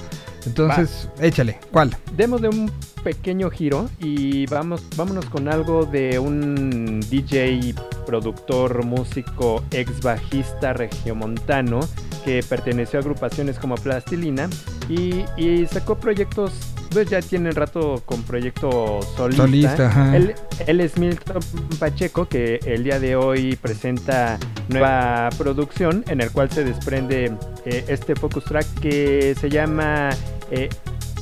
[0.47, 1.59] Entonces, échale.
[1.73, 1.97] ¿Cuál?
[2.17, 2.71] Demos de un
[3.03, 7.75] pequeño giro y vamos, vámonos con algo de un DJ,
[8.07, 11.81] productor, músico, ex bajista regiomontano
[12.25, 14.49] que perteneció a agrupaciones como Plastilina
[14.89, 16.53] y, y sacó proyectos,
[16.91, 19.45] pues ya tiene rato con proyecto solista.
[19.45, 20.17] Solista, ajá.
[20.17, 20.35] Él,
[20.67, 21.43] él es Milton
[21.79, 24.39] Pacheco que el día de hoy presenta
[24.69, 27.33] nueva producción en el cual se desprende
[27.65, 30.11] eh, este focus track que se llama
[30.51, 30.69] eh,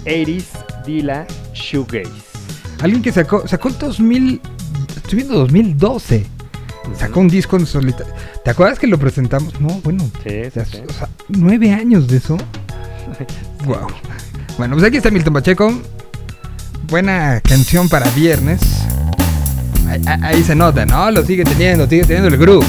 [0.04, 2.10] 80s Dila Shoegaze.
[2.80, 4.40] Alguien que sacó, sacó el 2000,
[4.96, 6.26] estoy viendo 2012.
[6.98, 8.12] Sacó un disco en solitario.
[8.44, 9.58] ¿Te acuerdas que lo presentamos?
[9.60, 10.04] No, bueno.
[10.22, 12.36] Sí, o sea, o sea, nueve años de eso.
[13.64, 13.88] wow.
[14.58, 15.72] Bueno, pues aquí está Milton Pacheco.
[16.88, 18.60] Buena canción para viernes.
[19.88, 21.10] Ahí, ahí- se nota, ¿no?
[21.10, 22.66] Lo sigue teniendo, sigue teniendo el groove.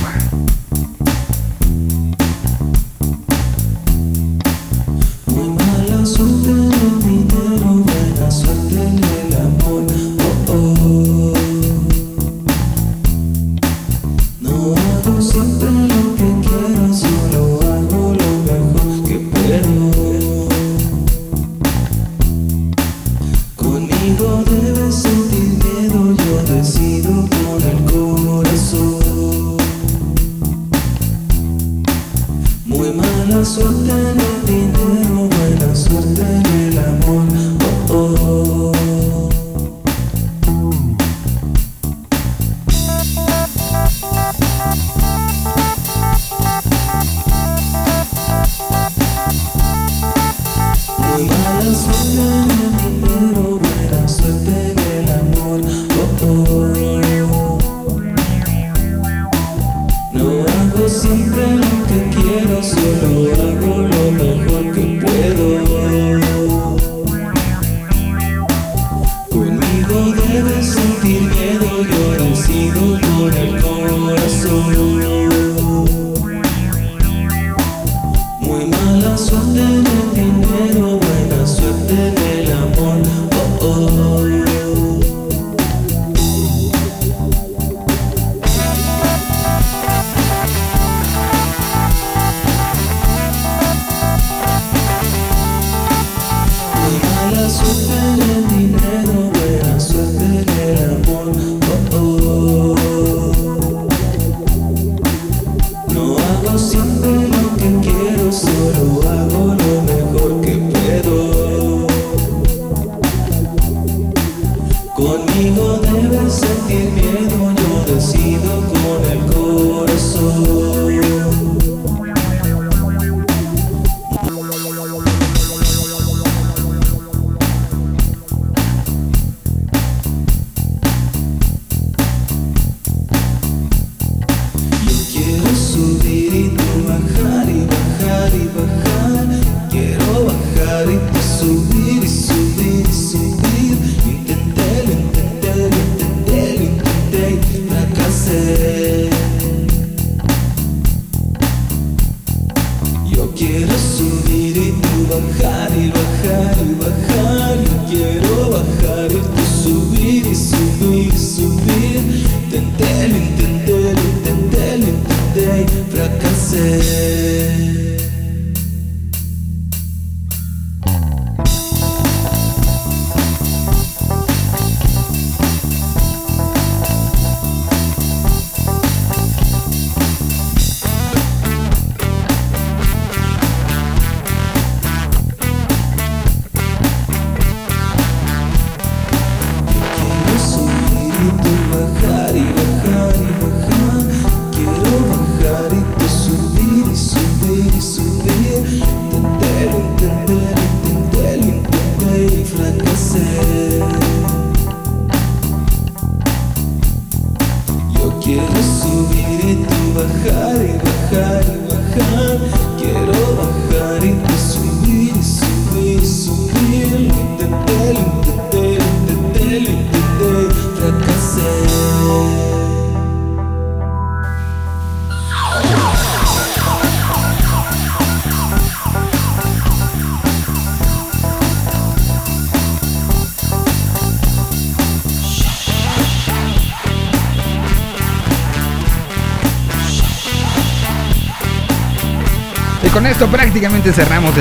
[153.35, 157.57] Quiero subir y tú bajar y bajar y bajar.
[157.65, 162.27] Yo quiero bajar y tú subir y subir y subir.
[162.45, 167.24] Intenté, lo intenté, lo intenté, lo intenté y fracasé.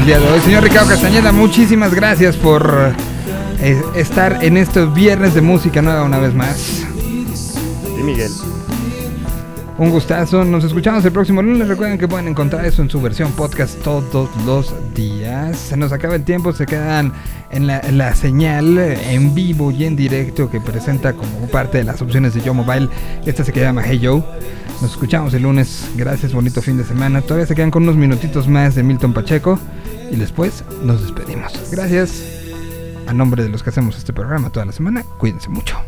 [0.04, 0.40] El día de hoy.
[0.40, 2.92] Señor Ricardo Castañeda, muchísimas gracias por
[3.60, 6.84] eh, estar en estos viernes de música nueva una vez más.
[7.34, 8.30] Sí, Miguel.
[9.78, 10.44] Un gustazo.
[10.44, 11.68] Nos escuchamos el próximo lunes.
[11.68, 15.56] Recuerden que pueden encontrar eso en su versión podcast todos los días.
[15.56, 16.52] Se nos acaba el tiempo.
[16.52, 17.12] Se quedan
[17.50, 21.78] en la, en la señal eh, en vivo y en directo que presenta como parte
[21.78, 22.88] de las opciones de Yo Mobile.
[23.24, 24.22] Esta se llama Hey Joe.
[24.82, 25.88] Nos escuchamos el lunes.
[25.96, 26.34] Gracias.
[26.34, 27.22] Bonito fin de semana.
[27.22, 29.58] Todavía se quedan con unos minutitos más de Milton Pacheco.
[30.14, 31.52] Y después nos despedimos.
[31.72, 32.22] Gracias.
[33.08, 35.02] A nombre de los que hacemos este programa toda la semana.
[35.18, 35.83] Cuídense mucho.